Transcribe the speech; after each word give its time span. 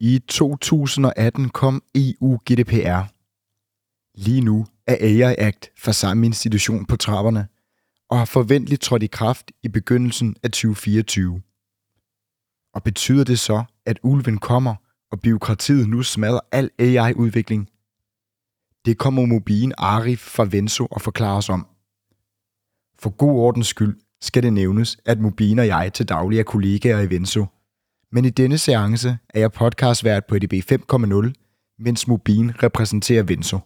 I 0.00 0.18
2018 0.18 1.48
kom 1.48 1.82
EU 1.94 2.38
GDPR. 2.50 3.12
Lige 4.14 4.40
nu 4.40 4.66
er 4.86 4.96
AI 5.00 5.34
Act 5.38 5.70
for 5.78 5.92
samme 5.92 6.26
institution 6.26 6.86
på 6.86 6.96
trapperne 6.96 7.48
og 8.10 8.18
har 8.18 8.24
forventeligt 8.24 8.82
trådt 8.82 9.02
i 9.02 9.06
kraft 9.06 9.52
i 9.62 9.68
begyndelsen 9.68 10.36
af 10.42 10.50
2024. 10.50 11.42
Og 12.74 12.82
betyder 12.82 13.24
det 13.24 13.38
så, 13.38 13.64
at 13.86 13.98
ulven 14.02 14.38
kommer, 14.38 14.74
og 15.10 15.20
byråkratiet 15.20 15.88
nu 15.88 16.02
smadrer 16.02 16.40
al 16.52 16.70
AI-udvikling? 16.78 17.68
Det 18.84 18.98
kommer 18.98 19.26
Mobin 19.26 19.72
Arif 19.78 20.20
fra 20.20 20.44
Venso 20.50 20.86
og 20.86 21.00
forklare 21.00 21.36
os 21.36 21.48
om. 21.48 21.66
For 22.98 23.10
god 23.10 23.38
ordens 23.40 23.66
skyld 23.66 24.00
skal 24.20 24.42
det 24.42 24.52
nævnes, 24.52 24.96
at 25.04 25.20
Mobin 25.20 25.58
og 25.58 25.66
jeg 25.66 25.92
til 25.92 26.08
daglig 26.08 26.38
er 26.38 26.42
kollegaer 26.42 27.00
i 27.00 27.10
Venso. 27.10 27.46
Men 28.16 28.24
i 28.24 28.30
denne 28.30 28.58
seance 28.58 29.18
er 29.34 29.40
jeg 29.40 29.52
podcastvært 29.52 30.26
på 30.26 30.34
EDB 30.34 30.52
5.0, 30.52 31.32
mens 31.78 32.08
Mobin 32.08 32.62
repræsenterer 32.62 33.22
Venso. 33.22 33.58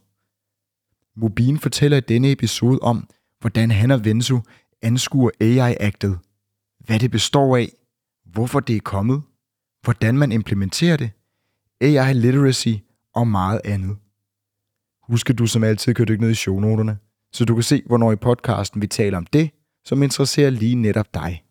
Mobin 1.17 1.59
fortæller 1.59 1.97
i 1.97 2.01
denne 2.01 2.31
episode 2.33 2.79
om, 2.79 3.09
hvordan 3.41 3.71
han 3.71 3.91
og 3.91 4.05
Venso 4.05 4.41
anskuer 4.83 5.31
AI-agtet, 5.41 6.19
hvad 6.79 6.99
det 6.99 7.11
består 7.11 7.57
af, 7.57 7.69
hvorfor 8.25 8.61
det 8.61 8.77
er 8.77 8.81
kommet, 8.81 9.23
hvordan 9.83 10.19
man 10.19 10.33
implementerer 10.33 10.97
det, 10.97 11.11
AI 11.81 12.13
literacy 12.13 12.75
og 13.15 13.29
meget 13.29 13.61
andet. 13.65 13.97
Husk 15.03 15.31
at 15.31 15.39
du 15.39 15.47
som 15.47 15.65
altid 15.65 15.95
kan 15.95 16.09
dykke 16.09 16.23
ned 16.23 16.31
i 16.31 16.35
shownoterne, 16.35 16.99
så 17.33 17.45
du 17.45 17.55
kan 17.55 17.63
se, 17.63 17.83
hvornår 17.87 18.13
i 18.13 18.17
podcasten 18.17 18.83
vi 18.83 18.87
taler 18.87 19.19
om 19.19 19.27
det, 19.27 19.51
som 19.85 20.03
interesserer 20.03 20.51
lige 20.51 20.75
netop 20.75 21.15
dig. 21.15 21.45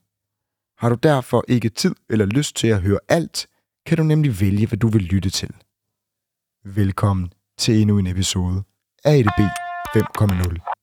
Har 0.80 0.90
du 0.90 0.96
derfor 0.96 1.44
ikke 1.48 1.70
tid 1.70 1.96
eller 2.10 2.26
lyst 2.26 2.56
til 2.56 2.68
at 2.68 2.82
høre 2.82 3.00
alt, 3.10 3.48
kan 3.86 3.98
du 3.98 4.04
nemlig 4.04 4.42
vælge, 4.42 4.68
hvad 4.68 4.78
du 4.78 4.88
vil 4.88 5.02
lytte 5.02 5.30
til. 5.30 5.50
Velkommen 6.66 7.34
til 7.58 7.82
endnu 7.82 7.98
en 7.98 8.08
episode 8.08 8.64
af 9.04 9.16
EDB 9.16 9.40
5.0. 9.96 10.79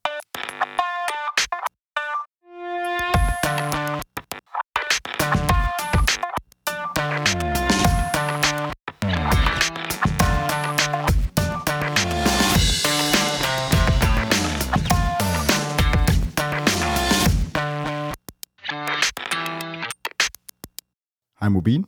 Hej 21.46 21.50
Mobin. 21.50 21.84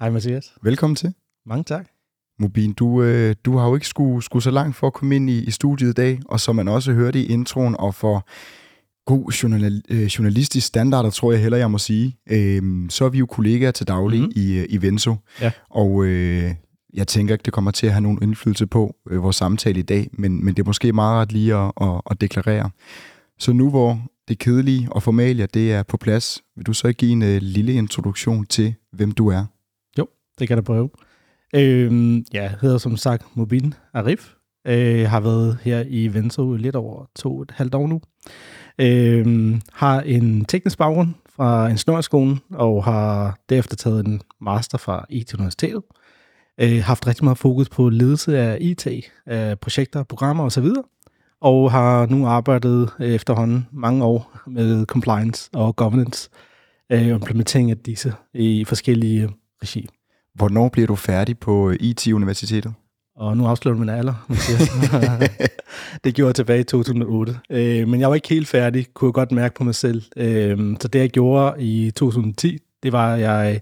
Hej 0.00 0.10
Mathias. 0.10 0.52
Velkommen 0.62 0.96
til. 0.96 1.14
Mange 1.46 1.64
tak. 1.64 1.86
Mobin, 2.38 2.72
du, 2.72 3.02
øh, 3.02 3.34
du 3.44 3.56
har 3.56 3.68
jo 3.68 3.74
ikke 3.74 3.86
skulle, 3.86 4.22
skulle 4.22 4.42
så 4.42 4.50
langt 4.50 4.76
for 4.76 4.86
at 4.86 4.92
komme 4.92 5.16
ind 5.16 5.30
i, 5.30 5.44
i 5.44 5.50
studiet 5.50 5.90
i 5.90 5.92
dag, 5.92 6.20
og 6.26 6.40
som 6.40 6.56
man 6.56 6.68
også 6.68 6.92
hørte 6.92 7.20
i 7.20 7.26
introen, 7.26 7.76
og 7.78 7.94
for 7.94 8.26
god 9.06 9.32
journal, 9.32 9.82
øh, 9.88 10.04
journalistisk 10.04 10.66
standarder, 10.66 11.10
tror 11.10 11.32
jeg 11.32 11.40
heller, 11.40 11.58
jeg 11.58 11.70
må 11.70 11.78
sige, 11.78 12.18
øh, 12.30 12.90
så 12.90 13.04
er 13.04 13.08
vi 13.08 13.18
jo 13.18 13.26
kollegaer 13.26 13.70
til 13.70 13.88
daglig 13.88 14.20
mm-hmm. 14.20 14.42
i, 14.42 14.58
øh, 14.58 14.66
i 14.68 14.82
Venso. 14.82 15.14
Ja. 15.40 15.52
Og 15.70 16.04
øh, 16.04 16.54
jeg 16.94 17.06
tænker 17.06 17.34
ikke, 17.34 17.44
det 17.44 17.52
kommer 17.52 17.70
til 17.70 17.86
at 17.86 17.92
have 17.92 18.02
nogen 18.02 18.22
indflydelse 18.22 18.66
på 18.66 18.96
øh, 19.10 19.22
vores 19.22 19.36
samtale 19.36 19.78
i 19.78 19.82
dag, 19.82 20.10
men, 20.12 20.44
men 20.44 20.54
det 20.54 20.62
er 20.62 20.66
måske 20.66 20.92
meget 20.92 21.20
ret 21.20 21.32
lige 21.32 21.54
at, 21.54 21.72
at, 21.80 22.00
at 22.10 22.20
deklarere. 22.20 22.70
Så 23.38 23.52
nu 23.52 23.70
hvor 23.70 24.00
det 24.28 24.38
kedelige 24.38 24.88
og 24.90 25.02
formalier, 25.02 25.46
det 25.46 25.72
er 25.72 25.82
på 25.82 25.96
plads. 25.96 26.42
Vil 26.56 26.66
du 26.66 26.72
så 26.72 26.88
ikke 26.88 26.98
give 26.98 27.12
en 27.12 27.22
øh, 27.22 27.38
lille 27.42 27.72
introduktion 27.72 28.46
til, 28.46 28.74
hvem 28.92 29.12
du 29.12 29.28
er? 29.28 29.44
Jo, 29.98 30.08
det 30.38 30.48
kan 30.48 30.56
jeg 30.56 30.64
prøve. 30.64 30.90
Øh, 31.54 32.22
jeg 32.32 32.54
hedder 32.60 32.78
som 32.78 32.96
sagt 32.96 33.36
Mobin 33.36 33.74
Arif. 33.94 34.32
Øh, 34.66 35.08
har 35.08 35.20
været 35.20 35.58
her 35.62 35.84
i 35.88 36.14
Venstre 36.14 36.58
lidt 36.58 36.76
over 36.76 37.04
to 37.16 37.42
et 37.42 37.50
halvt 37.50 37.74
år 37.74 37.86
nu. 37.86 38.00
Øh, 38.78 39.56
har 39.72 40.00
en 40.00 40.44
teknisk 40.44 40.78
baggrund 40.78 41.08
fra 41.28 41.68
ingeniørskolen, 41.68 42.40
og 42.50 42.84
har 42.84 43.38
derefter 43.48 43.76
taget 43.76 44.06
en 44.06 44.20
master 44.40 44.78
fra 44.78 45.06
IT 45.10 45.34
Universitetet. 45.34 45.82
Øh, 46.60 46.82
haft 46.82 47.06
rigtig 47.06 47.24
meget 47.24 47.38
fokus 47.38 47.68
på 47.68 47.88
ledelse 47.88 48.38
af 48.38 48.58
IT, 48.60 48.86
af 49.26 49.60
projekter, 49.60 50.02
programmer 50.02 50.44
osv 50.44 50.66
og 51.40 51.72
har 51.72 52.06
nu 52.06 52.26
arbejdet 52.26 52.90
efterhånden 53.00 53.66
mange 53.72 54.04
år 54.04 54.38
med 54.46 54.86
compliance 54.86 55.50
og 55.52 55.76
governance 55.76 56.30
og 56.90 56.96
øh, 56.96 57.06
implementering 57.08 57.70
af 57.70 57.78
disse 57.78 58.14
i 58.34 58.64
forskellige 58.64 59.28
regi. 59.62 59.88
Hvornår 60.34 60.68
bliver 60.68 60.86
du 60.86 60.94
færdig 60.94 61.38
på 61.38 61.72
IT-universitetet? 61.80 62.74
Og 63.16 63.36
nu 63.36 63.46
afslutter 63.46 63.80
min 63.80 63.88
alder, 63.88 64.26
det 66.04 66.14
gjorde 66.14 66.28
jeg 66.28 66.34
tilbage 66.34 66.60
i 66.60 66.64
2008. 66.64 67.38
Øh, 67.50 67.88
men 67.88 68.00
jeg 68.00 68.08
var 68.08 68.14
ikke 68.14 68.28
helt 68.28 68.48
færdig, 68.48 68.86
kunne 68.94 69.08
jeg 69.08 69.14
godt 69.14 69.32
mærke 69.32 69.54
på 69.54 69.64
mig 69.64 69.74
selv. 69.74 70.02
Øh, 70.16 70.76
så 70.80 70.88
det 70.88 70.98
jeg 70.98 71.10
gjorde 71.10 71.62
i 71.62 71.90
2010, 71.90 72.58
det 72.82 72.92
var, 72.92 73.14
at 73.14 73.20
jeg 73.20 73.60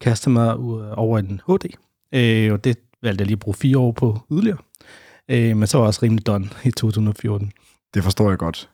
kastede 0.00 0.32
mig 0.32 0.56
over 0.96 1.18
en 1.18 1.40
HD. 1.46 1.64
Og 2.52 2.64
det 2.64 2.78
valgte 3.02 3.22
jeg 3.22 3.26
lige 3.26 3.32
at 3.32 3.38
bruge 3.38 3.54
fire 3.54 3.78
år 3.78 3.92
på 3.92 4.18
yderligere. 4.32 4.58
Øh, 5.30 5.56
men 5.56 5.66
så 5.66 5.78
var 5.78 5.84
jeg 5.84 5.88
også 5.88 6.00
rimelig 6.02 6.26
done 6.26 6.48
i 6.64 6.70
2014. 6.70 7.52
Det 7.94 8.04
forstår 8.04 8.28
jeg 8.28 8.38
godt. 8.38 8.70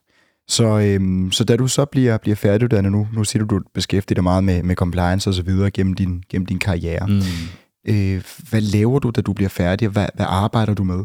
Så, 0.48 0.78
øhm, 0.78 1.32
så 1.32 1.44
da 1.44 1.56
du 1.56 1.68
så 1.68 1.84
bliver, 1.84 2.18
bliver 2.18 2.36
færdiguddannet 2.36 2.92
nu, 2.92 3.08
nu 3.12 3.24
siger 3.24 3.44
du, 3.44 3.56
du 3.56 3.62
beskæftiger 3.74 4.14
dig 4.14 4.24
meget 4.24 4.44
med, 4.44 4.62
med 4.62 4.76
compliance 4.76 5.30
og 5.30 5.34
så 5.34 5.42
videre 5.42 5.70
gennem 5.70 5.94
din, 5.94 6.22
gennem 6.28 6.46
din 6.46 6.58
karriere. 6.58 7.06
Mm. 7.06 7.20
Øh, 7.88 8.22
hvad 8.50 8.60
laver 8.60 8.98
du, 8.98 9.10
da 9.10 9.20
du 9.20 9.32
bliver 9.32 9.48
færdig, 9.48 9.88
og 9.88 9.92
hvad, 9.92 10.06
hvad 10.14 10.26
arbejder 10.28 10.74
du 10.74 10.84
med? 10.84 11.04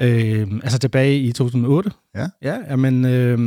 Øh, 0.00 0.48
altså 0.62 0.78
tilbage 0.78 1.18
i 1.18 1.32
2008? 1.32 1.90
Ja. 2.14 2.28
Ja, 2.42 2.76
men 2.76 3.04
øh, 3.04 3.38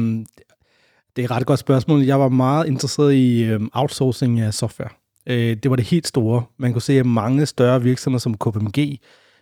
det 1.16 1.22
er 1.22 1.26
et 1.26 1.32
ret 1.32 1.46
godt 1.46 1.60
spørgsmål. 1.60 2.02
Jeg 2.02 2.20
var 2.20 2.30
meget 2.30 2.68
interesseret 2.68 3.14
i 3.14 3.44
øh, 3.44 3.62
outsourcing 3.74 4.40
af 4.40 4.54
software. 4.54 4.90
Øh, 5.28 5.58
det 5.64 5.70
var 5.70 5.76
det 5.76 5.86
helt 5.86 6.08
store. 6.08 6.44
Man 6.58 6.72
kunne 6.72 6.82
se, 6.82 7.00
at 7.00 7.06
mange 7.06 7.46
større 7.46 7.82
virksomheder 7.84 8.20
som 8.20 8.38
KPMG 8.38 9.00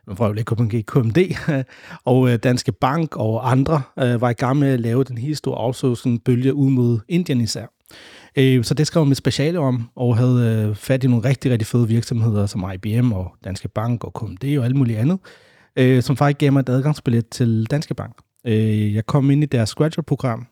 man 0.08 0.18
får 0.18 0.28
jo 0.28 0.44
KPMG, 0.46 0.86
KMD, 0.86 1.18
og 2.12 2.30
øh, 2.30 2.40
Danske 2.44 2.72
Bank 2.72 3.16
og 3.16 3.52
andre 3.52 3.82
øh, 4.00 4.22
var 4.22 4.30
i 4.30 4.34
gang 4.34 4.60
med 4.60 4.68
at 4.68 4.80
lave 4.80 5.04
den 5.04 5.18
helt 5.18 5.38
store 5.38 5.58
outsourcing-bølge 5.58 6.54
ud 6.54 6.70
mod 6.70 7.00
Indien 7.10 7.42
især. 7.42 7.66
Øh, 8.38 8.64
så 8.64 8.74
det 8.74 8.88
skrev 8.88 9.02
jeg 9.02 9.08
mit 9.08 9.18
speciale 9.18 9.60
om, 9.60 9.90
og 9.96 10.18
havde 10.18 10.76
fat 10.76 11.04
i 11.04 11.08
nogle 11.08 11.30
rigtig, 11.30 11.52
rigtig 11.52 11.68
fede 11.68 11.88
virksomheder 11.88 12.46
som 12.46 12.72
IBM 12.74 13.12
og 13.12 13.32
Danske 13.44 13.68
Bank 13.68 14.04
og 14.04 14.14
KMD 14.14 14.58
og 14.58 14.66
alt 14.66 14.76
muligt 14.76 15.00
andet, 15.00 15.20
som 16.06 16.18
faktisk 16.18 16.38
gav 16.38 16.52
mig 16.52 16.60
et 16.60 16.70
adgangsbillet 16.70 17.30
til 17.30 17.68
Danske 17.72 17.94
Bank. 17.94 18.16
Jeg 18.46 19.06
kom 19.06 19.32
ind 19.32 19.44
i 19.44 19.46
deres 19.46 19.76
graduate-program 19.76 20.48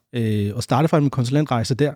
og 0.53 0.63
startede 0.63 0.87
faktisk 0.87 1.01
min 1.01 1.09
konsulentrejse 1.09 1.75
der, 1.75 1.93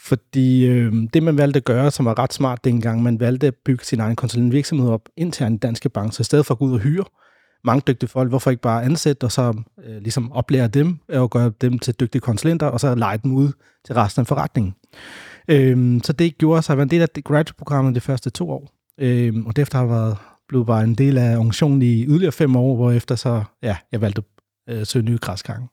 fordi 0.00 0.66
øh, 0.66 0.92
det, 1.14 1.22
man 1.22 1.38
valgte 1.38 1.56
at 1.56 1.64
gøre, 1.64 1.90
som 1.90 2.06
var 2.06 2.18
ret 2.18 2.32
smart 2.32 2.64
dengang, 2.64 3.02
man 3.02 3.20
valgte 3.20 3.46
at 3.46 3.54
bygge 3.64 3.84
sin 3.84 4.00
egen 4.00 4.16
konsulentvirksomhed 4.16 4.90
op 4.90 5.08
internt 5.16 5.54
i 5.54 5.58
Danske 5.58 5.88
Bank, 5.88 6.12
så 6.12 6.20
i 6.20 6.24
stedet 6.24 6.46
for 6.46 6.54
at 6.54 6.58
gå 6.58 6.64
ud 6.64 6.72
og 6.72 6.78
hyre 6.78 7.04
mange 7.64 7.82
dygtige 7.86 8.08
folk, 8.08 8.28
hvorfor 8.28 8.50
ikke 8.50 8.62
bare 8.62 8.84
ansætte 8.84 9.24
og 9.24 9.32
så 9.32 9.62
øh, 9.84 9.96
ligesom 10.02 10.32
oplære 10.32 10.68
dem 10.68 10.98
øh, 11.08 11.22
og 11.22 11.30
gøre 11.30 11.52
dem 11.60 11.78
til 11.78 11.94
dygtige 11.94 12.20
konsulenter, 12.20 12.66
og 12.66 12.80
så 12.80 12.94
lege 12.94 13.18
dem 13.22 13.32
ud 13.34 13.52
til 13.84 13.94
resten 13.94 14.20
af 14.20 14.26
forretningen. 14.26 14.74
Øh, 15.48 16.00
så 16.04 16.12
det 16.12 16.38
gjorde 16.38 16.62
sig 16.62 16.72
at 16.72 16.76
være 16.76 16.82
en 16.82 16.90
del 16.90 17.02
af 17.02 17.08
graduate-programmet 17.24 17.94
de 17.94 18.00
første 18.00 18.30
to 18.30 18.50
år. 18.50 18.68
Øh, 19.00 19.34
og 19.46 19.56
derefter 19.56 19.78
har 19.78 19.84
jeg 19.84 19.94
været, 19.94 20.16
blevet 20.48 20.66
bare 20.66 20.84
en 20.84 20.94
del 20.94 21.18
af 21.18 21.36
organisationen 21.36 21.82
i 21.82 22.04
yderligere 22.06 22.32
fem 22.32 22.56
år, 22.56 22.76
hvor 22.76 22.92
efter 22.92 23.14
så, 23.14 23.42
ja, 23.62 23.76
jeg 23.92 24.00
valgte 24.00 24.22
at 24.66 24.76
øh, 24.76 24.86
søge 24.86 25.04
nye 25.04 25.18
græsgange. 25.18 25.68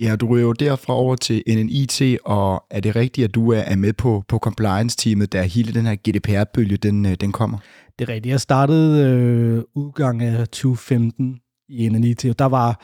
Ja, 0.00 0.16
du 0.16 0.26
ryger 0.26 0.46
jo 0.46 0.52
derfra 0.52 0.94
over 0.94 1.16
til 1.16 1.42
NNIT, 1.48 2.02
og 2.24 2.64
er 2.70 2.80
det 2.80 2.96
rigtigt, 2.96 3.24
at 3.24 3.34
du 3.34 3.52
er 3.52 3.76
med 3.76 3.92
på, 3.92 4.24
på 4.28 4.38
compliance-teamet, 4.38 5.32
da 5.32 5.42
hele 5.42 5.72
den 5.72 5.86
her 5.86 5.94
GDPR-bølge, 5.94 6.76
den, 6.76 7.06
øh, 7.06 7.14
den 7.14 7.32
kommer? 7.32 7.58
Det 7.98 8.08
er 8.08 8.12
rigtigt. 8.12 8.30
Jeg 8.32 8.40
startede 8.40 9.04
øh, 9.04 9.62
udgang 9.74 10.22
af 10.22 10.48
2015 10.48 11.40
i 11.68 11.88
NNIT, 11.88 12.24
og 12.24 12.38
der 12.38 12.44
var 12.44 12.80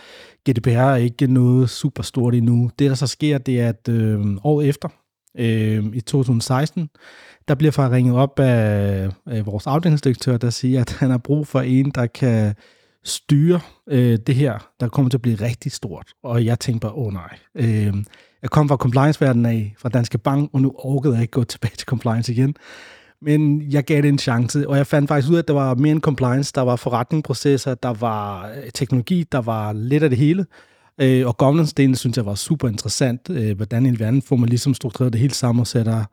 GDPR 0.50 0.94
ikke 0.94 1.26
noget 1.26 1.70
super 1.70 2.02
stort 2.02 2.34
endnu. 2.34 2.70
Det, 2.78 2.90
der 2.90 2.96
så 2.96 3.06
sker, 3.06 3.38
det 3.38 3.60
er, 3.60 3.68
at 3.68 3.88
øh, 3.88 4.20
året 4.44 4.68
efter, 4.68 4.88
øh, 5.38 5.84
i 5.94 6.00
2016, 6.00 6.88
der 7.48 7.54
bliver 7.54 7.72
jeg 7.78 7.90
ringet 7.90 8.16
op 8.16 8.40
af, 8.40 9.08
af 9.26 9.46
vores 9.46 9.66
afdelingsdirektør, 9.66 10.36
der 10.36 10.50
siger, 10.50 10.80
at 10.80 10.96
han 10.98 11.10
har 11.10 11.18
brug 11.18 11.46
for 11.46 11.60
en, 11.60 11.90
der 11.94 12.06
kan 12.06 12.54
styre 13.04 13.60
øh, 13.88 14.18
det 14.26 14.34
her, 14.34 14.68
der 14.80 14.88
kommer 14.88 15.08
til 15.08 15.16
at 15.16 15.22
blive 15.22 15.36
rigtig 15.36 15.72
stort. 15.72 16.12
Og 16.22 16.44
jeg 16.44 16.60
tænkte 16.60 16.80
bare, 16.80 16.92
åh 16.92 17.06
oh, 17.06 17.12
nej. 17.12 17.38
Øh, 17.54 17.94
jeg 18.42 18.50
kom 18.50 18.68
fra 18.68 18.76
compliance-verdenen 18.76 19.46
af, 19.46 19.74
fra 19.78 19.88
Danske 19.88 20.18
Bank, 20.18 20.50
og 20.52 20.60
nu 20.60 20.72
orkede 20.74 21.14
jeg 21.14 21.22
ikke 21.22 21.32
gå 21.32 21.44
tilbage 21.54 21.76
til 21.76 21.86
compliance 21.86 22.32
igen. 22.32 22.54
Men 23.22 23.62
jeg 23.62 23.84
gav 23.84 24.02
det 24.02 24.08
en 24.08 24.18
chance, 24.18 24.68
og 24.68 24.76
jeg 24.76 24.86
fandt 24.86 25.08
faktisk 25.08 25.30
ud 25.30 25.36
af, 25.36 25.42
at 25.42 25.48
der 25.48 25.54
var 25.54 25.74
mere 25.74 25.92
end 25.92 26.00
compliance. 26.00 26.52
Der 26.54 26.60
var 26.60 26.76
forretningsprocesser, 26.76 27.74
der 27.74 27.92
var 27.92 28.48
øh, 28.48 28.70
teknologi, 28.74 29.24
der 29.32 29.40
var 29.40 29.72
lidt 29.72 30.02
af 30.02 30.10
det 30.10 30.18
hele. 30.18 30.46
Øh, 31.00 31.26
og 31.26 31.36
governance-delen 31.42 31.94
synes 31.94 32.16
jeg 32.16 32.26
var 32.26 32.34
super 32.34 32.68
interessant. 32.68 33.30
Øh, 33.30 33.56
hvordan 33.56 33.86
i 33.86 33.98
verden 33.98 34.22
får 34.22 34.36
man 34.36 34.48
ligesom 34.48 34.74
struktureret 34.74 35.12
det 35.12 35.20
hele 35.20 35.34
sammen 35.34 35.60
og 35.60 35.66
sætter 35.66 36.04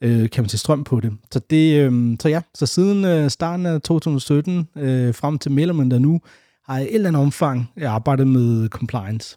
øh, 0.00 0.30
kan 0.30 0.42
man 0.42 0.48
sige, 0.48 0.58
strøm 0.58 0.84
på 0.84 1.00
det. 1.00 1.12
Så, 1.32 1.40
det, 1.50 1.80
øh, 1.80 2.16
så 2.20 2.28
ja, 2.28 2.40
så 2.54 2.66
siden 2.66 3.04
øh, 3.04 3.30
starten 3.30 3.66
af 3.66 3.82
2017 3.82 4.68
øh, 4.76 5.14
frem 5.14 5.38
til 5.38 5.52
mellem 5.52 5.90
der 5.90 5.98
nu, 5.98 6.20
har 6.68 6.78
jeg 6.78 6.86
i 6.86 6.88
et 6.88 6.94
eller 6.94 7.08
andet 7.08 7.22
omfang 7.22 7.70
arbejdet 7.82 8.26
med 8.26 8.68
compliance. 8.68 9.36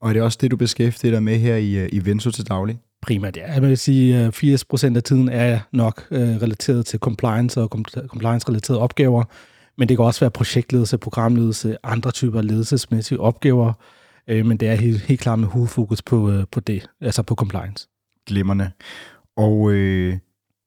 Og 0.00 0.08
er 0.08 0.12
det 0.12 0.22
også 0.22 0.38
det, 0.40 0.50
du 0.50 0.56
beskæftiger 0.56 1.12
dig 1.12 1.22
med 1.22 1.38
her 1.38 1.56
i, 1.56 1.74
øh, 1.74 1.88
i 1.92 2.04
Venso 2.04 2.30
til 2.30 2.48
daglig? 2.48 2.78
Primært, 3.02 3.36
ja. 3.36 3.52
Jeg 3.52 3.62
vil 3.62 3.78
sige, 3.78 4.16
at 4.16 4.34
80% 4.34 4.96
af 4.96 5.02
tiden 5.02 5.28
er 5.28 5.58
nok 5.72 6.06
øh, 6.10 6.20
relateret 6.20 6.86
til 6.86 6.98
compliance 6.98 7.60
og 7.60 7.68
compliance-relaterede 8.08 8.80
opgaver, 8.80 9.24
men 9.78 9.88
det 9.88 9.96
kan 9.96 10.04
også 10.04 10.20
være 10.20 10.30
projektledelse, 10.30 10.98
programledelse, 10.98 11.76
andre 11.82 12.10
typer 12.10 12.42
ledelsesmæssige 12.42 13.20
opgaver, 13.20 13.72
øh, 14.28 14.46
men 14.46 14.56
det 14.56 14.68
er 14.68 14.74
helt, 14.74 15.00
helt 15.00 15.20
klart 15.20 15.38
med 15.38 15.48
hovedfokus 15.48 16.02
på, 16.02 16.30
øh, 16.30 16.44
på 16.52 16.60
det, 16.60 16.86
altså 17.00 17.22
på 17.22 17.34
compliance. 17.34 17.88
Glimmerne. 18.26 18.72
Og 19.40 19.72
øh, 19.72 20.18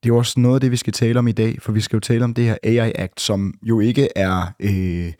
det 0.04 0.10
er 0.10 0.14
også 0.14 0.40
noget 0.40 0.56
af 0.56 0.62
det, 0.62 0.72
vi 0.72 0.78
skal 0.78 0.94
tale 0.94 1.20
om 1.20 1.28
i 1.28 1.32
dag, 1.32 1.58
for 1.62 1.72
vi 1.72 1.82
skal 1.82 1.98
jo 1.98 2.00
tale 2.00 2.24
om 2.24 2.34
det 2.34 2.46
her 2.46 2.58
AI 2.64 2.92
Act, 2.96 3.22
som 3.22 3.54
jo 3.64 3.80
ikke 3.80 4.10
er 4.16 4.54
øh, 4.60 5.14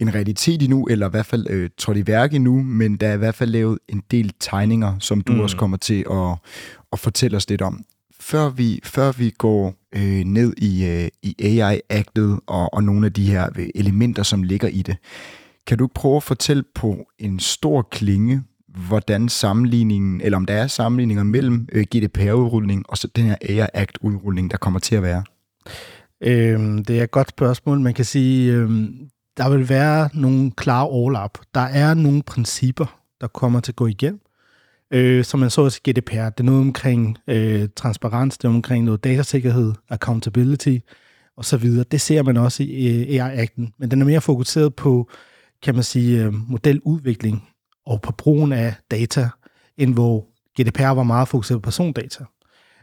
en 0.00 0.14
realitet 0.14 0.62
endnu, 0.62 0.86
eller 0.86 1.06
i 1.06 1.10
hvert 1.10 1.26
fald 1.26 1.46
øh, 1.50 1.70
trådt 1.78 1.96
i 1.96 2.06
værk 2.06 2.34
endnu, 2.34 2.62
men 2.62 2.96
der 2.96 3.08
er 3.08 3.14
i 3.14 3.18
hvert 3.18 3.34
fald 3.34 3.50
lavet 3.50 3.78
en 3.88 4.02
del 4.10 4.32
tegninger, 4.40 4.98
som 4.98 5.20
du 5.20 5.32
mm. 5.32 5.40
også 5.40 5.56
kommer 5.56 5.76
til 5.76 6.04
at, 6.10 6.38
at 6.92 6.98
fortælle 6.98 7.36
os 7.36 7.48
lidt 7.48 7.62
om. 7.62 7.84
Før 8.20 8.48
vi, 8.48 8.80
før 8.84 9.12
vi 9.12 9.30
går 9.38 9.74
øh, 9.94 10.24
ned 10.24 10.54
i, 10.56 10.84
øh, 10.84 11.08
i 11.22 11.34
AI-actet 11.38 12.38
og, 12.46 12.74
og 12.74 12.84
nogle 12.84 13.06
af 13.06 13.12
de 13.12 13.30
her 13.30 13.48
øh, 13.58 13.68
elementer, 13.74 14.22
som 14.22 14.42
ligger 14.42 14.68
i 14.68 14.82
det, 14.82 14.96
kan 15.66 15.78
du 15.78 15.88
prøve 15.94 16.16
at 16.16 16.22
fortælle 16.22 16.64
på 16.74 17.06
en 17.18 17.40
stor 17.40 17.82
klinge, 17.82 18.42
hvordan 18.88 19.28
sammenligningen, 19.28 20.20
eller 20.20 20.36
om 20.36 20.46
der 20.46 20.54
er 20.54 20.66
sammenligninger 20.66 21.24
mellem 21.24 21.68
øh, 21.72 21.84
GDPR-udrulning 21.94 22.84
og 22.88 22.98
så 22.98 23.08
den 23.16 23.24
her 23.24 23.36
AI 23.40 23.66
Act-udrulning, 23.74 24.50
der 24.50 24.56
kommer 24.56 24.80
til 24.80 24.96
at 24.96 25.02
være? 25.02 25.24
Øhm, 26.20 26.84
det 26.84 26.98
er 26.98 27.04
et 27.04 27.10
godt 27.10 27.28
spørgsmål. 27.28 27.80
Man 27.80 27.94
kan 27.94 28.04
sige, 28.04 28.52
øhm, 28.52 29.10
der 29.36 29.50
vil 29.50 29.68
være 29.68 30.08
nogle 30.14 30.50
klare 30.50 30.88
overlap. 30.88 31.38
Der 31.54 31.60
er 31.60 31.94
nogle 31.94 32.22
principper, 32.22 33.00
der 33.20 33.26
kommer 33.26 33.60
til 33.60 33.72
at 33.72 33.76
gå 33.76 33.86
igen. 33.86 34.20
Øh, 34.92 35.24
som 35.24 35.40
man 35.40 35.50
så 35.50 35.62
også 35.62 35.80
i 35.86 35.90
GDPR. 35.90 36.28
Det 36.30 36.40
er 36.40 36.42
noget 36.42 36.60
omkring 36.60 37.18
øh, 37.28 37.68
transparens, 37.76 38.38
det 38.38 38.44
er 38.44 38.48
omkring 38.52 38.84
noget 38.84 39.04
datasikkerhed, 39.04 39.72
accountability 39.88 40.78
og 41.36 41.44
så 41.44 41.56
videre. 41.56 41.84
Det 41.90 42.00
ser 42.00 42.22
man 42.22 42.36
også 42.36 42.62
i 42.62 43.00
øh, 43.00 43.26
AI-akten, 43.26 43.72
men 43.78 43.90
den 43.90 44.00
er 44.00 44.06
mere 44.06 44.20
fokuseret 44.20 44.74
på, 44.74 45.10
kan 45.62 45.74
man 45.74 45.84
sige, 45.84 46.24
øh, 46.24 46.34
modeludvikling 46.34 47.49
og 47.86 48.02
på 48.02 48.12
brugen 48.12 48.52
af 48.52 48.74
data, 48.90 49.28
end 49.78 49.94
hvor 49.94 50.26
GDPR 50.60 50.88
var 50.88 51.02
meget 51.02 51.28
fokuseret 51.28 51.62
på 51.62 51.66
persondata. 51.66 52.24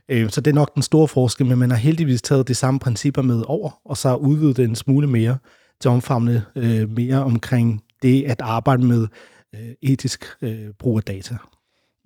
Øh, 0.10 0.30
så 0.30 0.42
det 0.42 0.52
er 0.52 0.56
nok 0.56 0.76
den 0.76 0.84
store 0.84 1.08
forskel, 1.08 1.46
men 1.46 1.60
man 1.60 1.70
har 1.70 1.78
heldigvis 1.78 2.22
taget 2.22 2.48
de 2.48 2.56
samme 2.56 2.80
principper 2.80 3.22
med 3.22 3.44
over, 3.48 3.80
og 3.86 3.98
så 3.98 4.10
har 4.10 4.16
udvidet 4.16 4.58
det 4.58 4.66
en 4.66 4.76
smule 4.76 5.08
mere 5.08 5.38
til 5.82 5.92
omfavne 5.92 6.46
øh, 6.56 6.90
mere 6.90 7.24
omkring 7.24 7.84
det 8.02 8.24
at 8.24 8.42
arbejde 8.42 8.86
med 8.86 9.08
øh, 9.56 9.70
etisk 9.82 10.26
øh, 10.42 10.70
brug 10.80 10.98
af 10.98 11.04
data. 11.04 11.38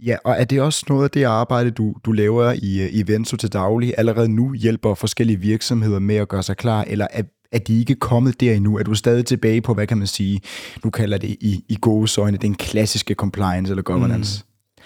Ja, 0.05 0.17
og 0.23 0.35
er 0.39 0.43
det 0.43 0.61
også 0.61 0.85
noget 0.89 1.03
af 1.03 1.11
det 1.11 1.23
arbejde, 1.23 1.71
du, 1.71 1.95
du 2.05 2.11
laver 2.11 2.51
i, 2.51 2.81
øh, 2.81 2.89
i 2.93 3.07
Venso 3.07 3.37
til 3.37 3.53
daglig, 3.53 3.93
allerede 3.97 4.29
nu 4.29 4.53
hjælper 4.53 4.95
forskellige 4.95 5.39
virksomheder 5.39 5.99
med 5.99 6.15
at 6.15 6.27
gøre 6.27 6.43
sig 6.43 6.57
klar, 6.57 6.83
eller 6.87 7.07
er, 7.11 7.23
at 7.51 7.67
de 7.67 7.79
ikke 7.79 7.93
er 7.93 7.97
kommet 7.99 8.41
der 8.41 8.53
endnu? 8.53 8.77
Er 8.77 8.83
du 8.83 8.95
stadig 8.95 9.25
tilbage 9.25 9.61
på, 9.61 9.73
hvad 9.73 9.87
kan 9.87 9.97
man 9.97 10.07
sige, 10.07 10.41
nu 10.83 10.89
kalder 10.89 11.17
det 11.17 11.29
i, 11.29 11.65
i 11.69 11.77
gode 11.81 11.99
gåsøjne, 11.99 12.37
den 12.37 12.55
klassiske 12.55 13.13
compliance 13.13 13.71
eller 13.71 13.83
governance? 13.83 14.43
Mm. 14.43 14.83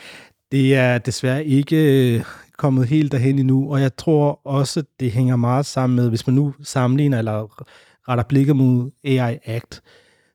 Det 0.51 0.75
er 0.75 0.97
desværre 0.97 1.45
ikke 1.45 2.15
øh, 2.15 2.23
kommet 2.57 2.87
helt 2.87 3.11
derhen 3.11 3.39
endnu, 3.39 3.71
og 3.73 3.81
jeg 3.81 3.97
tror 3.97 4.41
også, 4.47 4.83
det 4.99 5.11
hænger 5.11 5.35
meget 5.35 5.65
sammen 5.65 5.95
med, 5.95 6.09
hvis 6.09 6.27
man 6.27 6.33
nu 6.33 6.53
sammenligner 6.63 7.17
eller 7.17 7.63
retter 8.09 8.23
blikket 8.23 8.55
mod 8.55 8.91
AI 9.03 9.37
Act, 9.45 9.81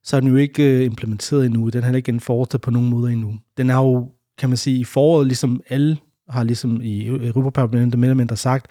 så 0.04 0.16
er 0.16 0.20
den 0.20 0.30
jo 0.30 0.36
ikke 0.36 0.62
øh, 0.62 0.84
implementeret 0.84 1.46
endnu. 1.46 1.68
Den 1.68 1.82
har 1.82 1.94
ikke 1.94 2.20
foretaget 2.20 2.62
på 2.62 2.70
nogen 2.70 2.90
måde 2.90 3.12
endnu. 3.12 3.34
Den 3.56 3.70
er 3.70 3.76
jo, 3.76 4.10
kan 4.38 4.48
man 4.48 4.58
sige, 4.58 4.80
i 4.80 4.84
foråret, 4.84 5.26
ligesom 5.26 5.62
alle 5.68 5.96
har 6.28 6.44
ligesom 6.44 6.80
i 6.82 7.06
Europaparlamentet 7.06 7.98
mere 7.98 8.08
eller 8.08 8.16
mindre 8.16 8.36
sagt, 8.36 8.66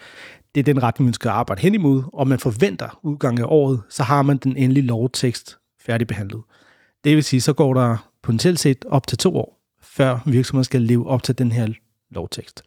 det 0.56 0.60
er 0.60 0.74
den 0.74 0.84
retning, 0.84 1.06
man 1.06 1.13
skal 1.13 1.30
arbejde 1.30 1.62
hen 1.62 1.75
imod, 1.75 2.04
og 2.13 2.28
man 2.28 2.40
forventer 2.40 3.00
udgangen 3.04 3.44
af 3.44 3.48
året, 3.50 3.81
så 3.90 4.04
har 4.04 4.22
man 4.22 4.38
den 4.38 4.57
endelige 4.57 4.86
lovtekst 4.86 5.57
færdigbehandlet. 5.81 6.42
Det 7.04 7.16
vil 7.16 7.24
sige, 7.24 7.42
så 7.42 7.54
går 7.54 7.74
der 7.74 8.10
potentielt 8.24 8.60
set 8.60 8.86
op 8.86 9.07
til 9.07 9.18
to 9.18 9.38
år, 9.38 9.62
før 9.81 10.19
virksomheden 10.25 10.63
skal 10.63 10.81
leve 10.81 11.07
op 11.07 11.24
til 11.24 11.38
den 11.38 11.51
her 11.51 11.68
lovtekst. 12.12 12.63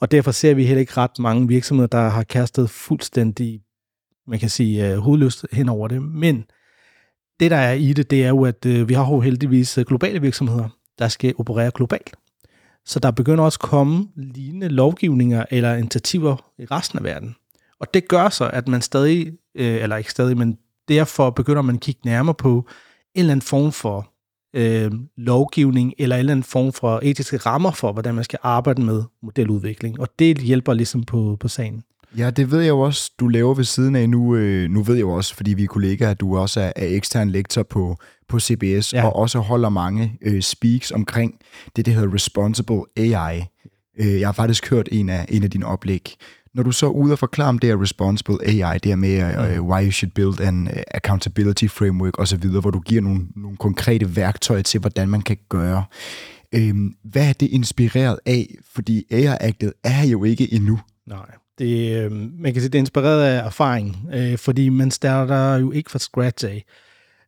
Og 0.00 0.10
derfor 0.10 0.30
ser 0.30 0.54
vi 0.54 0.66
heller 0.66 0.80
ikke 0.80 0.96
ret 0.96 1.18
mange 1.18 1.48
virksomheder, 1.48 1.86
der 1.86 2.08
har 2.08 2.22
kastet 2.22 2.70
fuldstændig, 2.70 3.60
man 4.26 4.38
kan 4.38 4.50
sige, 4.50 4.88
øh, 4.88 4.98
hovedløst 4.98 5.46
hen 5.52 5.68
over 5.68 5.88
det. 5.88 6.02
Men 6.02 6.44
det, 7.40 7.50
der 7.50 7.56
er 7.56 7.72
i 7.72 7.92
det, 7.92 8.10
det 8.10 8.24
er 8.24 8.28
jo, 8.28 8.44
at 8.44 8.66
øh, 8.66 8.88
vi 8.88 8.94
har 8.94 9.10
jo 9.10 9.20
heldigvis 9.20 9.78
øh, 9.78 9.84
globale 9.84 10.20
virksomheder, 10.20 10.68
der 10.98 11.08
skal 11.08 11.34
operere 11.38 11.70
globalt. 11.74 12.16
Så 12.86 12.98
der 12.98 13.10
begynder 13.10 13.44
også 13.44 13.58
at 13.62 13.68
komme 13.68 14.08
lignende 14.16 14.68
lovgivninger 14.68 15.44
eller 15.50 15.74
initiativer 15.74 16.52
i 16.58 16.64
resten 16.64 16.98
af 16.98 17.04
verden. 17.04 17.36
Og 17.80 17.94
det 17.94 18.08
gør 18.08 18.28
så, 18.28 18.50
at 18.52 18.68
man 18.68 18.82
stadig, 18.82 19.32
øh, 19.54 19.82
eller 19.82 19.96
ikke 19.96 20.10
stadig, 20.10 20.38
men 20.38 20.58
derfor 20.88 21.30
begynder 21.30 21.62
man 21.62 21.74
at 21.74 21.80
kigge 21.80 22.00
nærmere 22.04 22.34
på 22.34 22.66
en 23.14 23.20
eller 23.20 23.32
anden 23.32 23.46
form 23.46 23.72
for 23.72 24.12
øh, 24.54 24.92
lovgivning, 25.16 25.94
eller 25.98 26.16
en 26.16 26.20
eller 26.20 26.32
anden 26.32 26.44
form 26.44 26.72
for 26.72 27.00
etiske 27.02 27.36
rammer 27.36 27.70
for, 27.70 27.92
hvordan 27.92 28.14
man 28.14 28.24
skal 28.24 28.38
arbejde 28.42 28.82
med 28.82 29.02
modeludvikling. 29.22 30.00
Og 30.00 30.08
det 30.18 30.38
hjælper 30.38 30.72
ligesom 30.72 31.04
på, 31.04 31.36
på 31.40 31.48
sagen. 31.48 31.82
Ja, 32.16 32.30
det 32.30 32.50
ved 32.50 32.60
jeg 32.60 32.68
jo 32.68 32.80
også, 32.80 33.10
du 33.20 33.28
laver 33.28 33.54
ved 33.54 33.64
siden 33.64 33.96
af 33.96 34.08
nu. 34.08 34.36
Øh, 34.36 34.70
nu 34.70 34.82
ved 34.82 34.94
jeg 34.94 35.00
jo 35.00 35.10
også, 35.10 35.34
fordi 35.34 35.54
vi 35.54 35.62
er 35.62 35.66
kollegaer, 35.66 36.10
at 36.10 36.20
du 36.20 36.38
også 36.38 36.60
er, 36.60 36.72
er 36.76 36.86
ekstern 36.86 37.30
lektor 37.30 37.62
på, 37.62 37.96
på 38.28 38.40
CBS, 38.40 38.92
ja. 38.92 39.04
og 39.04 39.16
også 39.16 39.38
holder 39.38 39.68
mange 39.68 40.18
øh, 40.22 40.42
speaks 40.42 40.90
omkring 40.90 41.34
det, 41.76 41.86
der 41.86 41.92
hedder 41.92 42.14
Responsible 42.14 42.82
AI. 42.96 43.44
Øh, 43.98 44.20
jeg 44.20 44.28
har 44.28 44.32
faktisk 44.32 44.70
hørt 44.70 44.88
en 44.92 45.08
af, 45.08 45.26
en 45.28 45.42
af 45.42 45.50
dine 45.50 45.66
oplæg. 45.66 46.14
Når 46.54 46.62
du 46.62 46.72
så 46.72 46.86
er 46.86 46.90
ude 46.90 47.12
og 47.12 47.18
forklare 47.18 47.48
om 47.48 47.58
det 47.58 47.70
her 47.70 47.82
Responsible 47.82 48.38
AI, 48.46 48.78
det 48.78 48.84
her 48.84 48.96
med 48.96 49.58
uh, 49.58 49.68
why 49.68 49.84
you 49.84 49.90
should 49.90 50.12
build 50.12 50.40
an 50.40 50.66
uh, 50.66 50.82
accountability 50.94 51.66
framework 51.66 52.20
osv., 52.20 52.46
hvor 52.46 52.70
du 52.70 52.80
giver 52.80 53.02
nogle, 53.02 53.26
nogle 53.36 53.56
konkrete 53.56 54.16
værktøjer 54.16 54.62
til, 54.62 54.80
hvordan 54.80 55.08
man 55.08 55.22
kan 55.22 55.36
gøre. 55.48 55.84
Øh, 56.54 56.74
hvad 57.04 57.28
er 57.28 57.32
det 57.32 57.46
inspireret 57.46 58.18
af? 58.26 58.54
Fordi 58.74 59.04
AI-aktet 59.10 59.72
er 59.84 60.06
jo 60.06 60.24
ikke 60.24 60.52
endnu. 60.52 60.80
Nej. 61.06 61.30
Det, 61.60 62.04
øh, 62.04 62.12
man 62.12 62.52
kan 62.52 62.62
sige, 62.62 62.68
det 62.68 62.74
er 62.74 62.82
inspireret 62.82 63.22
af 63.22 63.46
erfaring, 63.46 64.08
øh, 64.12 64.38
fordi 64.38 64.68
man 64.68 64.90
starter 64.90 65.56
jo 65.56 65.70
ikke 65.70 65.90
fra 65.90 65.98
scratch 65.98 66.44
af. 66.44 66.64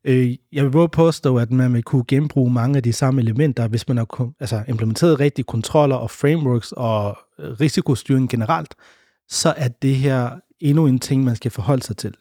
Øh, 0.04 0.36
jeg 0.52 0.64
vil 0.64 0.70
både 0.70 0.88
påstå, 0.88 1.36
at 1.36 1.50
man 1.50 1.72
vil 1.72 1.82
kunne 1.82 2.04
genbruge 2.08 2.52
mange 2.52 2.76
af 2.76 2.82
de 2.82 2.92
samme 2.92 3.20
elementer, 3.20 3.68
hvis 3.68 3.88
man 3.88 3.96
har 3.96 4.32
altså, 4.40 4.62
implementeret 4.68 5.20
rigtige 5.20 5.44
kontroller 5.44 5.96
og 5.96 6.10
frameworks 6.10 6.72
og 6.72 7.18
øh, 7.38 7.50
risikostyring 7.60 8.30
generelt, 8.30 8.74
så 9.28 9.54
er 9.56 9.68
det 9.68 9.96
her 9.96 10.30
endnu 10.60 10.86
en 10.86 10.98
ting, 10.98 11.24
man 11.24 11.36
skal 11.36 11.50
forholde 11.50 11.82
sig 11.82 11.96
til. 11.96 12.14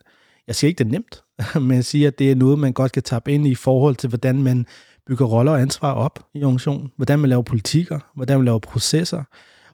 Jeg 0.47 0.55
siger 0.55 0.69
ikke, 0.69 0.83
det 0.83 0.87
er 0.87 0.91
nemt, 0.91 1.23
men 1.67 1.75
jeg 1.75 1.85
siger, 1.85 2.07
at 2.07 2.19
det 2.19 2.31
er 2.31 2.35
noget, 2.35 2.59
man 2.59 2.73
godt 2.73 2.91
kan 2.91 3.03
tabe 3.03 3.31
ind 3.31 3.47
i 3.47 3.55
forhold 3.55 3.95
til, 3.95 4.09
hvordan 4.09 4.43
man 4.43 4.65
bygger 5.07 5.25
roller 5.25 5.51
og 5.51 5.61
ansvar 5.61 5.93
op 5.93 6.19
i 6.33 6.43
organisationen, 6.43 6.91
hvordan 6.95 7.19
man 7.19 7.29
laver 7.29 7.43
politikker, 7.43 7.99
hvordan 8.15 8.37
man 8.37 8.45
laver 8.45 8.59
processer, 8.59 9.23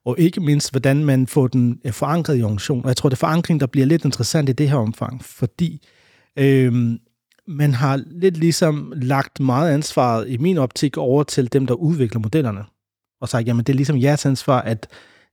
og 0.08 0.20
ikke 0.20 0.42
mindst, 0.42 0.72
hvordan 0.72 1.06
man 1.06 1.28
får 1.28 1.48
den 1.48 1.80
øh, 1.86 1.92
forankret 1.92 2.40
i 2.40 2.44
organisationen. 2.44 2.84
Og 2.84 2.88
jeg 2.88 2.98
tror, 2.98 3.10
det 3.10 3.16
er 3.16 3.20
forankring, 3.20 3.60
der 3.60 3.68
bliver 3.68 3.88
lidt 3.88 4.06
interessant 4.06 4.50
i 4.50 4.52
det 4.52 4.70
her 4.70 4.78
omfang, 4.78 5.26
fordi 5.26 5.88
øh, 6.40 6.74
man 7.48 7.74
har 7.74 8.04
lidt 8.12 8.38
ligesom 8.38 8.94
lagt 8.96 9.40
meget 9.40 9.74
ansvaret 9.74 10.30
i 10.30 10.38
min 10.38 10.58
optik 10.58 10.98
over 10.98 11.24
til 11.24 11.54
dem, 11.54 11.68
der 11.68 11.74
udvikler 11.74 12.20
modellerne. 12.22 12.64
Og 13.22 13.30
sagt, 13.30 13.48
jamen 13.48 13.66
det 13.66 13.74
er 13.74 13.78
ligesom 13.78 14.02
jeres 14.02 14.26
ansvar, 14.26 14.62
at 14.62 14.88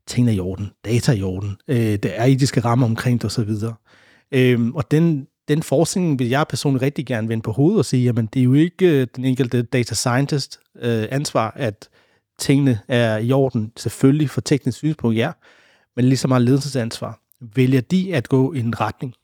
tingene 0.07 0.33
er 0.33 0.37
i 0.37 0.41
orden, 0.41 0.71
data 0.85 1.13
er 1.13 1.17
i 1.17 1.23
orden, 1.23 1.57
øh, 1.69 1.97
der 1.97 2.11
er 2.11 2.25
etiske 2.25 2.61
rammer 2.61 2.87
omkring 2.87 3.23
det 3.23 3.39
osv. 3.39 3.51
Øh, 4.35 4.67
og 4.75 4.91
den, 4.91 5.27
den 5.49 5.63
forskning 5.63 6.19
vil 6.19 6.29
jeg 6.29 6.47
personligt 6.49 6.83
rigtig 6.83 7.07
gerne 7.07 7.29
vende 7.29 7.43
på 7.43 7.53
hovedet 7.53 7.79
og 7.79 7.85
sige, 7.85 8.05
jamen 8.05 8.27
det 8.27 8.41
er 8.41 8.45
jo 8.45 8.55
ikke 8.55 9.01
øh, 9.01 9.07
den 9.17 9.25
enkelte 9.25 9.63
data 9.63 9.95
scientist 9.95 10.61
øh, 10.83 11.07
ansvar, 11.11 11.53
at 11.57 11.89
tingene 12.39 12.81
er 12.89 13.17
i 13.19 13.33
orden, 13.33 13.73
selvfølgelig 13.77 14.31
for 14.31 14.41
teknisk 14.41 14.79
synspunkt, 14.79 15.17
ja, 15.17 15.33
men 15.97 16.05
ligesom 16.05 16.31
har 16.31 16.39
ledelsesansvar. 16.39 17.21
Vælger 17.55 17.81
de 17.81 18.15
at 18.15 18.29
gå 18.29 18.53
i 18.53 18.61
en 18.61 18.81
retning, 18.81 19.15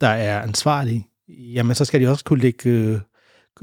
der 0.00 0.08
er 0.08 0.42
ansvarlig, 0.42 1.06
jamen 1.28 1.74
så 1.74 1.84
skal 1.84 2.00
de 2.00 2.08
også 2.08 2.24
kunne 2.24 2.40
lægge 2.40 2.70
øh, 2.70 3.00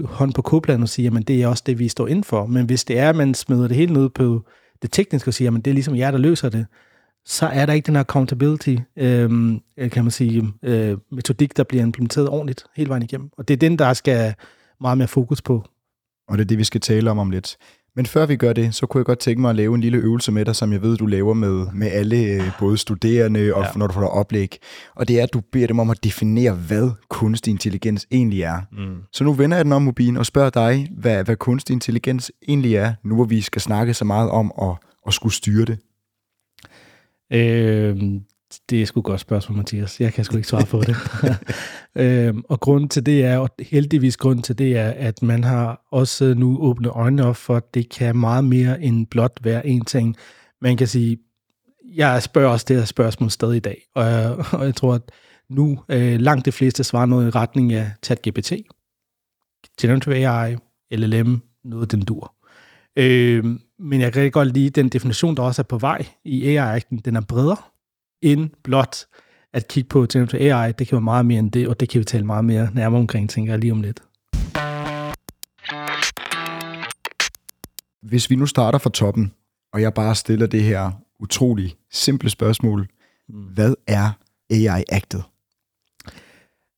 hånd 0.03 0.33
på 0.33 0.41
kopladen 0.41 0.83
og 0.83 0.89
sige, 0.89 1.03
jamen 1.03 1.23
det 1.23 1.43
er 1.43 1.47
også 1.47 1.63
det, 1.65 1.79
vi 1.79 1.87
står 1.87 2.07
ind 2.07 2.23
for. 2.23 2.45
Men 2.45 2.65
hvis 2.65 2.83
det 2.83 2.99
er, 2.99 3.09
at 3.09 3.15
man 3.15 3.33
smider 3.33 3.67
det 3.67 3.77
hele 3.77 3.93
ned 3.93 4.09
på 4.09 4.45
det 4.81 4.91
tekniske 4.91 5.29
og 5.29 5.33
siger, 5.33 5.45
jamen 5.45 5.61
det 5.61 5.71
er 5.71 5.75
ligesom 5.75 5.95
jer, 5.95 6.11
der 6.11 6.17
løser 6.17 6.49
det, 6.49 6.65
så 7.25 7.47
er 7.47 7.65
der 7.65 7.73
ikke 7.73 7.85
den 7.85 7.95
her 7.95 8.01
accountability, 8.01 8.75
øhm, 8.97 9.61
øh, 9.77 9.91
kan 9.91 10.03
man 10.03 10.11
sige, 10.11 10.53
øh, 10.63 10.97
metodik, 11.11 11.57
der 11.57 11.63
bliver 11.63 11.83
implementeret 11.83 12.29
ordentligt 12.29 12.65
hele 12.75 12.89
vejen 12.89 13.03
igennem. 13.03 13.29
Og 13.37 13.47
det 13.47 13.53
er 13.53 13.57
den, 13.57 13.79
der 13.79 13.93
skal 13.93 14.33
meget 14.81 14.97
mere 14.97 15.07
fokus 15.07 15.41
på. 15.41 15.63
Og 16.27 16.37
det 16.37 16.43
er 16.43 16.47
det, 16.47 16.57
vi 16.57 16.63
skal 16.63 16.81
tale 16.81 17.11
om 17.11 17.19
om 17.19 17.31
lidt. 17.31 17.57
Men 17.95 18.05
før 18.05 18.25
vi 18.25 18.35
gør 18.35 18.53
det, 18.53 18.75
så 18.75 18.85
kunne 18.85 18.99
jeg 18.99 19.05
godt 19.05 19.19
tænke 19.19 19.41
mig 19.41 19.49
at 19.49 19.55
lave 19.55 19.75
en 19.75 19.81
lille 19.81 19.97
øvelse 19.97 20.31
med 20.31 20.45
dig, 20.45 20.55
som 20.55 20.73
jeg 20.73 20.81
ved, 20.81 20.97
du 20.97 21.05
laver 21.05 21.33
med, 21.33 21.65
med 21.73 21.87
alle, 21.91 22.17
øh, 22.17 22.51
både 22.59 22.77
studerende 22.77 23.53
og 23.53 23.63
ja. 23.63 23.69
når 23.75 23.87
du 23.87 23.93
får 23.93 24.07
oplæg. 24.07 24.57
Og 24.95 25.07
det 25.07 25.19
er, 25.19 25.23
at 25.23 25.33
du 25.33 25.41
beder 25.51 25.67
dem 25.67 25.79
om 25.79 25.89
at 25.89 26.03
definere, 26.03 26.53
hvad 26.53 26.91
kunstig 27.09 27.51
intelligens 27.51 28.07
egentlig 28.11 28.41
er. 28.41 28.61
Mm. 28.71 28.95
Så 29.11 29.23
nu 29.23 29.33
vender 29.33 29.57
jeg 29.57 29.65
den 29.65 29.73
om 29.73 29.81
mobilen 29.81 30.17
og 30.17 30.25
spørger 30.25 30.49
dig, 30.49 30.89
hvad, 30.97 31.23
hvad 31.23 31.35
kunstig 31.35 31.73
intelligens 31.73 32.31
egentlig 32.47 32.75
er, 32.75 32.93
nu 33.03 33.15
hvor 33.15 33.25
vi 33.25 33.41
skal 33.41 33.61
snakke 33.61 33.93
så 33.93 34.05
meget 34.05 34.29
om 34.29 34.51
at, 34.61 34.75
at 35.07 35.13
skulle 35.13 35.33
styre 35.33 35.65
det. 35.65 35.79
Øh, 37.33 37.97
det 38.69 38.81
er 38.81 38.85
sgu 38.85 38.99
et 38.99 39.05
godt 39.05 39.19
spørgsmål, 39.19 39.57
Mathias. 39.57 40.01
Jeg 40.01 40.13
kan 40.13 40.25
sgu 40.25 40.35
ikke 40.37 40.47
svare 40.47 40.65
på 40.65 40.81
det. 40.81 40.95
øhm, 42.03 42.43
og 42.49 42.59
grunden 42.59 42.89
til 42.89 43.05
det 43.05 43.25
er, 43.25 43.37
og 43.37 43.49
heldigvis 43.59 44.17
grunden 44.17 44.43
til 44.43 44.57
det 44.57 44.77
er, 44.77 44.89
at 44.89 45.21
man 45.21 45.43
har 45.43 45.81
også 45.91 46.33
nu 46.37 46.57
åbnet 46.59 46.89
øjnene 46.89 47.25
op 47.25 47.35
for, 47.35 47.55
at 47.55 47.73
det 47.73 47.89
kan 47.89 48.17
meget 48.17 48.43
mere 48.43 48.81
end 48.81 49.07
blot 49.07 49.39
være 49.43 49.67
en 49.67 49.85
ting. 49.85 50.15
Man 50.61 50.77
kan 50.77 50.87
sige, 50.87 51.17
jeg 51.95 52.23
spørger 52.23 52.49
også 52.49 52.65
det 52.67 52.77
her 52.77 52.85
spørgsmål 52.85 53.31
stadig 53.31 53.55
i 53.57 53.59
dag, 53.59 53.81
og 53.95 54.05
jeg, 54.05 54.35
og 54.51 54.65
jeg 54.65 54.75
tror, 54.75 54.93
at 54.93 55.11
nu 55.49 55.79
øh, 55.89 56.19
langt 56.19 56.45
de 56.45 56.51
fleste 56.51 56.83
svarer 56.83 57.05
noget 57.05 57.27
i 57.27 57.29
retning 57.29 57.73
af 57.73 57.91
ChatGPT, 58.03 58.53
Generative 59.81 60.15
AI, 60.15 60.55
LLM, 60.91 61.41
noget 61.63 61.91
den 61.91 62.01
dur. 62.01 62.35
Øh, 62.95 63.45
men 63.79 64.01
jeg 64.01 64.13
kan 64.13 64.21
rigtig 64.21 64.33
godt 64.33 64.53
lide 64.53 64.69
den 64.69 64.89
definition, 64.89 65.35
der 65.37 65.43
også 65.43 65.61
er 65.61 65.63
på 65.63 65.77
vej 65.77 66.05
i 66.23 66.47
AI-akten. 66.47 66.97
Den 66.97 67.15
er 67.15 67.21
bredere 67.21 67.57
end 68.25 68.49
blot 68.63 69.05
at 69.53 69.67
kigge 69.67 69.87
på 69.87 70.05
generative 70.11 70.53
AI. 70.53 70.71
Det 70.71 70.87
kan 70.87 70.95
være 70.95 71.01
meget 71.01 71.25
mere 71.25 71.39
end 71.39 71.51
det, 71.51 71.67
og 71.67 71.79
det 71.79 71.89
kan 71.89 71.99
vi 71.99 72.05
tale 72.05 72.25
meget 72.25 72.45
mere 72.45 72.69
nærmere 72.73 72.99
omkring, 72.99 73.29
tænker 73.29 73.53
jeg 73.53 73.59
lige 73.59 73.71
om 73.71 73.81
lidt. 73.81 74.03
Hvis 78.01 78.29
vi 78.29 78.35
nu 78.35 78.45
starter 78.45 78.79
fra 78.79 78.89
toppen, 78.89 79.33
og 79.73 79.81
jeg 79.81 79.93
bare 79.93 80.15
stiller 80.15 80.47
det 80.47 80.63
her 80.63 80.91
utrolig 81.19 81.75
simple 81.91 82.29
spørgsmål. 82.29 82.87
Mm. 83.29 83.35
Hvad 83.35 83.73
er 83.87 84.11
AI-aktet? 84.49 85.23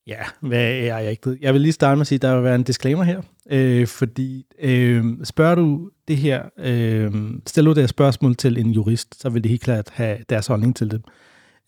Ja, 0.06 0.18
hvad 0.40 0.60
er 0.60 0.96
AI-aktet? 0.96 1.38
Jeg 1.40 1.52
vil 1.52 1.60
lige 1.60 1.72
starte 1.72 1.96
med 1.96 2.00
at 2.00 2.06
sige, 2.06 2.16
at 2.16 2.22
der 2.22 2.34
vil 2.34 2.44
være 2.44 2.54
en 2.54 2.62
disclaimer 2.62 3.04
her, 3.04 3.22
øh, 3.50 3.86
fordi 3.86 4.46
øh, 4.60 5.04
spørger 5.24 5.54
du 5.54 5.90
det 6.08 6.16
her, 6.16 6.42
øh, 6.58 7.12
stiller 7.46 7.70
du 7.70 7.74
det 7.74 7.82
her 7.82 7.88
spørgsmål 7.88 8.36
til 8.36 8.58
en 8.58 8.70
jurist, 8.70 9.20
så 9.20 9.28
vil 9.28 9.42
det 9.42 9.50
helt 9.50 9.62
klart 9.62 9.88
have 9.92 10.18
deres 10.28 10.46
holdning 10.46 10.76
til 10.76 10.90
det. 10.90 11.02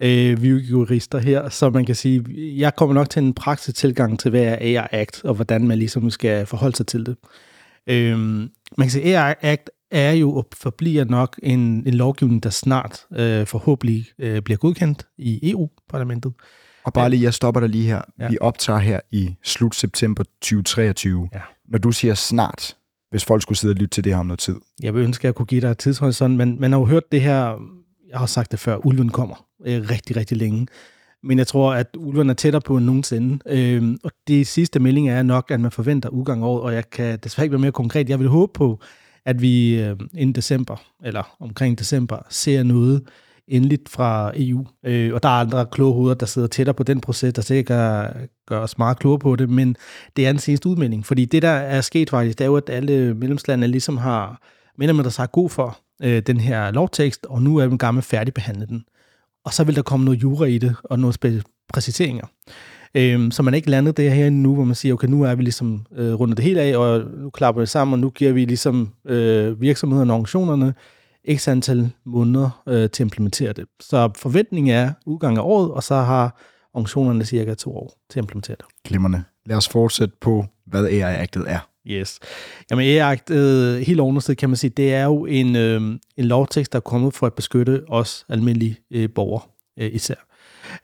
Øh, 0.02 0.42
vi 0.42 0.48
er 0.48 0.52
jo 0.52 0.58
jurister 0.58 1.18
her, 1.18 1.48
så 1.48 1.70
man 1.70 1.84
kan 1.84 1.94
sige, 1.94 2.24
jeg 2.58 2.76
kommer 2.76 2.94
nok 2.94 3.10
til 3.10 3.22
en 3.22 3.34
praktisk 3.34 3.76
tilgang 3.76 4.18
til, 4.18 4.30
hvad 4.30 4.42
er 4.42 4.56
AI 4.60 4.86
Act, 4.90 5.24
og 5.24 5.34
hvordan 5.34 5.66
man 5.66 5.78
ligesom 5.78 6.10
skal 6.10 6.46
forholde 6.46 6.76
sig 6.76 6.86
til 6.86 7.06
det. 7.06 7.16
Øh, 7.86 8.18
man 8.18 8.48
kan 8.78 8.90
sige, 8.90 9.18
AI 9.18 9.34
Act 9.40 9.70
er 9.90 10.12
jo 10.12 10.32
og 10.34 10.46
forbliver 10.56 11.04
nok 11.04 11.40
en, 11.42 11.60
en 11.60 11.94
lovgivning, 11.94 12.42
der 12.42 12.50
snart 12.50 13.00
øh, 13.16 13.46
forhåbentlig 13.46 14.06
øh, 14.18 14.42
bliver 14.42 14.58
godkendt 14.58 15.06
i 15.18 15.50
EU-parlamentet. 15.50 16.32
Og 16.84 16.92
bare 16.92 17.10
lige, 17.10 17.22
jeg 17.22 17.34
stopper 17.34 17.60
dig 17.60 17.68
lige 17.68 17.86
her. 17.86 18.02
Ja. 18.20 18.28
Vi 18.28 18.38
optager 18.40 18.78
her 18.78 19.00
i 19.10 19.34
slut 19.42 19.74
september 19.74 20.24
2023. 20.24 21.28
Ja. 21.34 21.40
Når 21.68 21.78
du 21.78 21.92
siger 21.92 22.14
snart, 22.14 22.76
hvis 23.10 23.24
folk 23.24 23.42
skulle 23.42 23.58
sidde 23.58 23.72
og 23.72 23.76
lytte 23.76 23.94
til 23.94 24.04
det 24.04 24.12
her 24.12 24.20
om 24.20 24.26
noget 24.26 24.38
tid. 24.38 24.56
Jeg 24.82 24.94
vil 24.94 25.02
ønske, 25.02 25.22
at 25.22 25.24
jeg 25.24 25.34
kunne 25.34 25.46
give 25.46 25.60
dig 25.60 25.70
et 25.70 25.78
tidshorisont, 25.78 26.36
men 26.36 26.60
man 26.60 26.72
har 26.72 26.78
jo 26.78 26.84
hørt 26.84 27.12
det 27.12 27.20
her, 27.20 27.56
jeg 28.10 28.18
har 28.18 28.26
sagt 28.26 28.50
det 28.50 28.60
før, 28.60 28.86
ulven 28.86 29.08
kommer 29.08 29.49
øh, 29.66 29.90
rigtig, 29.90 30.16
rigtig 30.16 30.36
længe. 30.36 30.66
Men 31.22 31.38
jeg 31.38 31.46
tror, 31.46 31.74
at 31.74 31.86
ulven 31.96 32.30
er 32.30 32.34
tættere 32.34 32.60
på 32.60 32.76
end 32.76 32.86
nogensinde. 32.86 33.38
Øh, 33.46 33.94
og 34.04 34.10
det 34.28 34.46
sidste 34.46 34.80
melding 34.80 35.08
er 35.10 35.22
nok, 35.22 35.50
at 35.50 35.60
man 35.60 35.70
forventer 35.70 36.08
udgang 36.08 36.44
året, 36.44 36.62
og 36.62 36.74
jeg 36.74 36.90
kan 36.90 37.18
desværre 37.18 37.44
ikke 37.44 37.52
være 37.52 37.60
mere 37.60 37.72
konkret. 37.72 38.08
Jeg 38.08 38.18
vil 38.18 38.28
håbe 38.28 38.52
på, 38.52 38.80
at 39.24 39.42
vi 39.42 39.82
øh, 39.82 39.96
inden 40.14 40.34
december, 40.34 40.76
eller 41.04 41.36
omkring 41.40 41.78
december, 41.78 42.18
ser 42.28 42.62
noget 42.62 43.02
endeligt 43.48 43.88
fra 43.88 44.32
EU. 44.36 44.66
Øh, 44.84 45.14
og 45.14 45.22
der 45.22 45.28
er 45.28 45.32
andre 45.32 45.66
kloge 45.66 45.94
hoveder, 45.94 46.14
der 46.14 46.26
sidder 46.26 46.48
tættere 46.48 46.74
på 46.74 46.82
den 46.82 47.00
proces, 47.00 47.34
der 47.34 47.42
sikkert 47.42 48.16
gør 48.46 48.58
os 48.58 48.78
meget 48.78 48.98
klogere 48.98 49.18
på 49.18 49.36
det, 49.36 49.50
men 49.50 49.76
det 50.16 50.26
er 50.26 50.32
den 50.32 50.38
seneste 50.38 50.68
udmelding. 50.68 51.06
Fordi 51.06 51.24
det, 51.24 51.42
der 51.42 51.48
er 51.48 51.80
sket 51.80 52.10
faktisk, 52.10 52.38
det 52.38 52.44
er 52.44 52.48
jo, 52.48 52.56
at 52.56 52.70
alle 52.70 53.14
medlemslande 53.14 53.66
ligesom 53.66 53.96
har, 53.96 54.42
mener 54.78 54.92
man, 54.92 55.04
der 55.04 55.10
sig 55.10 55.32
god 55.32 55.50
for 55.50 55.78
øh, 56.02 56.22
den 56.22 56.40
her 56.40 56.70
lovtekst, 56.70 57.26
og 57.26 57.42
nu 57.42 57.56
er 57.56 57.66
den 57.66 57.78
gamle 57.78 58.02
færdigbehandlet 58.02 58.68
den. 58.68 58.76
den. 58.76 58.84
Og 59.44 59.52
så 59.52 59.64
vil 59.64 59.76
der 59.76 59.82
komme 59.82 60.04
noget 60.04 60.22
jura 60.22 60.44
i 60.44 60.58
det, 60.58 60.76
og 60.84 60.98
nogle 60.98 61.42
præciseringer. 61.72 62.26
Øhm, 62.94 63.30
så 63.30 63.42
man 63.42 63.54
er 63.54 63.56
ikke 63.56 63.70
landet 63.70 63.96
det 63.96 64.12
her 64.12 64.30
nu, 64.30 64.54
hvor 64.54 64.64
man 64.64 64.74
siger, 64.74 64.94
okay, 64.94 65.08
nu 65.08 65.22
er 65.22 65.34
vi 65.34 65.42
ligesom 65.42 65.86
øh, 65.96 66.14
rundet 66.14 66.36
det 66.36 66.44
hele 66.44 66.60
af, 66.60 66.76
og 66.76 67.04
nu 67.18 67.30
klapper 67.30 67.62
vi 67.62 67.66
sammen, 67.66 67.92
og 67.92 67.98
nu 67.98 68.10
giver 68.10 68.32
vi 68.32 68.44
ligesom 68.44 68.92
øh, 69.06 69.60
virksomhederne 69.60 70.12
og 70.12 70.16
organisationerne 70.16 70.74
x 71.36 71.48
antal 71.48 71.90
måneder 72.06 72.62
øh, 72.68 72.74
til 72.74 72.84
at 72.84 73.00
implementere 73.00 73.52
det. 73.52 73.64
Så 73.80 74.10
forventningen 74.16 74.74
er 74.74 74.92
udgang 75.06 75.36
af 75.38 75.42
året, 75.42 75.70
og 75.70 75.82
så 75.82 75.94
har 75.94 76.40
organisationerne 76.74 77.24
cirka 77.24 77.54
to 77.54 77.76
år 77.76 77.92
til 78.10 78.18
at 78.18 78.22
implementere 78.22 78.56
det. 78.56 78.66
Glimmerne. 78.84 79.24
Lad 79.46 79.56
os 79.56 79.68
fortsætte 79.68 80.14
på, 80.20 80.44
hvad 80.66 80.84
AI-agtet 80.84 81.44
er. 81.46 81.69
Yes. 81.90 82.18
Jamen 82.70 82.84
AI-aktet, 82.84 83.36
øh, 83.36 83.80
helt 83.80 84.00
understed 84.00 84.34
kan 84.34 84.48
man 84.48 84.56
sige, 84.56 84.70
det 84.70 84.94
er 84.94 85.04
jo 85.04 85.26
en, 85.26 85.56
øh, 85.56 85.80
en 86.16 86.24
lovtekst, 86.24 86.72
der 86.72 86.76
er 86.76 86.80
kommet 86.80 87.14
for 87.14 87.26
at 87.26 87.34
beskytte 87.34 87.82
os 87.88 88.24
almindelige 88.28 88.78
øh, 88.90 89.08
borgere 89.14 89.42
øh, 89.78 89.90
især. 89.92 90.14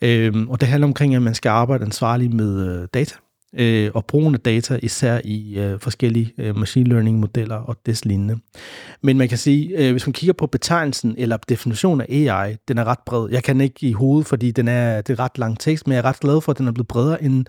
Øh, 0.02 0.34
og 0.48 0.60
det 0.60 0.68
handler 0.68 0.86
omkring, 0.86 1.14
at 1.14 1.22
man 1.22 1.34
skal 1.34 1.48
arbejde 1.48 1.84
ansvarligt 1.84 2.34
med 2.34 2.68
øh, 2.68 2.88
data 2.94 3.14
øh, 3.58 3.90
og 3.94 4.04
brugen 4.04 4.34
af 4.34 4.40
data, 4.40 4.78
især 4.82 5.20
i 5.24 5.58
øh, 5.58 5.80
forskellige 5.80 6.32
øh, 6.38 6.56
machine 6.56 6.88
learning 6.88 7.18
modeller 7.18 7.56
og 7.56 7.76
des 7.86 8.04
lignende. 8.04 8.38
Men 9.02 9.18
man 9.18 9.28
kan 9.28 9.38
sige, 9.38 9.78
øh, 9.78 9.92
hvis 9.92 10.06
man 10.06 10.12
kigger 10.12 10.32
på 10.32 10.46
betegnelsen 10.46 11.14
eller 11.18 11.36
definitionen 11.48 12.00
af 12.00 12.06
AI, 12.10 12.56
den 12.68 12.78
er 12.78 12.84
ret 12.84 12.98
bred. 13.06 13.28
Jeg 13.30 13.42
kan 13.42 13.60
ikke 13.60 13.86
i 13.86 13.92
hovedet, 13.92 14.26
fordi 14.26 14.50
den 14.50 14.68
er, 14.68 15.00
det 15.00 15.18
er 15.18 15.24
ret 15.24 15.38
lang 15.38 15.58
tekst, 15.58 15.86
men 15.86 15.92
jeg 15.92 15.98
er 15.98 16.04
ret 16.04 16.20
glad 16.20 16.40
for, 16.40 16.52
at 16.52 16.58
den 16.58 16.68
er 16.68 16.72
blevet 16.72 16.88
bredere 16.88 17.22
end 17.22 17.46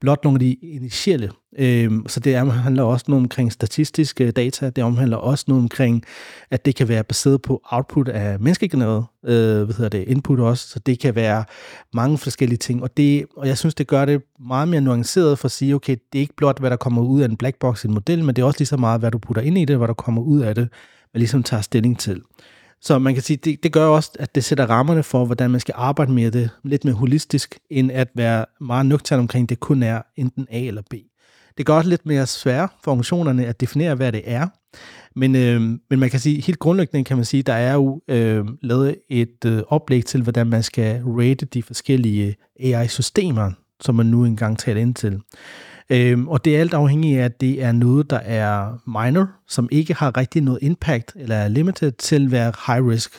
blot 0.00 0.24
nogle 0.24 0.36
af 0.36 0.40
de 0.40 0.52
initielle. 0.52 1.30
Øh, 1.58 1.90
så 2.06 2.20
det 2.20 2.52
handler 2.52 2.82
også 2.82 3.04
noget 3.08 3.22
omkring 3.22 3.52
statistiske 3.52 4.30
data, 4.30 4.70
det 4.70 4.84
omhandler 4.84 5.16
også 5.16 5.44
noget 5.48 5.62
omkring, 5.62 6.04
at 6.50 6.64
det 6.64 6.74
kan 6.74 6.88
være 6.88 7.04
baseret 7.04 7.42
på 7.42 7.60
output 7.64 8.08
af 8.08 8.40
menneskegenereret 8.40 9.04
øh, 9.24 9.62
hvad 9.64 9.74
hedder 9.74 9.88
det, 9.88 10.08
input 10.08 10.40
også, 10.40 10.68
så 10.68 10.78
det 10.78 10.98
kan 10.98 11.14
være 11.14 11.44
mange 11.94 12.18
forskellige 12.18 12.58
ting, 12.58 12.82
og, 12.82 12.96
det, 12.96 13.26
og 13.36 13.48
jeg 13.48 13.58
synes, 13.58 13.74
det 13.74 13.86
gør 13.86 14.04
det 14.04 14.22
meget 14.40 14.68
mere 14.68 14.80
nuanceret 14.80 15.38
for 15.38 15.46
at 15.46 15.52
sige, 15.52 15.74
okay, 15.74 15.96
det 16.12 16.18
er 16.18 16.22
ikke 16.22 16.36
blot, 16.36 16.58
hvad 16.58 16.70
der 16.70 16.76
kommer 16.76 17.02
ud 17.02 17.20
af 17.20 17.24
en 17.28 17.36
black 17.36 17.58
box 17.58 17.84
i 17.84 17.88
en 17.88 17.94
model, 17.94 18.24
men 18.24 18.36
det 18.36 18.42
er 18.42 18.46
også 18.46 18.60
lige 18.60 18.66
så 18.66 18.76
meget, 18.76 19.00
hvad 19.00 19.10
du 19.10 19.18
putter 19.18 19.42
ind 19.42 19.58
i 19.58 19.64
det, 19.64 19.76
hvad 19.76 19.88
der 19.88 19.94
kommer 19.94 20.22
ud 20.22 20.40
af 20.40 20.54
det, 20.54 20.68
man 21.14 21.18
ligesom 21.18 21.42
tager 21.42 21.60
stilling 21.60 21.98
til. 21.98 22.22
Så 22.80 22.98
man 22.98 23.14
kan 23.14 23.22
sige, 23.22 23.36
det, 23.36 23.62
det 23.62 23.72
gør 23.72 23.86
også, 23.86 24.10
at 24.18 24.34
det 24.34 24.44
sætter 24.44 24.66
rammerne 24.66 25.02
for, 25.02 25.24
hvordan 25.24 25.50
man 25.50 25.60
skal 25.60 25.74
arbejde 25.76 26.12
med 26.12 26.30
det 26.30 26.50
lidt 26.64 26.84
mere 26.84 26.94
holistisk, 26.94 27.58
end 27.70 27.92
at 27.92 28.08
være 28.14 28.44
meget 28.60 28.86
nøgtern 28.86 29.18
omkring, 29.18 29.48
det 29.48 29.60
kun 29.60 29.82
er 29.82 30.02
enten 30.16 30.46
A 30.50 30.60
eller 30.60 30.82
B. 30.90 30.94
Det 31.58 31.66
gør 31.66 31.74
også 31.74 31.90
lidt 31.90 32.06
mere 32.06 32.26
svært 32.26 32.70
for 32.84 32.90
organisationerne 32.90 33.46
at 33.46 33.60
definere, 33.60 33.94
hvad 33.94 34.12
det 34.12 34.22
er. 34.24 34.46
Men, 35.16 35.36
øh, 35.36 35.60
men 35.90 35.98
man 35.98 36.10
kan 36.10 36.20
sige, 36.20 36.40
helt 36.40 36.58
grundlæggende 36.58 37.04
kan 37.04 37.16
man 37.16 37.24
sige, 37.24 37.42
der 37.42 37.52
er 37.52 37.74
jo 37.74 38.02
øh, 38.08 38.44
lavet 38.62 38.96
et 39.08 39.44
øh, 39.46 39.62
oplæg 39.68 40.04
til, 40.04 40.22
hvordan 40.22 40.46
man 40.46 40.62
skal 40.62 41.02
rate 41.04 41.46
de 41.46 41.62
forskellige 41.62 42.36
AI-systemer, 42.60 43.52
som 43.80 43.94
man 43.94 44.06
nu 44.06 44.24
engang 44.24 44.58
taler 44.58 44.80
ind 44.80 44.94
til. 44.94 45.20
Øhm, 45.90 46.28
og 46.28 46.44
det 46.44 46.56
er 46.56 46.60
alt 46.60 46.74
afhængigt 46.74 47.20
af, 47.20 47.24
at 47.24 47.40
det 47.40 47.62
er 47.62 47.72
noget, 47.72 48.10
der 48.10 48.16
er 48.18 48.78
minor, 48.86 49.30
som 49.48 49.68
ikke 49.72 49.94
har 49.94 50.16
rigtig 50.16 50.42
noget 50.42 50.58
impact, 50.62 51.12
eller 51.16 51.36
er 51.36 51.48
limited 51.48 51.92
til 51.92 52.24
at 52.24 52.32
være 52.32 52.52
high 52.66 52.86
risk. 52.86 53.10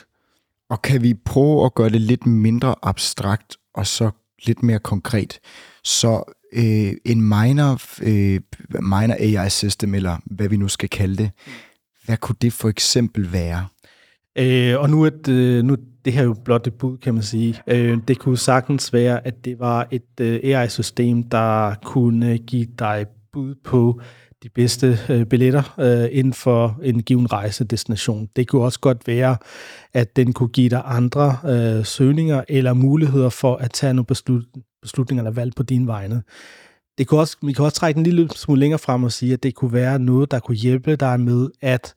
Og 0.68 0.82
kan 0.82 1.02
vi 1.02 1.14
prøve 1.14 1.64
at 1.64 1.74
gøre 1.74 1.88
det 1.88 2.00
lidt 2.00 2.26
mindre 2.26 2.74
abstrakt, 2.82 3.56
og 3.74 3.86
så 3.86 4.10
lidt 4.46 4.62
mere 4.62 4.78
konkret? 4.78 5.38
Så 5.84 6.32
øh, 6.52 6.92
en 7.04 7.20
minor, 7.22 7.80
øh, 8.02 8.40
minor 8.80 9.14
AI 9.18 9.50
system, 9.50 9.94
eller 9.94 10.16
hvad 10.26 10.48
vi 10.48 10.56
nu 10.56 10.68
skal 10.68 10.88
kalde 10.88 11.16
det, 11.16 11.30
hvad 12.04 12.16
kunne 12.16 12.36
det 12.42 12.52
for 12.52 12.68
eksempel 12.68 13.32
være? 13.32 13.66
Øh, 14.38 14.80
og 14.80 14.90
nu 14.90 15.02
er, 15.02 15.10
det, 15.10 15.28
øh, 15.28 15.64
nu 15.64 15.76
det 16.04 16.12
her 16.12 16.22
jo 16.22 16.34
blot 16.44 16.66
et 16.66 16.74
bud, 16.74 16.98
kan 16.98 17.14
man 17.14 17.22
sige. 17.22 17.62
Øh, 17.66 17.98
det 18.08 18.18
kunne 18.18 18.38
sagtens 18.38 18.92
være, 18.92 19.26
at 19.26 19.44
det 19.44 19.58
var 19.58 19.88
et 19.90 20.20
øh, 20.20 20.40
AI-system, 20.44 21.22
der 21.22 21.74
kunne 21.84 22.38
give 22.38 22.66
dig 22.78 23.06
bud 23.32 23.54
på 23.64 24.00
de 24.42 24.48
bedste 24.48 24.98
øh, 25.08 25.26
billetter 25.26 25.76
øh, 25.80 26.08
inden 26.12 26.32
for 26.32 26.78
en 26.82 27.02
given 27.02 27.32
rejsedestination. 27.32 28.28
Det 28.36 28.48
kunne 28.48 28.62
også 28.62 28.80
godt 28.80 29.06
være, 29.06 29.36
at 29.92 30.16
den 30.16 30.32
kunne 30.32 30.48
give 30.48 30.68
dig 30.68 30.82
andre 30.84 31.36
øh, 31.44 31.84
søgninger 31.84 32.44
eller 32.48 32.72
muligheder 32.72 33.28
for 33.28 33.56
at 33.56 33.70
tage 33.72 33.94
nogle 33.94 34.06
beslut, 34.06 34.44
beslutninger 34.82 35.22
eller 35.22 35.34
valg 35.34 35.52
på 35.56 35.62
dine 35.62 35.86
vegne. 35.86 36.22
Det 36.98 37.06
kunne 37.06 37.20
også, 37.20 37.36
vi 37.42 37.52
kan 37.52 37.64
også 37.64 37.76
trække 37.76 37.98
en 37.98 38.04
lille 38.04 38.28
smule 38.30 38.60
længere 38.60 38.78
frem 38.78 39.04
og 39.04 39.12
sige, 39.12 39.32
at 39.32 39.42
det 39.42 39.54
kunne 39.54 39.72
være 39.72 39.98
noget, 39.98 40.30
der 40.30 40.38
kunne 40.38 40.56
hjælpe 40.56 40.96
dig 40.96 41.20
med 41.20 41.48
at 41.60 41.94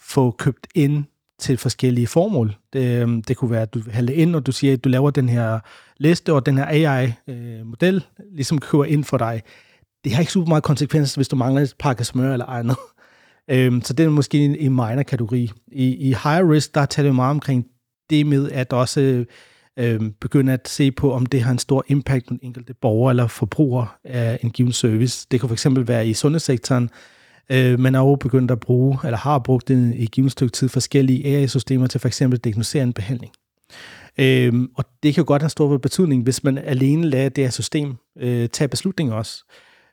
få 0.00 0.30
købt 0.30 0.66
ind 0.74 1.04
til 1.38 1.58
forskellige 1.58 2.06
formål. 2.06 2.56
Det, 2.72 3.28
det 3.28 3.36
kunne 3.36 3.50
være, 3.50 3.62
at 3.62 3.74
du 3.74 3.82
hælder 3.90 4.14
ind, 4.14 4.36
og 4.36 4.46
du 4.46 4.52
siger, 4.52 4.72
at 4.72 4.84
du 4.84 4.88
laver 4.88 5.10
den 5.10 5.28
her 5.28 5.58
liste, 5.96 6.32
og 6.32 6.46
den 6.46 6.58
her 6.58 6.66
AI-model 6.68 7.94
øh, 7.94 8.26
ligesom 8.32 8.58
kører 8.58 8.84
ind 8.84 9.04
for 9.04 9.18
dig. 9.18 9.42
Det 10.04 10.12
har 10.12 10.20
ikke 10.20 10.32
super 10.32 10.48
meget 10.48 10.62
konsekvens, 10.62 11.14
hvis 11.14 11.28
du 11.28 11.36
mangler 11.36 11.62
et 11.62 11.74
pakke 11.78 12.04
smør 12.04 12.32
eller 12.32 12.46
andet. 12.46 12.76
Øhm, 13.50 13.82
så 13.82 13.92
det 13.92 14.06
er 14.06 14.10
måske 14.10 14.38
en, 14.38 14.56
en 14.56 14.72
minor 14.72 15.02
kategori. 15.02 15.50
I, 15.72 15.94
I 15.94 16.06
high 16.06 16.48
risk, 16.48 16.74
der 16.74 16.86
taler 16.86 17.10
vi 17.10 17.14
meget 17.14 17.30
omkring 17.30 17.66
det 18.10 18.26
med 18.26 18.50
at 18.50 18.72
også 18.72 19.24
øh, 19.78 20.00
begynde 20.20 20.52
at 20.52 20.68
se 20.68 20.90
på, 20.90 21.12
om 21.12 21.26
det 21.26 21.42
har 21.42 21.52
en 21.52 21.58
stor 21.58 21.84
impact 21.88 22.26
på 22.26 22.34
den 22.34 22.40
enkelte 22.42 22.74
borger 22.74 23.10
eller 23.10 23.26
forbruger 23.26 23.98
af 24.04 24.38
en 24.42 24.50
given 24.50 24.72
service. 24.72 25.26
Det 25.30 25.40
kan 25.40 25.48
fx 25.48 25.66
være 25.70 26.08
i 26.08 26.14
sundhedssektoren, 26.14 26.90
øh, 27.52 27.80
man 27.80 27.94
er 27.94 27.98
jo 27.98 28.14
begyndt 28.14 28.50
at 28.50 28.60
bruge, 28.60 28.98
eller 29.04 29.18
har 29.18 29.38
brugt 29.38 29.70
i 29.70 30.04
et 30.04 30.10
givet 30.10 30.32
stykke 30.32 30.52
tid, 30.52 30.68
forskellige 30.68 31.36
AI-systemer 31.36 31.86
til 31.86 32.00
f.eks. 32.00 32.22
at 32.22 32.44
diagnosere 32.44 32.82
en 32.82 32.92
behandling. 32.92 33.32
Øhm, 34.20 34.70
og 34.76 34.84
det 35.02 35.14
kan 35.14 35.22
jo 35.22 35.26
godt 35.26 35.42
have 35.42 35.50
stor 35.50 35.78
betydning, 35.78 36.22
hvis 36.22 36.44
man 36.44 36.58
alene 36.58 37.04
lader 37.04 37.28
det 37.28 37.44
her 37.44 37.50
system 37.50 37.96
øh, 38.18 38.48
tage 38.48 38.68
beslutninger 38.68 39.14
også. 39.14 39.44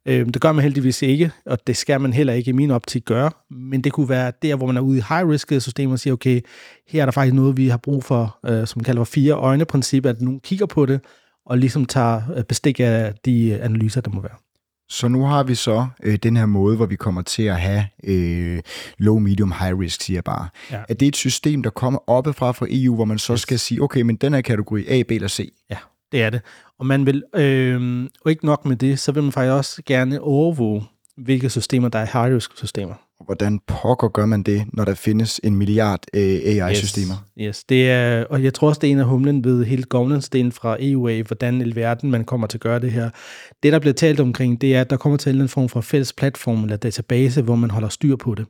Øhm, 0.08 0.30
det 0.32 0.42
gør 0.42 0.52
man 0.52 0.64
heldigvis 0.64 1.02
ikke, 1.02 1.32
og 1.46 1.68
det 1.68 1.78
skal 1.78 2.02
man 2.02 2.14
heller 2.14 2.34
ikke 2.34 2.50
i 2.50 2.52
min 2.52 2.72
optik 2.72 3.06
gøre, 3.06 3.32
men 3.52 3.82
det 3.82 3.94
kunne 3.94 4.10
være 4.10 4.32
der, 4.42 4.56
hvor 4.56 4.68
man 4.68 4.78
er 4.78 4.82
ude 4.82 4.98
i 4.98 5.02
high-risk 5.10 5.52
systemer 5.60 5.94
og 5.94 6.00
siger, 6.00 6.14
okay, 6.14 6.42
her 6.88 7.02
er 7.02 7.06
der 7.06 7.12
faktisk 7.12 7.36
noget, 7.36 7.58
vi 7.58 7.68
har 7.68 7.78
brug 7.78 8.04
for, 8.04 8.38
øh, 8.46 8.68
som 8.68 8.80
man 8.80 8.84
kalder 8.84 9.04
for 9.04 9.12
fire 9.12 9.34
øjne-princip, 9.34 10.06
at 10.06 10.22
nogen 10.22 10.40
kigger 10.40 10.66
på 10.66 10.86
det, 10.86 11.00
og 11.46 11.58
ligesom 11.58 11.86
tager 11.86 12.22
øh, 12.36 12.44
bestik 12.44 12.80
af 12.80 13.14
de 13.26 13.58
analyser, 13.62 14.02
der 14.02 14.12
må 14.12 14.22
være. 14.22 14.45
Så 14.90 15.08
nu 15.08 15.26
har 15.26 15.44
vi 15.44 15.56
så 15.56 15.88
øh, 16.04 16.16
den 16.16 16.38
her 16.38 16.46
måde, 16.46 16.76
hvor 16.76 16.86
vi 16.86 16.96
kommer 16.96 17.22
til 17.22 17.44
at 17.44 17.62
have 17.62 17.86
øh, 18.04 18.62
low, 18.98 19.20
medium, 19.20 19.54
high 19.60 19.80
risk, 19.80 20.02
siger 20.02 20.18
jeg 20.18 20.24
bare. 20.24 20.48
Ja. 20.72 20.82
Er 20.90 20.94
det 20.94 21.08
et 21.08 21.16
system, 21.16 21.64
der 21.64 21.70
kommer 21.70 22.00
oppefra 22.10 22.52
fra 22.52 22.66
EU, 22.70 22.96
hvor 22.96 23.06
man 23.06 23.20
så 23.20 23.34
yes. 23.34 23.42
skal 23.42 23.60
sige, 23.60 23.82
okay, 23.82 24.02
men 24.02 24.16
den 24.16 24.34
er 24.34 24.42
kategori 24.42 24.86
A, 24.88 25.04
B 25.04 25.12
eller 25.12 25.28
C? 25.28 25.54
Ja, 25.70 25.78
det 26.12 26.22
er 26.22 26.30
det. 26.30 26.42
Og 26.80 26.86
man 26.86 27.06
vil, 27.06 27.24
øh, 27.36 28.06
og 28.22 28.32
ikke 28.32 28.46
nok 28.46 28.66
med 28.66 28.76
det, 28.76 29.00
så 29.00 29.12
vil 29.12 29.24
man 29.24 29.32
faktisk 29.32 29.52
også 29.52 29.82
gerne 29.86 30.22
overvåge, 30.22 30.84
hvilke 31.18 31.50
systemer, 31.50 31.90
der 31.90 32.00
er 32.00 32.24
high 32.24 32.36
risk 32.36 32.58
systemer. 32.58 32.94
Hvordan 33.24 33.60
pokker 33.68 34.08
gør 34.08 34.26
man 34.26 34.44
det, 34.44 34.66
når 34.74 34.86
der 34.86 34.94
findes 34.94 35.42
en 35.44 35.56
milliard 35.56 36.00
øh, 36.14 36.22
AI-systemer? 36.22 37.14
Yes, 37.40 37.46
yes, 37.46 37.64
det 37.64 37.90
er, 37.90 38.24
og 38.24 38.44
jeg 38.44 38.54
tror 38.54 38.68
også, 38.68 38.80
det 38.80 38.88
er 38.88 38.92
en 38.92 39.00
af 39.00 39.06
humlen 39.06 39.44
ved 39.44 39.66
hele 39.66 39.84
governance-delen 39.94 40.52
fra 40.52 40.78
EU 40.80 41.24
hvordan 41.24 41.62
i 41.62 41.76
verden 41.76 42.12
man 42.12 42.24
kommer 42.24 42.48
til 42.48 42.58
at 42.58 42.62
gøre 42.62 42.80
det 42.80 42.92
her. 42.92 43.10
Det, 43.64 43.74
der 43.74 43.80
bliver 43.80 43.94
talt 43.94 44.20
omkring, 44.20 44.62
det 44.62 44.76
er, 44.76 44.82
at 44.82 44.90
der 44.90 44.98
kommer 44.98 45.18
til 45.18 45.42
en 45.42 45.50
form 45.50 45.70
for 45.70 45.82
fælles 45.82 46.14
platform 46.14 46.64
eller 46.64 46.78
database, 46.78 47.42
hvor 47.42 47.56
man 47.56 47.72
holder 47.72 47.90
styr 47.90 48.16
på 48.16 48.36
det. 48.36 48.46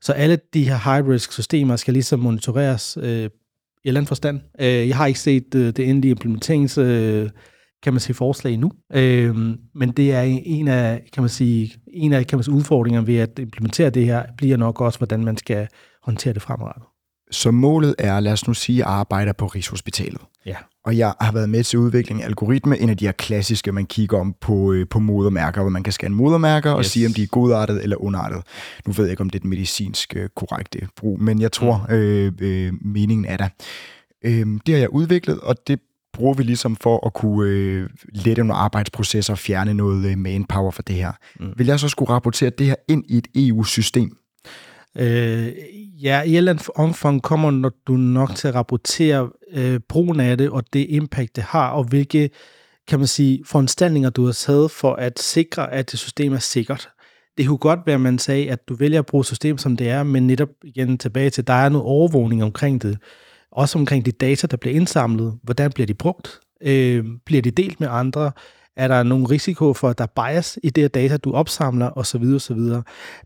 Så 0.00 0.12
alle 0.12 0.38
de 0.54 0.68
her 0.68 0.76
high-risk 0.76 1.32
systemer 1.32 1.76
skal 1.76 1.92
ligesom 1.92 2.20
monitoreres 2.20 2.98
øh, 3.00 3.06
i 3.06 3.24
en 3.24 3.30
eller 3.84 4.00
anden 4.00 4.08
forstand. 4.08 4.40
Øh, 4.60 4.88
jeg 4.88 4.96
har 4.96 5.06
ikke 5.06 5.20
set 5.20 5.54
øh, 5.54 5.66
det 5.66 5.90
endelige 5.90 6.10
implementerings... 6.10 6.78
Øh, 6.78 7.30
kan 7.82 7.92
man 7.92 8.00
sige, 8.00 8.14
forslag 8.14 8.56
nu. 8.56 8.72
Øhm, 8.94 9.56
men 9.74 9.92
det 9.92 10.12
er 10.12 10.22
en 10.44 10.68
af, 10.68 11.08
kan 11.12 11.22
man 11.22 11.30
sige, 11.30 11.74
en 11.92 12.12
af 12.12 12.26
kan 12.26 12.38
man 12.38 12.44
sige, 12.44 12.54
udfordringerne 12.54 13.06
ved 13.06 13.16
at 13.16 13.38
implementere 13.38 13.90
det 13.90 14.06
her, 14.06 14.24
bliver 14.36 14.56
nok 14.56 14.80
også, 14.80 14.98
hvordan 14.98 15.24
man 15.24 15.36
skal 15.36 15.68
håndtere 16.02 16.34
det 16.34 16.42
fremadrettet. 16.42 16.84
Så 17.30 17.50
målet 17.50 17.94
er, 17.98 18.20
lad 18.20 18.32
os 18.32 18.48
nu 18.48 18.54
sige, 18.54 18.84
at 18.84 18.90
arbejde 18.90 19.34
på 19.34 19.46
Rigshospitalet. 19.46 20.20
Ja. 20.46 20.56
Og 20.84 20.98
jeg 20.98 21.14
har 21.20 21.32
været 21.32 21.48
med 21.48 21.64
til 21.64 21.78
udvikling 21.78 22.22
af 22.22 22.26
algoritme, 22.26 22.78
en 22.78 22.90
af 22.90 22.96
de 22.96 23.04
her 23.04 23.12
klassiske, 23.12 23.72
man 23.72 23.86
kigger 23.86 24.18
om 24.18 24.34
på, 24.40 24.72
øh, 24.72 24.88
på 24.88 24.98
modermærker, 24.98 25.60
hvor 25.60 25.70
man 25.70 25.82
kan 25.82 25.92
scanne 25.92 26.16
modermærker 26.16 26.72
yes. 26.72 26.78
og 26.78 26.84
sige, 26.84 27.06
om 27.06 27.12
de 27.12 27.22
er 27.22 27.26
godartet 27.26 27.82
eller 27.82 28.04
ondartet. 28.04 28.42
Nu 28.86 28.92
ved 28.92 29.04
jeg 29.04 29.10
ikke, 29.10 29.20
om 29.20 29.30
det 29.30 29.38
er 29.38 29.40
den 29.40 29.50
medicinsk 29.50 30.16
øh, 30.16 30.28
korrekte 30.36 30.88
brug, 30.96 31.22
men 31.22 31.40
jeg 31.40 31.52
tror, 31.52 31.86
mm. 31.88 31.94
øh, 31.94 32.32
øh, 32.38 32.72
meningen 32.80 33.24
er 33.24 33.36
der. 33.36 33.48
Øh, 34.24 34.46
det 34.66 34.74
har 34.74 34.80
jeg 34.80 34.90
udviklet, 34.90 35.40
og 35.40 35.56
det 35.66 35.80
bruger 36.16 36.34
vi 36.34 36.42
ligesom 36.42 36.76
for 36.76 37.06
at 37.06 37.12
kunne 37.12 37.50
øh, 37.50 37.88
lette 38.08 38.42
nogle 38.42 38.54
arbejdsprocesser 38.54 39.32
og 39.32 39.38
fjerne 39.38 39.74
noget 39.74 40.10
øh, 40.10 40.18
manpower 40.18 40.70
for 40.70 40.82
det 40.82 40.96
her. 40.96 41.12
Mm. 41.40 41.52
Vil 41.56 41.66
jeg 41.66 41.80
så 41.80 41.88
skulle 41.88 42.10
rapportere 42.10 42.50
det 42.50 42.66
her 42.66 42.74
ind 42.88 43.04
i 43.08 43.16
et 43.16 43.26
EU-system? 43.34 44.16
Øh, 44.98 45.52
ja, 46.02 46.22
i 46.22 46.30
et 46.30 46.36
eller 46.36 46.52
andet 46.52 46.68
omfang 46.74 47.22
kommer 47.22 47.70
du 47.86 47.92
nok 47.96 48.34
til 48.34 48.48
at 48.48 48.54
rapportere 48.54 49.30
øh, 49.52 49.80
brugen 49.88 50.20
af 50.20 50.38
det, 50.38 50.50
og 50.50 50.64
det 50.72 50.86
impact, 50.88 51.36
det 51.36 51.44
har, 51.44 51.68
og 51.68 51.84
hvilke 51.84 52.30
kan 52.88 52.98
man 52.98 53.08
sige, 53.08 53.42
foranstaltninger, 53.46 54.10
du 54.10 54.24
har 54.24 54.32
taget 54.32 54.70
for 54.70 54.94
at 54.94 55.18
sikre, 55.18 55.72
at 55.72 55.90
det 55.90 55.98
system 55.98 56.32
er 56.32 56.38
sikkert. 56.38 56.88
Det 57.38 57.46
kunne 57.46 57.58
godt 57.58 57.80
være, 57.86 57.94
at 57.94 58.00
man 58.00 58.18
sagde, 58.18 58.50
at 58.50 58.68
du 58.68 58.74
vælger 58.74 58.98
at 58.98 59.06
bruge 59.06 59.24
systemet, 59.24 59.60
som 59.60 59.76
det 59.76 59.88
er, 59.88 60.02
men 60.02 60.26
netop 60.26 60.48
igen 60.64 60.98
tilbage 60.98 61.30
til, 61.30 61.46
der 61.46 61.52
er 61.52 61.68
noget 61.68 61.86
overvågning 61.86 62.42
omkring 62.42 62.82
det 62.82 62.98
også 63.56 63.78
omkring 63.78 64.06
de 64.06 64.12
data, 64.12 64.46
der 64.46 64.56
bliver 64.56 64.74
indsamlet. 64.74 65.38
Hvordan 65.42 65.72
bliver 65.72 65.86
de 65.86 65.94
brugt? 65.94 66.40
Øh, 66.62 67.04
bliver 67.24 67.42
de 67.42 67.50
delt 67.50 67.80
med 67.80 67.88
andre? 67.90 68.32
Er 68.76 68.88
der 68.88 69.02
nogen 69.02 69.30
risiko 69.30 69.72
for, 69.72 69.88
at 69.88 69.98
der 69.98 70.04
er 70.04 70.28
bias 70.28 70.58
i 70.62 70.70
det 70.70 70.94
data, 70.94 71.16
du 71.16 71.32
opsamler, 71.32 71.98
osv. 71.98 72.22
osv. 72.22 72.58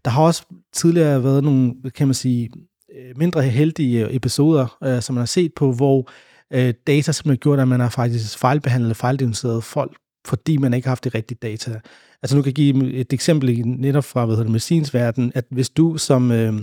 Der 0.04 0.08
har 0.08 0.22
også 0.22 0.42
tidligere 0.72 1.24
været 1.24 1.44
nogle, 1.44 1.74
kan 1.94 2.06
man 2.08 2.14
sige, 2.14 2.50
øh, 2.96 3.18
mindre 3.18 3.42
heldige 3.42 4.06
øh, 4.06 4.14
episoder, 4.14 4.76
øh, 4.84 5.02
som 5.02 5.14
man 5.14 5.20
har 5.20 5.26
set 5.26 5.52
på, 5.56 5.72
hvor 5.72 6.10
øh, 6.52 6.74
data 6.86 7.12
simpelthen 7.12 7.38
gjort, 7.38 7.60
at 7.60 7.68
man 7.68 7.80
har 7.80 7.88
faktisk 7.88 8.38
fejlbehandlet, 8.38 8.96
fejldiagnosticeret 8.96 9.64
folk, 9.64 9.96
fordi 10.26 10.56
man 10.56 10.74
ikke 10.74 10.86
har 10.86 10.90
haft 10.90 11.04
det 11.04 11.14
rigtige 11.14 11.38
data. 11.42 11.80
Altså 12.22 12.36
nu 12.36 12.42
kan 12.42 12.48
jeg 12.48 12.54
give 12.54 12.92
et 12.92 13.12
eksempel 13.12 13.62
netop 13.66 14.04
fra 14.04 14.24
hvad 14.24 14.36
hedder 14.36 14.44
det, 14.44 14.52
medicinsk 14.52 14.94
verden, 14.94 15.32
at 15.34 15.44
hvis 15.50 15.70
du 15.70 15.96
som 15.96 16.32
øh, 16.32 16.60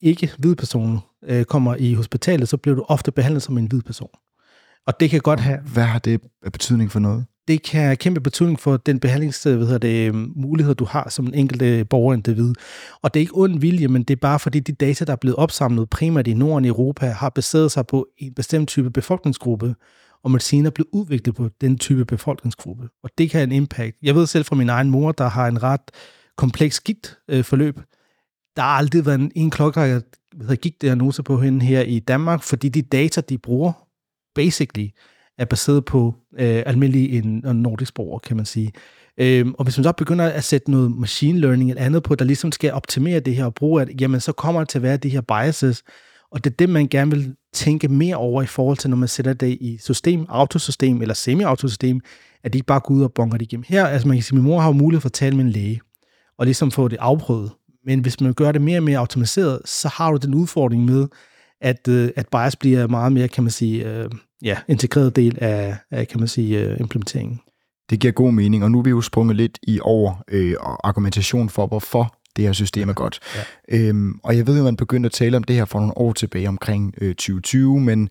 ikke 0.00 0.30
hvid 0.38 0.54
person 0.54 0.98
øh, 1.24 1.44
kommer 1.44 1.74
i 1.74 1.94
hospitalet, 1.94 2.48
så 2.48 2.56
bliver 2.56 2.74
du 2.76 2.84
ofte 2.88 3.12
behandlet 3.12 3.42
som 3.42 3.58
en 3.58 3.66
hvid 3.66 3.82
person. 3.82 4.10
Og 4.86 5.00
det 5.00 5.10
kan 5.10 5.20
godt 5.20 5.40
have... 5.40 5.58
Hvad 5.72 5.84
har 5.84 5.98
det 5.98 6.20
af 6.44 6.52
betydning 6.52 6.92
for 6.92 6.98
noget? 7.00 7.24
Det 7.48 7.62
kan 7.62 7.80
have 7.80 7.96
kæmpe 7.96 8.20
betydning 8.20 8.60
for 8.60 8.76
den 8.76 9.00
behandlings, 9.00 9.42
hvad 9.42 9.54
hedder 9.54 9.78
det, 9.78 10.14
muligheder, 10.36 10.74
du 10.74 10.84
har 10.84 11.08
som 11.10 11.26
en 11.26 11.34
enkelt 11.34 11.88
borger 11.88 12.14
individ. 12.14 12.52
Og 13.02 13.14
det 13.14 13.20
er 13.20 13.22
ikke 13.22 13.36
ond 13.36 13.60
vilje, 13.60 13.88
men 13.88 14.02
det 14.02 14.14
er 14.14 14.20
bare 14.20 14.38
fordi 14.38 14.60
de 14.60 14.72
data, 14.72 15.04
der 15.04 15.12
er 15.12 15.16
blevet 15.16 15.36
opsamlet 15.36 15.90
primært 15.90 16.26
i 16.26 16.34
Norden 16.34 16.64
i 16.64 16.68
Europa, 16.68 17.06
har 17.06 17.30
baseret 17.30 17.72
sig 17.72 17.86
på 17.86 18.06
en 18.18 18.34
bestemt 18.34 18.68
type 18.68 18.90
befolkningsgruppe, 18.90 19.74
og 20.24 20.30
mediciner 20.30 20.70
blev 20.70 20.86
udviklet 20.92 21.34
på 21.34 21.48
den 21.60 21.78
type 21.78 22.04
befolkningsgruppe. 22.04 22.88
Og 23.02 23.10
det 23.18 23.30
kan 23.30 23.38
have 23.38 23.46
en 23.46 23.52
impact. 23.52 23.96
Jeg 24.02 24.14
ved 24.14 24.26
selv 24.26 24.44
fra 24.44 24.56
min 24.56 24.68
egen 24.68 24.90
mor, 24.90 25.12
der 25.12 25.28
har 25.28 25.46
en 25.46 25.62
ret 25.62 25.90
kompleks 26.36 26.80
gigt-forløb, 26.80 27.80
der 28.58 28.64
har 28.64 28.70
aldrig 28.70 29.06
været 29.06 29.20
en, 29.20 29.32
en 29.34 29.50
klokke, 29.50 29.80
der 30.48 30.54
gik 30.54 30.82
diagnose 30.82 31.22
på 31.22 31.40
hende 31.40 31.66
her 31.66 31.80
i 31.80 31.98
Danmark, 31.98 32.42
fordi 32.42 32.68
de 32.68 32.82
data, 32.82 33.20
de 33.20 33.38
bruger, 33.38 33.72
basically, 34.34 34.88
er 35.38 35.44
baseret 35.44 35.84
på 35.84 36.14
øh, 36.38 36.62
almindelige 36.66 37.08
en, 37.08 37.46
en 37.46 37.62
nordisk 37.62 37.94
borger, 37.94 38.18
kan 38.18 38.36
man 38.36 38.46
sige. 38.46 38.72
Øhm, 39.18 39.54
og 39.58 39.64
hvis 39.64 39.78
man 39.78 39.84
så 39.84 39.92
begynder 39.92 40.24
at 40.24 40.44
sætte 40.44 40.70
noget 40.70 40.90
machine 40.90 41.38
learning 41.38 41.70
eller 41.70 41.82
andet 41.82 42.02
på, 42.02 42.14
der 42.14 42.24
ligesom 42.24 42.52
skal 42.52 42.72
optimere 42.72 43.20
det 43.20 43.36
her 43.36 43.44
og 43.44 43.54
bruge 43.54 43.86
det, 43.86 44.00
jamen 44.00 44.20
så 44.20 44.32
kommer 44.32 44.60
der 44.60 44.66
til 44.66 44.78
at 44.78 44.82
være 44.82 44.96
de 44.96 45.08
her 45.08 45.20
biases, 45.20 45.82
og 46.30 46.44
det 46.44 46.50
er 46.50 46.56
det, 46.56 46.68
man 46.68 46.88
gerne 46.88 47.10
vil 47.10 47.34
tænke 47.52 47.88
mere 47.88 48.16
over 48.16 48.42
i 48.42 48.46
forhold 48.46 48.76
til, 48.76 48.90
når 48.90 48.96
man 48.96 49.08
sætter 49.08 49.32
det 49.32 49.58
i 49.60 49.78
system, 49.80 50.26
autosystem 50.28 51.02
eller 51.02 51.14
semi-autosystem, 51.14 52.00
at 52.44 52.52
de 52.52 52.58
ikke 52.58 52.66
bare 52.66 52.80
går 52.80 52.94
ud 52.94 53.02
og 53.02 53.12
bonker 53.12 53.38
det 53.38 53.44
igennem. 53.44 53.64
Her, 53.68 53.86
altså 53.86 54.08
man 54.08 54.16
kan 54.16 54.22
sige, 54.22 54.36
min 54.36 54.44
mor 54.44 54.60
har 54.60 54.68
jo 54.68 54.72
mulighed 54.72 55.00
for 55.00 55.08
at 55.08 55.12
tale 55.12 55.36
med 55.36 55.44
en 55.44 55.50
læge, 55.50 55.80
og 56.38 56.46
ligesom 56.46 56.70
få 56.70 56.88
det 56.88 56.96
afprøvet. 57.00 57.50
Men 57.88 58.00
hvis 58.00 58.20
man 58.20 58.34
gør 58.34 58.52
det 58.52 58.62
mere 58.62 58.78
og 58.78 58.82
mere 58.82 58.98
automatiseret, 58.98 59.60
så 59.64 59.88
har 59.88 60.10
du 60.10 60.16
den 60.16 60.34
udfordring 60.34 60.84
med, 60.84 61.08
at, 61.60 61.88
øh, 61.88 62.10
at 62.16 62.28
bias 62.28 62.56
bliver 62.56 62.86
meget 62.86 63.12
mere, 63.12 63.28
kan 63.28 63.44
man 63.44 63.50
sige, 63.50 63.90
øh, 63.90 64.10
ja, 64.42 64.58
integreret 64.68 65.16
del 65.16 65.38
af, 65.40 65.76
af 65.90 66.08
kan 66.08 66.20
man 66.20 66.28
sige, 66.28 66.60
øh, 66.60 66.80
implementeringen. 66.80 67.40
Det 67.90 68.00
giver 68.00 68.12
god 68.12 68.32
mening, 68.32 68.64
og 68.64 68.70
nu 68.70 68.78
er 68.78 68.82
vi 68.82 68.90
jo 68.90 69.00
sprunget 69.00 69.36
lidt 69.36 69.58
i 69.62 69.80
over 69.82 70.24
øh, 70.28 70.54
argumentation 70.84 71.48
for, 71.48 71.66
hvorfor 71.66 72.14
det 72.36 72.44
her 72.44 72.52
system 72.52 72.88
er 72.88 72.92
godt. 72.92 73.20
Ja. 73.36 73.78
Øhm, 73.78 74.20
og 74.22 74.36
jeg 74.36 74.46
ved 74.46 74.54
jo, 74.54 74.60
at 74.60 74.64
man 74.64 74.76
begyndte 74.76 75.06
at 75.06 75.12
tale 75.12 75.36
om 75.36 75.44
det 75.44 75.56
her 75.56 75.64
for 75.64 75.78
nogle 75.78 75.98
år 75.98 76.12
tilbage 76.12 76.48
omkring 76.48 76.94
øh, 77.00 77.14
2020, 77.14 77.80
men 77.80 78.08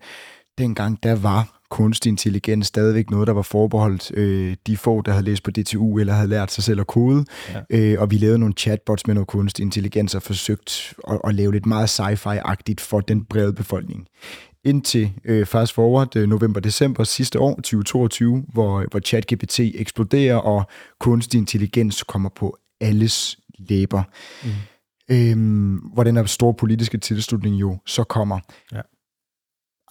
dengang 0.58 1.02
der 1.02 1.14
var 1.14 1.57
kunstig 1.70 2.10
intelligens 2.10 2.66
stadigvæk 2.66 3.10
noget, 3.10 3.26
der 3.26 3.32
var 3.32 3.42
forbeholdt 3.42 4.16
øh, 4.16 4.56
de 4.66 4.76
få, 4.76 5.02
der 5.02 5.12
havde 5.12 5.24
læst 5.24 5.42
på 5.42 5.50
DTU 5.50 5.98
eller 5.98 6.12
havde 6.12 6.28
lært 6.28 6.52
sig 6.52 6.64
selv 6.64 6.80
at 6.80 6.86
kode. 6.86 7.24
Ja. 7.54 7.60
Øh, 7.70 8.00
og 8.00 8.10
vi 8.10 8.16
lavede 8.16 8.38
nogle 8.38 8.54
chatbots 8.54 9.06
med 9.06 9.14
noget 9.14 9.26
kunstig 9.28 9.62
intelligens 9.62 10.14
og 10.14 10.22
forsøgt 10.22 10.94
at, 11.08 11.20
at 11.24 11.34
lave 11.34 11.52
lidt 11.52 11.66
meget 11.66 12.00
sci-fi-agtigt 12.00 12.80
for 12.80 13.00
den 13.00 13.24
brede 13.24 13.52
befolkning. 13.52 14.06
Indtil 14.64 15.12
øh, 15.24 15.46
fast 15.46 15.72
forward 15.72 16.16
øh, 16.16 16.28
november-december 16.28 17.04
sidste 17.04 17.40
år, 17.40 17.54
2022, 17.54 18.44
hvor, 18.52 18.84
hvor 18.90 19.00
ChatGPT 19.00 19.60
eksploderer, 19.60 20.36
og 20.36 20.66
kunstig 21.00 21.38
intelligens 21.38 22.02
kommer 22.02 22.28
på 22.28 22.58
alles 22.80 23.38
læber. 23.58 24.02
Mm. 24.44 24.50
Øhm, 25.10 25.74
hvor 25.76 26.04
den 26.04 26.16
her 26.16 26.24
store 26.24 26.54
politiske 26.54 26.98
tilslutning 26.98 27.56
jo 27.56 27.78
så 27.86 28.04
kommer. 28.04 28.38
Ja. 28.72 28.80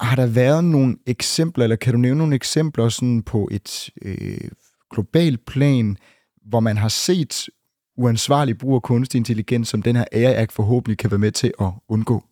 Har 0.02 0.16
der 0.16 0.26
været 0.26 0.64
nogle 0.64 0.96
eksempler, 1.06 1.64
eller 1.64 1.76
kan 1.76 1.94
du 1.94 2.00
nævne 2.00 2.18
nogle 2.18 2.36
eksempler 2.36 2.90
sådan 2.90 3.24
på 3.24 3.48
et 3.52 3.90
øh, 4.02 4.50
globalt 4.94 5.46
plan, 5.46 5.98
hvor 6.46 6.60
man 6.60 6.78
har 6.78 6.90
set 6.90 7.50
uansvarlig 7.98 8.58
brug 8.58 8.76
af 8.76 8.82
kunstig 8.82 9.18
intelligens, 9.18 9.68
som 9.68 9.82
den 9.82 9.96
her 9.96 10.06
AI-act 10.12 10.52
forhåbentlig 10.52 10.98
kan 10.98 11.12
være 11.12 11.20
med 11.20 11.32
til 11.32 11.54
at 11.62 11.68
undgå? 11.90 12.24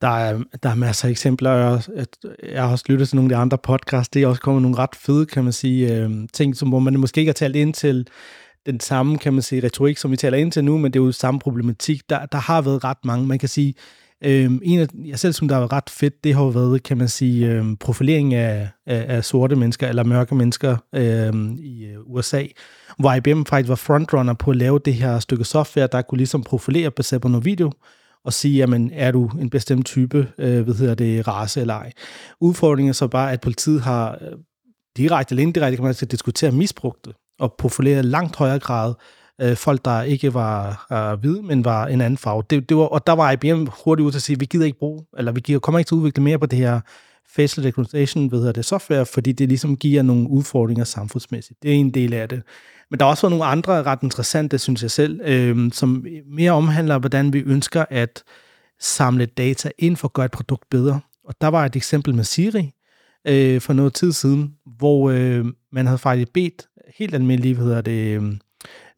Der 0.00 0.08
er, 0.08 0.42
der 0.62 0.68
er 0.68 0.74
masser 0.74 1.08
af 1.08 1.10
eksempler. 1.10 1.50
Jeg, 1.50 2.06
jeg 2.42 2.62
har 2.62 2.70
også 2.70 2.84
lyttet 2.88 3.08
til 3.08 3.16
nogle 3.16 3.34
af 3.34 3.36
de 3.36 3.42
andre 3.42 3.58
podcasts. 3.58 4.08
Det 4.08 4.22
er 4.22 4.26
også 4.26 4.42
kommet 4.42 4.62
nogle 4.62 4.78
ret 4.78 4.96
fede, 4.96 5.26
kan 5.26 5.44
man 5.44 5.52
sige, 5.52 5.96
øh, 5.96 6.10
ting, 6.32 6.56
som, 6.56 6.68
hvor 6.68 6.78
man 6.78 7.00
måske 7.00 7.18
ikke 7.18 7.28
har 7.28 7.34
talt 7.34 7.56
ind 7.56 7.74
til 7.74 8.06
den 8.66 8.80
samme, 8.80 9.18
kan 9.18 9.32
man 9.32 9.42
sige, 9.42 9.64
retorik, 9.64 9.98
som 9.98 10.10
vi 10.10 10.16
taler 10.16 10.38
ind 10.38 10.52
til 10.52 10.64
nu, 10.64 10.78
men 10.78 10.92
det 10.92 11.00
er 11.00 11.04
jo 11.04 11.12
samme 11.12 11.40
problematik. 11.40 12.10
Der, 12.10 12.26
der 12.26 12.38
har 12.38 12.62
været 12.62 12.84
ret 12.84 13.04
mange, 13.04 13.26
man 13.26 13.38
kan 13.38 13.48
sige, 13.48 13.74
Øhm, 14.24 14.60
en 14.62 14.78
af, 14.78 14.86
jeg 15.04 15.18
selv 15.18 15.32
synes, 15.32 15.50
der 15.50 15.56
var 15.56 15.72
ret 15.72 15.90
fedt, 15.90 16.24
det 16.24 16.34
har 16.34 16.42
jo 16.42 16.48
været, 16.48 16.82
kan 16.82 16.98
man 16.98 17.08
sige, 17.08 17.46
øhm, 17.46 17.76
profilering 17.76 18.34
af, 18.34 18.68
af, 18.86 19.16
af 19.16 19.24
sorte 19.24 19.56
mennesker, 19.56 19.88
eller 19.88 20.04
mørke 20.04 20.34
mennesker 20.34 20.76
øhm, 20.94 21.56
i 21.60 21.84
øh, 21.84 21.98
USA, 22.06 22.44
hvor 22.98 23.14
IBM 23.14 23.42
faktisk 23.42 23.68
var 23.68 23.74
frontrunner 23.74 24.34
på 24.34 24.50
at 24.50 24.56
lave 24.56 24.80
det 24.84 24.94
her 24.94 25.18
stykke 25.18 25.44
software, 25.44 25.88
der 25.92 26.02
kunne 26.02 26.18
ligesom 26.18 26.42
profilere 26.42 26.90
baseret 26.90 27.22
på 27.22 27.28
noget 27.28 27.44
video, 27.44 27.72
og 28.24 28.32
sige, 28.32 28.56
jamen, 28.56 28.90
er 28.92 29.10
du 29.10 29.30
en 29.40 29.50
bestemt 29.50 29.86
type, 29.86 30.28
øh, 30.38 30.62
hvad 30.62 30.74
hedder 30.74 30.94
det, 30.94 31.28
race 31.28 31.60
eller 31.60 31.74
ej. 31.74 31.92
Udfordringen 32.40 32.88
er 32.88 32.94
så 32.94 33.08
bare, 33.08 33.32
at 33.32 33.40
politiet 33.40 33.80
har 33.80 34.18
øh, 34.20 34.38
direkte 34.96 35.32
eller 35.32 35.42
indirekte, 35.42 35.76
kan 35.76 35.84
man 35.84 35.94
sige, 35.94 36.08
diskutere 36.08 36.52
misbrugte 36.52 37.10
og 37.40 37.54
profilere 37.58 38.02
langt 38.02 38.36
højere 38.36 38.58
grad 38.58 38.94
øh, 39.40 39.56
folk, 39.56 39.84
der 39.84 40.02
ikke 40.02 40.34
var 40.34 40.86
øh, 40.92 41.20
hvide, 41.20 41.42
men 41.42 41.64
var 41.64 41.86
en 41.86 42.00
anden 42.00 42.18
farve. 42.18 42.42
Det, 42.50 42.68
det 42.68 42.76
var, 42.76 42.82
og 42.82 43.06
der 43.06 43.12
var 43.12 43.32
IBM 43.32 43.66
hurtigt 43.84 44.06
ud 44.06 44.10
til 44.12 44.18
at 44.18 44.22
sige, 44.22 44.38
vi 44.38 44.44
gider 44.44 44.66
ikke 44.66 44.78
bruge, 44.78 45.04
eller 45.18 45.32
vi 45.32 45.40
gider, 45.40 45.58
kommer 45.58 45.78
ikke 45.78 45.88
til 45.88 45.94
at 45.94 45.98
udvikle 45.98 46.22
mere 46.22 46.38
på 46.38 46.46
det 46.46 46.58
her 46.58 46.80
facial 47.36 47.66
recognition, 47.66 48.30
ved 48.30 48.52
det 48.52 48.64
software, 48.64 49.06
fordi 49.06 49.32
det 49.32 49.48
ligesom 49.48 49.76
giver 49.76 50.02
nogle 50.02 50.28
udfordringer 50.30 50.84
samfundsmæssigt. 50.84 51.62
Det 51.62 51.70
er 51.70 51.74
en 51.74 51.90
del 51.90 52.14
af 52.14 52.28
det. 52.28 52.42
Men 52.90 53.00
der 53.00 53.06
er 53.06 53.10
også 53.10 53.28
nogle 53.28 53.44
andre 53.44 53.82
ret 53.82 53.98
interessante, 54.02 54.58
synes 54.58 54.82
jeg 54.82 54.90
selv, 54.90 55.20
øh, 55.24 55.72
som 55.72 56.06
mere 56.26 56.52
omhandler, 56.52 56.98
hvordan 56.98 57.32
vi 57.32 57.38
ønsker 57.38 57.84
at 57.90 58.22
samle 58.80 59.26
data 59.26 59.70
ind 59.78 59.96
for 59.96 60.08
at 60.08 60.12
gøre 60.12 60.26
et 60.26 60.32
produkt 60.32 60.70
bedre. 60.70 61.00
Og 61.24 61.34
der 61.40 61.48
var 61.48 61.66
et 61.66 61.76
eksempel 61.76 62.14
med 62.14 62.24
Siri 62.24 62.70
øh, 63.26 63.60
for 63.60 63.72
noget 63.72 63.94
tid 63.94 64.12
siden, 64.12 64.54
hvor 64.76 65.10
øh, 65.10 65.44
man 65.72 65.86
havde 65.86 65.98
faktisk 65.98 66.32
bedt 66.32 66.66
helt 66.98 67.14
almindelige, 67.14 67.54
hvad 67.54 67.64
hedder 67.64 67.80
det, 67.80 68.22
øh, 68.22 68.32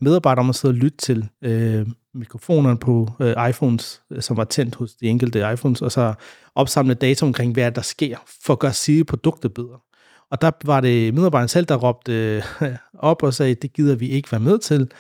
medarbejdere 0.01 0.41
om 0.41 0.49
at 0.49 0.55
sidde 0.55 0.73
og 0.73 0.77
lytte 0.77 0.99
til 0.99 1.29
øh, 1.43 1.87
mikrofonerne 2.15 2.79
på 2.79 3.09
øh, 3.21 3.49
iPhones, 3.49 4.03
øh, 4.11 4.23
som 4.23 4.37
var 4.37 4.45
tændt 4.45 4.75
hos 4.75 4.95
de 4.95 5.07
enkelte 5.07 5.53
iPhones, 5.53 5.83
og 5.83 5.93
så 5.93 6.15
opsamle 6.55 6.95
data 6.95 7.27
omkring, 7.27 7.53
hvad 7.53 7.73
der 7.73 7.83
sker, 7.83 8.17
for 8.45 8.53
at 8.53 8.59
gøre 8.59 8.73
sige 8.73 9.05
produktet 9.05 9.55
bedre. 9.55 9.79
Og 10.31 10.41
der 10.41 10.51
var 10.65 10.81
det 10.81 11.15
medarbejderen 11.15 11.49
selv, 11.49 11.67
der 11.67 11.77
råbte 11.77 12.13
øh, 12.13 12.43
op 12.99 13.23
og 13.23 13.35
sagde, 13.35 13.55
det 13.55 13.73
gider 13.73 13.97
vi 13.97 14.09
ikke 14.09 14.33
være 14.33 14.41
med 14.41 14.59
til. 14.59 14.91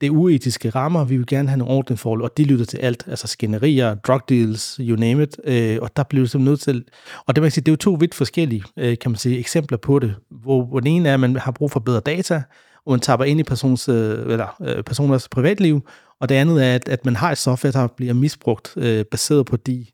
Det 0.00 0.06
er 0.06 0.10
uetiske 0.10 0.70
rammer, 0.70 1.04
vi 1.04 1.16
vil 1.16 1.26
gerne 1.26 1.48
have 1.48 1.58
nogle 1.58 1.74
ordentlige 1.74 1.98
forhold, 1.98 2.22
og 2.22 2.36
de 2.36 2.44
lytter 2.44 2.64
til 2.64 2.78
alt, 2.78 3.04
altså 3.06 3.26
skænderier, 3.26 3.94
drug 3.94 4.20
deals, 4.28 4.80
you 4.80 4.96
name 4.96 5.22
it, 5.22 5.36
øh, 5.44 5.78
og 5.82 5.96
der 5.96 6.02
blev 6.02 6.26
det 6.26 6.40
nødt 6.40 6.60
til, 6.60 6.84
og 7.26 7.36
det, 7.36 7.42
man 7.42 7.46
kan 7.46 7.52
sige, 7.52 7.64
det 7.64 7.68
er 7.68 7.72
jo 7.72 7.76
to 7.76 7.96
vidt 8.00 8.14
forskellige, 8.14 8.62
øh, 8.76 8.98
kan 8.98 9.10
man 9.10 9.18
sige, 9.18 9.38
eksempler 9.38 9.78
på 9.78 9.98
det, 9.98 10.14
hvor, 10.30 10.64
hvor 10.64 10.80
den 10.80 10.86
ene 10.86 11.08
er, 11.08 11.14
at 11.14 11.20
man 11.20 11.36
har 11.36 11.52
brug 11.52 11.70
for 11.70 11.80
bedre 11.80 12.00
data, 12.00 12.42
og 12.86 12.92
man 12.92 13.00
tapper 13.00 13.24
ind 13.24 13.40
i 13.40 13.42
persons, 13.42 13.88
øh, 13.88 14.32
eller, 14.32 14.56
øh, 14.60 14.82
personers 14.82 15.28
privatliv, 15.28 15.88
og 16.20 16.28
det 16.28 16.34
andet 16.34 16.66
er, 16.66 16.74
at, 16.74 16.88
at 16.88 17.04
man 17.04 17.16
har 17.16 17.32
et 17.32 17.38
software, 17.38 17.72
der 17.72 17.86
bliver 17.86 18.14
misbrugt, 18.14 18.74
øh, 18.76 19.04
baseret 19.04 19.46
på 19.46 19.56
de, 19.56 19.86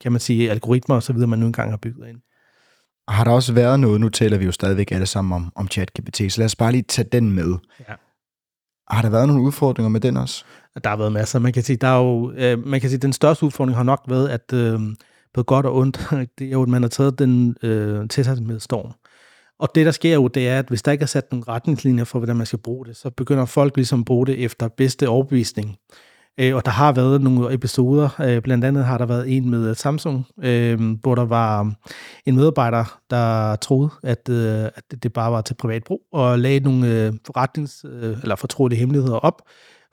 kan 0.00 0.12
man 0.12 0.20
sige, 0.20 0.50
algoritmer 0.50 0.96
og 0.96 1.02
så 1.02 1.12
videre, 1.12 1.28
man 1.28 1.38
nu 1.38 1.46
engang 1.46 1.70
har 1.70 1.76
bygget 1.76 2.08
ind. 2.08 2.18
Har 3.08 3.24
der 3.24 3.30
også 3.30 3.52
været 3.52 3.80
noget, 3.80 4.00
nu 4.00 4.08
taler 4.08 4.38
vi 4.38 4.44
jo 4.44 4.52
stadigvæk 4.52 4.92
alle 4.92 5.06
sammen 5.06 5.32
om, 5.32 5.52
om 5.54 5.68
ChatGPT, 5.68 6.32
så 6.32 6.40
lad 6.40 6.44
os 6.44 6.56
bare 6.56 6.72
lige 6.72 6.82
tage 6.82 7.08
den 7.12 7.32
med. 7.32 7.54
Ja. 7.88 7.94
Har 8.88 9.02
der 9.02 9.10
været 9.10 9.28
nogle 9.28 9.42
udfordringer 9.42 9.88
med 9.88 10.00
den 10.00 10.16
også? 10.16 10.44
Der 10.84 10.90
har 10.90 10.96
været 10.96 11.12
masser. 11.12 11.38
Man 11.38 11.52
kan 11.52 11.62
sige, 11.62 11.76
der 11.76 11.88
er 11.88 11.98
jo, 11.98 12.32
øh, 12.32 12.66
man 12.66 12.80
kan 12.80 12.90
sige, 12.90 12.98
den 12.98 13.12
største 13.12 13.46
udfordring 13.46 13.76
har 13.76 13.82
nok 13.82 14.04
været, 14.08 14.28
at 14.28 14.52
øh, 14.52 14.80
på 15.34 15.42
godt 15.42 15.66
og 15.66 15.76
ondt, 15.76 16.08
det 16.38 16.46
er 16.46 16.50
jo, 16.50 16.62
at 16.62 16.68
man 16.68 16.82
har 16.82 16.88
taget 16.88 17.18
den 17.18 17.56
øh, 17.62 18.08
til 18.08 18.24
sig 18.24 18.42
med 18.42 18.60
storm. 18.60 18.92
Og 19.58 19.68
det, 19.74 19.86
der 19.86 19.92
sker 19.92 20.14
jo, 20.14 20.28
det 20.28 20.48
er, 20.48 20.58
at 20.58 20.68
hvis 20.68 20.82
der 20.82 20.92
ikke 20.92 21.02
er 21.02 21.06
sat 21.06 21.32
nogle 21.32 21.44
retningslinjer 21.48 22.04
for, 22.04 22.18
hvordan 22.18 22.36
man 22.36 22.46
skal 22.46 22.58
bruge 22.58 22.86
det, 22.86 22.96
så 22.96 23.10
begynder 23.10 23.44
folk 23.44 23.76
ligesom 23.76 23.98
at 24.00 24.04
bruge 24.04 24.26
det 24.26 24.44
efter 24.44 24.68
bedste 24.68 25.08
overbevisning. 25.08 25.76
Øh, 26.40 26.54
og 26.56 26.64
der 26.64 26.70
har 26.70 26.92
været 26.92 27.22
nogle 27.22 27.54
episoder, 27.54 28.20
øh, 28.20 28.42
blandt 28.42 28.64
andet 28.64 28.84
har 28.84 28.98
der 28.98 29.06
været 29.06 29.36
en 29.36 29.50
med 29.50 29.70
øh, 29.70 29.76
Samsung, 29.76 30.26
øh, 30.42 30.90
hvor 31.00 31.14
der 31.14 31.24
var 31.24 31.60
um, 31.60 31.74
en 32.26 32.36
medarbejder, 32.36 33.00
der 33.10 33.56
troede, 33.56 33.90
at, 34.02 34.28
øh, 34.28 34.64
at 34.64 35.02
det 35.02 35.12
bare 35.12 35.32
var 35.32 35.40
til 35.40 35.54
privat 35.54 35.84
brug, 35.84 36.02
og 36.12 36.38
lagde 36.38 36.60
nogle 36.60 36.88
øh, 36.88 37.12
forretnings- 37.28 37.86
eller 38.22 38.36
fortrolige 38.36 38.78
hemmeligheder 38.78 39.16
op, 39.16 39.42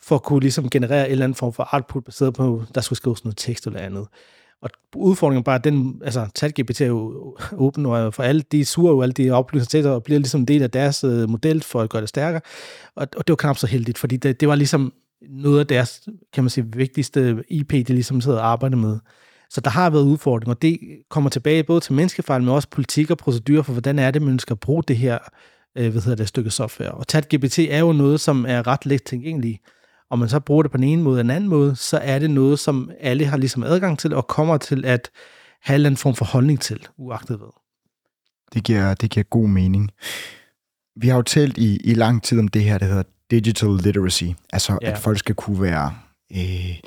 for 0.01 0.15
at 0.15 0.23
kunne 0.23 0.39
ligesom 0.39 0.69
generere 0.69 1.05
en 1.05 1.11
eller 1.11 1.23
anden 1.23 1.35
form 1.35 1.53
for 1.53 1.69
output, 1.71 2.03
baseret 2.03 2.33
på, 2.33 2.63
der 2.75 2.81
skulle 2.81 2.97
skrives 2.97 3.23
noget 3.23 3.37
tekst 3.37 3.67
eller 3.67 3.79
andet. 3.79 4.07
Og 4.61 4.69
udfordringen 4.95 5.43
bare, 5.43 5.55
at 5.55 5.63
den, 5.63 6.01
altså 6.03 6.27
ChatGPT 6.37 6.81
er 6.81 6.85
jo 6.85 7.37
åben 7.57 7.85
og 7.85 8.13
for 8.13 8.23
alle, 8.23 8.43
de 8.51 8.65
suger 8.65 8.91
jo 8.91 9.01
alle 9.01 9.13
de 9.13 9.31
oplysninger 9.31 9.65
til 9.65 9.83
sig 9.83 9.91
og 9.91 10.03
bliver 10.03 10.19
ligesom 10.19 10.41
en 10.41 10.47
del 10.47 10.63
af 10.63 10.71
deres 10.71 11.03
øh, 11.03 11.29
model 11.29 11.63
for 11.63 11.81
at 11.81 11.89
gøre 11.89 12.01
det 12.01 12.09
stærkere. 12.09 12.41
Og, 12.95 13.07
og 13.17 13.27
det 13.27 13.31
var 13.31 13.35
knap 13.35 13.57
så 13.57 13.67
heldigt, 13.67 13.97
fordi 13.97 14.17
det, 14.17 14.39
det 14.39 14.47
var 14.47 14.55
ligesom 14.55 14.93
noget 15.29 15.59
af 15.59 15.67
deres, 15.67 16.09
kan 16.33 16.43
man 16.43 16.49
sige, 16.49 16.65
vigtigste 16.73 17.43
IP, 17.49 17.71
de 17.71 17.83
ligesom 17.83 18.21
sidder 18.21 18.39
og 18.39 18.47
arbejder 18.47 18.77
med. 18.77 18.99
Så 19.49 19.61
der 19.61 19.69
har 19.69 19.89
været 19.89 20.03
udfordringer, 20.03 20.55
og 20.55 20.61
det 20.61 20.79
kommer 21.09 21.29
tilbage 21.29 21.63
både 21.63 21.81
til 21.81 21.93
menneskefejl, 21.93 22.41
men 22.41 22.49
også 22.49 22.67
politik 22.69 23.11
og 23.11 23.17
procedurer 23.17 23.61
for, 23.61 23.71
hvordan 23.71 23.99
er 23.99 24.11
det, 24.11 24.21
man 24.21 24.39
skal 24.39 24.55
bruge 24.55 24.83
det 24.83 24.97
her 24.97 25.17
øh, 25.77 25.91
hvad 25.91 26.01
hedder 26.01 26.15
det, 26.15 26.27
stykke 26.27 26.49
software. 26.49 26.91
Og 26.91 27.05
ChatGPT 27.09 27.59
er 27.59 27.79
jo 27.79 27.91
noget, 27.91 28.19
som 28.19 28.45
er 28.47 28.67
ret 28.67 28.85
let 28.85 29.03
tilgængeligt 29.03 29.61
og 30.09 30.19
man 30.19 30.29
så 30.29 30.39
bruger 30.39 30.63
det 30.63 30.71
på 30.71 30.77
den 30.77 30.83
ene 30.83 31.03
måde 31.03 31.19
eller 31.19 31.33
den 31.33 31.35
anden 31.35 31.49
måde, 31.49 31.75
så 31.75 31.97
er 31.97 32.19
det 32.19 32.31
noget, 32.31 32.59
som 32.59 32.91
alle 32.99 33.25
har 33.25 33.37
ligesom 33.37 33.63
adgang 33.63 33.99
til, 33.99 34.13
og 34.13 34.27
kommer 34.27 34.57
til 34.57 34.85
at 34.85 35.09
have 35.61 35.87
en 35.87 35.97
form 35.97 36.15
for 36.15 36.25
holdning 36.25 36.61
til, 36.61 36.87
uagtet 36.97 37.37
hvad. 37.37 37.53
Det 38.53 38.63
giver, 38.63 38.93
det 38.93 39.09
giver 39.09 39.23
god 39.23 39.47
mening. 39.47 39.91
Vi 40.95 41.07
har 41.07 41.15
jo 41.15 41.21
talt 41.21 41.57
i, 41.57 41.77
i 41.83 41.93
lang 41.93 42.23
tid 42.23 42.39
om 42.39 42.47
det 42.47 42.63
her, 42.63 42.77
der 42.77 42.85
hedder 42.85 43.03
digital 43.31 43.69
literacy, 43.69 44.23
altså 44.53 44.77
ja. 44.81 44.91
at 44.91 44.97
folk 44.97 45.19
skal 45.19 45.35
kunne 45.35 45.61
være 45.61 45.93
øh, 46.31 46.79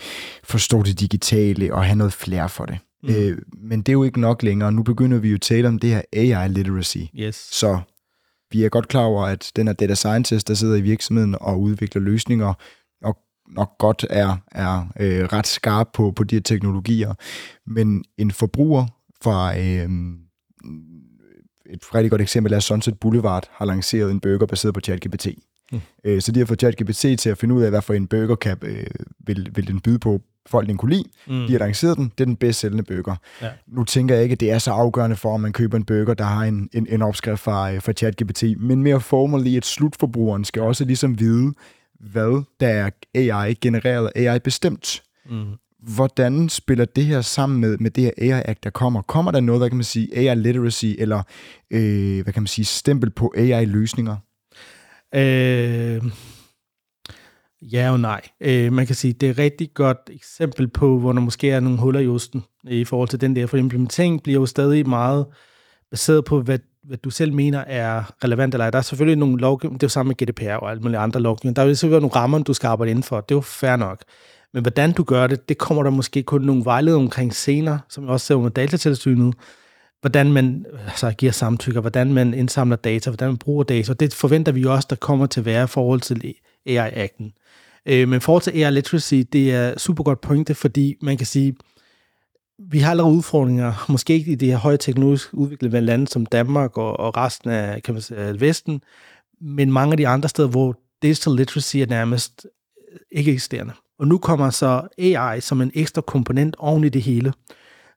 forstå 0.44 0.82
det 0.82 1.00
digitale 1.00 1.74
og 1.74 1.84
have 1.84 1.96
noget 1.96 2.12
flere 2.12 2.48
for 2.48 2.66
det. 2.66 2.78
Mm. 3.02 3.14
Øh, 3.14 3.38
men 3.52 3.78
det 3.78 3.88
er 3.88 3.92
jo 3.92 4.04
ikke 4.04 4.20
nok 4.20 4.42
længere. 4.42 4.72
Nu 4.72 4.82
begynder 4.82 5.18
vi 5.18 5.28
jo 5.28 5.34
at 5.34 5.40
tale 5.40 5.68
om 5.68 5.78
det 5.78 5.90
her 5.90 6.02
AI 6.12 6.48
literacy. 6.48 6.98
Yes. 7.14 7.48
Så 7.52 7.80
vi 8.52 8.64
er 8.64 8.68
godt 8.68 8.88
klar 8.88 9.04
over, 9.04 9.26
at 9.26 9.52
den 9.56 9.68
er 9.68 9.72
data 9.72 9.94
scientist, 9.94 10.48
der 10.48 10.54
sidder 10.54 10.76
i 10.76 10.80
virksomheden 10.80 11.36
og 11.40 11.60
udvikler 11.60 12.02
løsninger, 12.02 12.54
nok 13.56 13.78
godt 13.78 14.06
er, 14.10 14.36
er 14.52 14.86
øh, 15.00 15.24
ret 15.24 15.46
skarp 15.46 15.88
på, 15.94 16.10
på 16.10 16.24
de 16.24 16.34
her 16.34 16.42
teknologier. 16.42 17.14
Men 17.66 18.04
en 18.18 18.30
forbruger 18.30 18.86
fra... 19.22 19.58
Øh, 19.58 19.88
et 21.66 21.94
rigtig 21.94 22.10
godt 22.10 22.20
eksempel 22.20 22.52
er 22.52 22.60
Sunset 22.60 23.00
Boulevard 23.00 23.48
har 23.52 23.64
lanceret 23.64 24.10
en 24.10 24.20
burger 24.20 24.46
baseret 24.46 24.74
på 24.74 24.80
ChatGPT. 24.80 25.28
Mm. 25.72 25.80
Så 26.20 26.32
de 26.32 26.40
har 26.40 26.46
fået 26.46 26.60
ChatGPT 26.60 27.20
til 27.20 27.28
at 27.30 27.38
finde 27.38 27.54
ud 27.54 27.62
af, 27.62 27.70
hvad 27.70 27.82
for 27.82 27.94
en 27.94 28.06
burger 28.06 28.34
kan, 28.34 28.56
øh, 28.62 28.86
vil, 29.26 29.50
vil 29.54 29.68
den 29.68 29.80
byde 29.80 29.98
på, 29.98 30.20
folk 30.46 30.68
den 30.68 30.76
kunne 30.76 30.92
lide. 30.92 31.04
Mm. 31.28 31.46
De 31.46 31.52
har 31.52 31.58
lanceret 31.58 31.96
den. 31.96 32.04
Det 32.04 32.20
er 32.20 32.24
den 32.24 32.36
bedst 32.36 32.60
sælgende 32.60 32.82
burger. 32.82 33.16
Ja. 33.42 33.48
Nu 33.66 33.84
tænker 33.84 34.14
jeg 34.14 34.22
ikke, 34.22 34.32
at 34.32 34.40
det 34.40 34.50
er 34.50 34.58
så 34.58 34.70
afgørende 34.70 35.16
for, 35.16 35.34
om 35.34 35.40
man 35.40 35.52
køber 35.52 35.76
en 35.76 35.84
burger, 35.84 36.14
der 36.14 36.24
har 36.24 36.44
en, 36.44 36.68
en, 36.72 36.86
en 36.90 37.02
opskrift 37.02 37.42
fra, 37.42 37.72
øh, 37.72 37.82
fra 37.82 37.92
ChatGPT, 37.92 38.44
men 38.58 38.82
mere 38.82 39.00
formelt 39.00 39.56
at 39.56 39.66
slutforbrugeren 39.66 40.44
skal 40.44 40.62
også 40.62 40.84
ligesom 40.84 41.20
vide, 41.20 41.52
hvad 42.02 42.44
der 42.60 42.68
er 42.68 42.90
AI 43.14 43.54
genereret, 43.54 44.10
AI 44.14 44.38
bestemt. 44.38 45.02
Mm. 45.30 45.44
Hvordan 45.78 46.48
spiller 46.48 46.84
det 46.84 47.04
her 47.04 47.20
sammen 47.20 47.60
med, 47.60 47.78
med 47.78 47.90
det 47.90 48.04
her 48.04 48.12
AI-act, 48.18 48.64
der 48.64 48.70
kommer? 48.70 49.02
Kommer 49.02 49.30
der 49.30 49.40
noget, 49.40 49.60
hvad 49.60 49.70
kan 49.70 49.76
man 49.76 49.84
sige, 49.84 50.16
AI-literacy, 50.16 50.94
eller 50.98 51.22
øh, 51.70 52.22
hvad 52.22 52.32
kan 52.32 52.42
man 52.42 52.46
sige, 52.46 52.64
stempel 52.64 53.10
på 53.10 53.32
AI-løsninger? 53.36 54.16
Øh, 55.14 56.02
ja 57.62 57.90
og 57.90 58.00
nej. 58.00 58.20
Øh, 58.40 58.72
man 58.72 58.86
kan 58.86 58.94
sige, 58.94 59.12
det 59.12 59.26
er 59.26 59.30
et 59.30 59.38
rigtig 59.38 59.74
godt 59.74 60.10
eksempel 60.12 60.68
på, 60.68 60.98
hvor 60.98 61.12
der 61.12 61.20
måske 61.20 61.50
er 61.50 61.60
nogle 61.60 61.78
huller 61.78 62.00
i 62.00 62.08
osten 62.08 62.44
i 62.64 62.84
forhold 62.84 63.08
til 63.08 63.20
den 63.20 63.36
der, 63.36 63.46
for 63.46 63.56
implementering 63.56 64.22
bliver 64.22 64.40
jo 64.40 64.46
stadig 64.46 64.88
meget 64.88 65.26
baseret 65.90 66.24
på, 66.24 66.40
hvad 66.40 66.58
hvad 66.84 66.96
du 66.96 67.10
selv 67.10 67.32
mener 67.32 67.58
er 67.58 68.02
relevant 68.24 68.54
eller 68.54 68.64
ej. 68.64 68.70
Der 68.70 68.78
er 68.78 68.82
selvfølgelig 68.82 69.18
nogle 69.18 69.38
lovgivninger, 69.38 69.78
det 69.78 69.82
er 69.82 69.86
jo 69.86 69.90
samme 69.90 70.14
med 70.18 70.26
GDPR 70.26 70.52
og 70.52 70.70
alle 70.70 70.82
mulige 70.82 70.98
andre 70.98 71.20
lovgivninger. 71.20 71.54
Der 71.54 71.66
vil 71.66 71.76
selvfølgelig 71.76 72.00
nogle 72.00 72.16
rammer, 72.16 72.38
du 72.38 72.54
skal 72.54 72.68
arbejde 72.68 72.90
inden 72.90 73.02
for. 73.02 73.20
Det 73.20 73.34
er 73.34 73.36
jo 73.36 73.40
fair 73.40 73.76
nok. 73.76 74.02
Men 74.54 74.62
hvordan 74.62 74.92
du 74.92 75.02
gør 75.02 75.26
det, 75.26 75.48
det 75.48 75.58
kommer 75.58 75.82
der 75.82 75.90
måske 75.90 76.22
kun 76.22 76.40
nogle 76.40 76.64
vejledninger 76.64 77.06
omkring 77.06 77.34
senere, 77.34 77.80
som 77.88 78.04
jeg 78.04 78.10
også 78.12 78.26
ser 78.26 78.38
med 78.38 78.50
datatilsynet. 78.50 79.34
Hvordan 80.00 80.32
man 80.32 80.66
altså, 80.86 81.12
giver 81.18 81.32
samtykker, 81.32 81.80
hvordan 81.80 82.12
man 82.12 82.34
indsamler 82.34 82.76
data, 82.76 83.10
hvordan 83.10 83.28
man 83.28 83.36
bruger 83.36 83.64
data. 83.64 83.92
Og 83.92 84.00
det 84.00 84.14
forventer 84.14 84.52
vi 84.52 84.60
jo 84.60 84.72
også, 84.74 84.86
der 84.90 84.96
kommer 84.96 85.26
til 85.26 85.40
at 85.40 85.46
være 85.46 85.64
i 85.64 85.66
forhold 85.66 86.00
til 86.00 86.34
AI-akten. 86.66 87.32
Øh, 87.86 88.08
men 88.08 88.20
forhold 88.20 88.42
til 88.42 88.50
AI 88.50 88.70
literacy, 88.70 89.14
det 89.32 89.54
er 89.54 89.78
super 89.78 90.04
godt 90.04 90.20
pointe, 90.20 90.54
fordi 90.54 90.94
man 91.02 91.16
kan 91.16 91.26
sige, 91.26 91.54
vi 92.70 92.78
har 92.78 92.90
allerede 92.90 93.14
udfordringer, 93.14 93.86
måske 93.88 94.14
ikke 94.14 94.32
i 94.32 94.34
de 94.34 94.50
her 94.50 94.56
højteknologisk 94.56 95.28
udviklede 95.32 95.80
lande 95.80 96.08
som 96.08 96.26
Danmark 96.26 96.78
og, 96.78 97.00
og 97.00 97.16
resten 97.16 97.50
af, 97.50 97.82
kan 97.82 97.94
man 97.94 98.02
sige, 98.02 98.40
Vesten, 98.40 98.82
men 99.40 99.72
mange 99.72 99.92
af 99.92 99.96
de 99.96 100.08
andre 100.08 100.28
steder, 100.28 100.48
hvor 100.48 100.76
digital 101.02 101.32
literacy 101.32 101.76
er 101.76 101.86
nærmest 101.86 102.46
øh, 102.92 102.98
ikke 103.12 103.32
eksisterende. 103.32 103.72
Og 103.98 104.06
nu 104.06 104.18
kommer 104.18 104.50
så 104.50 104.88
AI 104.98 105.40
som 105.40 105.60
en 105.60 105.70
ekstra 105.74 106.00
komponent 106.00 106.56
oven 106.58 106.84
i 106.84 106.88
det 106.88 107.02
hele, 107.02 107.32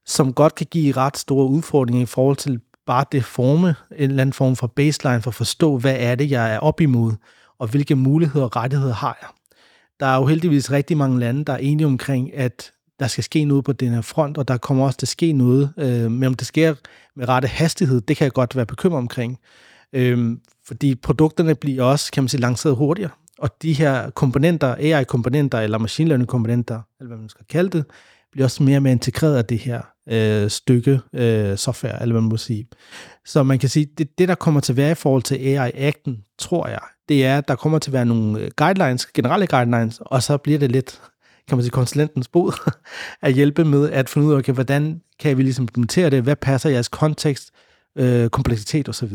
som 0.06 0.34
godt 0.34 0.56
kan 0.56 0.68
give 0.72 0.92
ret 0.98 1.18
store 1.18 1.48
udfordringer 1.48 2.02
i 2.02 2.06
forhold 2.06 2.38
til 2.38 2.60
bare 2.86 3.06
det 3.12 3.26
forme, 3.26 3.68
en 3.68 4.10
eller 4.10 4.22
anden 4.22 4.34
form 4.34 4.56
for 4.56 4.68
baseline 4.68 5.22
for 5.22 5.32
at 5.32 5.36
forstå, 5.36 5.78
hvad 5.78 5.96
er 6.00 6.16
det, 6.16 6.32
jeg 6.32 6.54
er 6.54 6.60
op 6.60 6.82
imod, 6.82 7.14
og 7.60 7.68
hvilke 7.68 7.96
muligheder 7.96 8.46
og 8.46 8.56
rettigheder 8.56 8.94
har 8.94 9.18
jeg. 9.22 9.30
Der 10.00 10.06
er 10.06 10.16
jo 10.16 10.26
heldigvis 10.26 10.72
rigtig 10.72 10.98
mange 10.98 11.20
lande, 11.20 11.46
der 11.46 11.54
er 11.54 11.58
enige 11.58 11.88
omkring, 11.88 12.34
at 12.34 12.72
der 13.00 13.08
skal 13.08 13.24
ske 13.24 13.46
noget 13.46 13.64
på 13.64 13.74
den 13.74 13.94
her 13.94 14.02
front, 14.02 14.38
og 14.38 14.48
der 14.48 14.58
kommer 14.58 14.86
også 14.86 14.98
til 14.98 15.06
at 15.06 15.10
ske 15.10 15.34
noget. 15.34 15.74
Øh, 15.78 16.12
men 16.12 16.24
om 16.24 16.34
det 16.34 16.48
sker 16.48 16.76
med 17.16 17.28
rette 17.30 17.48
hastighed, 17.48 18.02
det 18.02 18.18
kan 18.18 18.26
jeg 18.26 18.34
godt 18.34 18.56
være 18.56 18.66
bekymret 18.66 18.98
omkring. 18.98 19.40
Øh, 19.94 20.38
fordi 20.68 20.96
produkterne 20.96 21.56
bliver 21.56 21.84
også, 21.84 22.12
kan 22.12 22.24
man 22.24 22.30
sige, 22.30 22.42
lanceret 22.42 22.76
hurtigere. 22.76 23.12
Og 23.40 23.50
de 23.62 23.74
her 23.74 24.10
komponenter, 24.10 24.76
AI-komponenter 24.80 25.60
eller 25.60 25.78
machine 25.78 26.08
learning-komponenter, 26.08 26.82
eller 27.00 27.08
hvad 27.08 27.18
man 27.18 27.30
skal 27.30 27.46
kalde 27.50 27.70
det, 27.70 27.86
bliver 28.32 28.46
også 28.46 28.64
mere 28.64 28.78
og 28.78 28.84
mere 28.84 28.94
integreret 28.94 29.38
af 29.38 29.46
det 29.46 29.60
her 29.60 29.82
øh, 30.10 30.50
stykke 30.50 31.00
øh, 31.14 31.58
software, 31.58 32.02
eller 32.02 32.14
hvad 32.14 32.22
man 32.22 32.30
må 32.30 32.38
sige. 32.38 32.68
Så 33.26 33.44
man 33.44 33.60
kan 33.60 33.70
sige, 33.70 33.88
det, 33.98 34.20
det 34.20 34.28
der 34.28 34.36
kommer 34.36 34.62
til 34.62 34.74
at 34.74 34.78
være 34.78 34.92
i 34.92 34.96
forhold 34.96 35.24
til 35.24 35.36
AI-akten, 35.36 36.24
tror 36.40 36.68
jeg, 36.68 36.80
det 37.10 37.26
er, 37.26 37.38
at 37.38 37.48
der 37.48 37.56
kommer 37.56 37.80
til 37.80 37.90
at 37.90 37.94
være 37.94 38.06
nogle 38.06 38.50
guidelines, 38.56 39.06
generelle 39.06 39.48
guidelines, 39.48 40.02
og 40.02 40.24
så 40.24 40.38
bliver 40.38 40.60
det 40.60 40.72
lidt, 40.72 41.02
kan 41.48 41.58
man 41.58 41.64
sige, 41.64 41.72
konsulentens 41.72 42.28
bod 42.28 42.72
at 43.22 43.34
hjælpe 43.34 43.66
med 43.66 43.90
at 43.92 44.10
finde 44.10 44.28
ud 44.28 44.34
af, 44.34 44.38
okay, 44.38 44.54
hvordan 44.54 45.02
kan 45.20 45.38
vi 45.38 45.44
ligesom 45.44 45.64
implementere 45.64 46.10
det, 46.10 46.24
hvad 46.24 46.36
passer 46.36 46.70
jeres 46.70 46.88
kontekst, 46.88 47.52
øh, 47.98 48.30
kompleksitet 48.30 48.90
osv. 48.90 49.12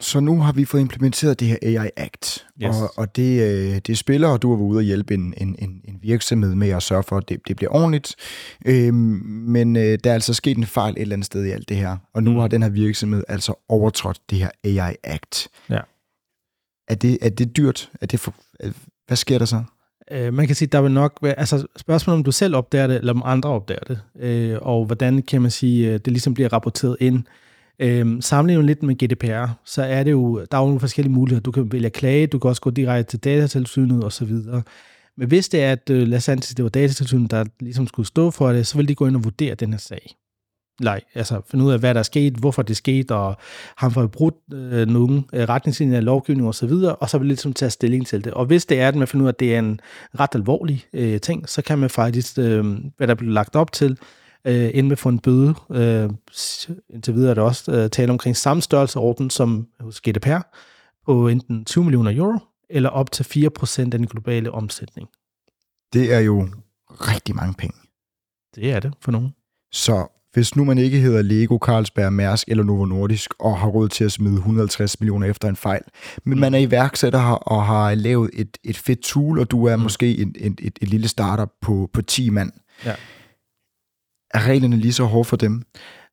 Så 0.00 0.20
nu 0.20 0.40
har 0.40 0.52
vi 0.52 0.64
fået 0.64 0.80
implementeret 0.80 1.40
det 1.40 1.48
her 1.48 1.56
AI 1.62 1.90
Act, 1.96 2.46
Yes. 2.62 2.76
og, 2.76 2.92
og 2.98 3.16
det, 3.16 3.42
øh, 3.42 3.78
det 3.86 3.98
spiller, 3.98 4.28
og 4.28 4.42
du 4.42 4.50
har 4.50 4.56
været 4.56 4.68
ude 4.68 4.78
og 4.78 4.82
hjælpe 4.82 5.14
en, 5.14 5.34
en, 5.36 5.56
en, 5.58 5.80
virksomhed 6.02 6.54
med 6.54 6.68
at 6.68 6.82
sørge 6.82 7.02
for, 7.02 7.16
at 7.16 7.28
det, 7.28 7.40
det 7.48 7.56
bliver 7.56 7.70
ordentligt. 7.74 8.14
Øhm, 8.66 8.94
men 9.48 9.76
øh, 9.76 9.98
der 10.04 10.10
er 10.10 10.14
altså 10.14 10.34
sket 10.34 10.56
en 10.58 10.66
fejl 10.66 10.94
et 10.94 11.00
eller 11.00 11.12
andet 11.16 11.26
sted 11.26 11.44
i 11.44 11.50
alt 11.50 11.68
det 11.68 11.76
her, 11.76 11.96
og 12.14 12.22
nu 12.22 12.30
Mm. 12.30 12.36
har 12.38 12.48
den 12.48 12.62
her 12.62 12.68
virksomhed 12.70 13.24
altså 13.28 13.64
overtrådt 13.68 14.20
det 14.30 14.38
her 14.38 14.50
AI 14.64 14.94
Act. 15.04 15.48
Ja. 15.70 15.80
Er 16.88 16.94
det, 16.94 17.18
er 17.22 17.28
det 17.28 17.56
dyrt? 17.56 17.90
Er 18.00 18.06
det 18.06 18.20
for, 18.20 18.34
øh, 18.62 18.72
hvad 19.06 19.16
sker 19.16 19.38
der 19.38 19.44
så? 19.46 19.62
Øh, 20.10 20.34
man 20.34 20.46
kan 20.46 20.56
sige, 20.56 20.68
der 20.68 20.80
vil 20.80 20.92
nok 20.92 21.18
være, 21.22 21.38
altså 21.38 21.66
spørgsmålet 21.76 22.18
om 22.18 22.24
du 22.24 22.32
selv 22.32 22.56
opdager 22.56 22.86
det, 22.86 22.96
eller 22.96 23.12
om 23.12 23.22
andre 23.24 23.50
opdager 23.50 23.80
det, 23.88 24.00
øh, 24.20 24.58
og 24.62 24.84
hvordan 24.86 25.22
kan 25.22 25.42
man 25.42 25.50
sige, 25.50 25.86
øh, 25.86 25.92
det 25.92 26.06
ligesom 26.06 26.34
bliver 26.34 26.52
rapporteret 26.52 26.96
ind. 27.00 27.22
Øh, 27.78 28.22
sammenlignet 28.22 28.64
lidt 28.64 28.82
med 28.82 28.94
GDPR, 28.94 29.46
så 29.64 29.82
er 29.82 30.02
det 30.02 30.10
jo, 30.10 30.46
der 30.50 30.58
er 30.58 30.62
jo 30.62 30.66
nogle 30.66 30.80
forskellige 30.80 31.12
muligheder. 31.12 31.42
Du 31.42 31.50
kan 31.50 31.72
vælge 31.72 31.86
at 31.86 31.92
klage, 31.92 32.26
du 32.26 32.38
kan 32.38 32.48
også 32.48 32.62
gå 32.62 32.70
direkte 32.70 33.10
til 33.10 33.18
datatilsynet 33.24 34.04
osv. 34.04 34.32
Men 35.16 35.28
hvis 35.28 35.48
det 35.48 35.62
er, 35.62 35.72
at 35.72 35.90
øh, 35.90 36.08
lad 36.08 36.18
os 36.18 36.28
antage, 36.28 36.54
det 36.54 36.62
var 36.62 36.68
datatilsynet, 36.68 37.30
der 37.30 37.44
ligesom 37.60 37.86
skulle 37.86 38.06
stå 38.06 38.30
for 38.30 38.52
det, 38.52 38.66
så 38.66 38.76
vil 38.76 38.88
de 38.88 38.94
gå 38.94 39.06
ind 39.06 39.16
og 39.16 39.24
vurdere 39.24 39.54
den 39.54 39.72
her 39.72 39.78
sag. 39.78 40.16
Nej, 40.80 41.00
altså 41.14 41.40
finde 41.50 41.64
ud 41.64 41.72
af, 41.72 41.78
hvad 41.78 41.94
der 41.94 41.98
er 41.98 42.04
sket, 42.04 42.34
hvorfor 42.34 42.62
det 42.62 42.70
er 42.70 42.76
sket, 42.76 43.10
og 43.10 43.36
har 43.76 43.92
man 43.96 44.08
brudt 44.08 44.34
øh, 44.54 44.88
nogle 44.88 45.24
øh, 45.32 45.48
retningslinjer 45.48 46.00
lovgivning 46.00 46.48
osv., 46.48 46.72
og 47.00 47.10
så 47.10 47.18
vil 47.18 47.26
ligesom 47.26 47.52
tage 47.52 47.70
stilling 47.70 48.06
til 48.06 48.24
det. 48.24 48.32
Og 48.32 48.46
hvis 48.46 48.66
det 48.66 48.80
er, 48.80 48.88
at 48.88 48.94
man 48.94 49.08
finder 49.08 49.24
ud 49.24 49.28
af, 49.28 49.32
at 49.32 49.40
det 49.40 49.54
er 49.54 49.58
en 49.58 49.80
ret 50.20 50.34
alvorlig 50.34 50.84
øh, 50.92 51.20
ting, 51.20 51.48
så 51.48 51.62
kan 51.62 51.78
man 51.78 51.90
faktisk, 51.90 52.38
øh, 52.38 52.76
hvad 52.96 53.06
der 53.06 53.14
bliver 53.14 53.32
lagt 53.32 53.56
op 53.56 53.72
til, 53.72 53.98
øh, 54.44 54.70
ende 54.74 54.82
med 54.82 54.92
at 54.92 54.98
få 54.98 55.08
en 55.08 55.18
bøde. 55.18 55.54
Øh, 55.70 56.10
indtil 56.90 57.14
videre 57.14 57.30
er 57.30 57.34
der 57.34 57.42
også 57.42 57.72
øh, 57.72 57.90
tale 57.90 58.12
omkring 58.12 58.36
samme 58.36 58.62
størrelseorden 58.62 59.30
som 59.30 59.68
hos 59.80 60.00
GDPR, 60.00 60.40
på 61.06 61.28
enten 61.28 61.64
20 61.64 61.84
millioner 61.84 62.16
euro, 62.16 62.38
eller 62.70 62.90
op 62.90 63.12
til 63.12 63.24
4% 63.24 63.80
af 63.80 63.90
den 63.90 64.06
globale 64.06 64.50
omsætning. 64.50 65.08
Det 65.92 66.14
er 66.14 66.20
jo 66.20 66.48
rigtig 66.90 67.34
mange 67.34 67.54
penge. 67.54 67.76
Det 68.54 68.72
er 68.72 68.80
det 68.80 68.94
for 69.00 69.12
nogen. 69.12 69.34
Så 69.72 70.06
hvis 70.34 70.56
nu 70.56 70.64
man 70.64 70.78
ikke 70.78 70.98
hedder 70.98 71.22
Lego, 71.22 71.58
Carlsberg, 71.58 72.12
Mærsk 72.12 72.48
eller 72.48 72.64
Novo 72.64 72.84
Nordisk 72.84 73.34
og 73.38 73.58
har 73.58 73.68
råd 73.68 73.88
til 73.88 74.04
at 74.04 74.12
smide 74.12 74.34
150 74.34 75.00
millioner 75.00 75.26
efter 75.26 75.48
en 75.48 75.56
fejl, 75.56 75.82
men 76.24 76.40
man 76.40 76.54
er 76.54 76.58
iværksætter 76.58 77.18
her 77.18 77.34
og 77.34 77.66
har 77.66 77.94
lavet 77.94 78.30
et, 78.32 78.58
et 78.64 78.76
fedt 78.76 79.02
tool, 79.02 79.38
og 79.38 79.50
du 79.50 79.66
er 79.66 79.76
mm. 79.76 79.82
måske 79.82 80.18
en, 80.18 80.34
et, 80.38 80.60
et, 80.62 80.78
et 80.82 80.88
lille 80.88 81.08
startup 81.08 81.50
på, 81.60 81.90
på 81.92 82.02
10 82.02 82.30
mand. 82.30 82.52
Ja. 82.84 82.94
Er 84.34 84.46
reglerne 84.46 84.76
lige 84.76 84.92
så 84.92 85.04
hårde 85.04 85.24
for 85.24 85.36
dem? 85.36 85.62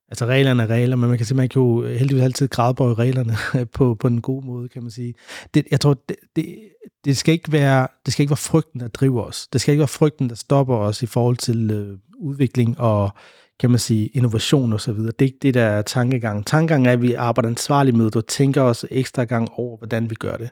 Altså 0.08 0.26
reglerne 0.26 0.62
er 0.62 0.66
regler, 0.66 0.96
men 0.96 1.08
man 1.08 1.18
kan 1.18 1.26
simpelthen 1.26 1.62
jo 1.62 1.86
heldigvis 1.86 2.22
altid 2.22 2.48
gradbøje 2.48 2.94
reglerne 2.94 3.36
på, 3.76 3.94
på 3.94 4.08
den 4.08 4.20
gode 4.20 4.46
måde, 4.46 4.68
kan 4.68 4.82
man 4.82 4.90
sige. 4.90 5.14
Det, 5.54 5.64
jeg 5.70 5.80
tror, 5.80 5.94
det, 6.08 6.16
det, 6.36 6.58
det, 7.04 7.16
skal 7.16 7.32
ikke 7.34 7.52
være, 7.52 7.88
det 8.06 8.12
skal 8.12 8.22
ikke 8.22 8.30
være 8.30 8.36
frygten, 8.36 8.80
der 8.80 8.88
driver 8.88 9.22
os. 9.22 9.48
Det 9.52 9.60
skal 9.60 9.72
ikke 9.72 9.80
være 9.80 9.88
frygten, 9.88 10.28
der 10.28 10.34
stopper 10.34 10.76
os 10.76 11.02
i 11.02 11.06
forhold 11.06 11.36
til 11.36 11.70
øh, 11.70 11.98
udvikling 12.18 12.80
og 12.80 13.10
kan 13.60 13.70
man 13.70 13.78
sige, 13.78 14.06
innovation 14.06 14.72
og 14.72 14.80
så 14.80 14.92
videre. 14.92 15.12
Det 15.18 15.24
er 15.24 15.28
ikke 15.28 15.38
det, 15.42 15.54
der 15.54 15.64
er 15.64 15.82
tankegangen. 15.82 16.44
Tankegangen 16.44 16.86
er, 16.86 16.92
at 16.92 17.02
vi 17.02 17.14
arbejder 17.14 17.48
ansvarligt 17.48 17.96
med 17.96 18.04
det 18.04 18.16
og 18.16 18.26
tænker 18.26 18.62
os 18.62 18.86
ekstra 18.90 19.24
gang 19.24 19.48
over, 19.56 19.78
hvordan 19.78 20.10
vi 20.10 20.14
gør 20.14 20.36
det. 20.36 20.50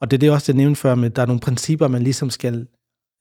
Og 0.00 0.10
det 0.10 0.16
er 0.16 0.18
det 0.18 0.30
også, 0.30 0.52
jeg 0.52 0.56
nævnte 0.56 0.80
før 0.80 0.94
med, 0.94 1.10
at 1.10 1.16
der 1.16 1.22
er 1.22 1.26
nogle 1.26 1.40
principper, 1.40 1.88
man 1.88 2.02
ligesom 2.02 2.30
skal 2.30 2.66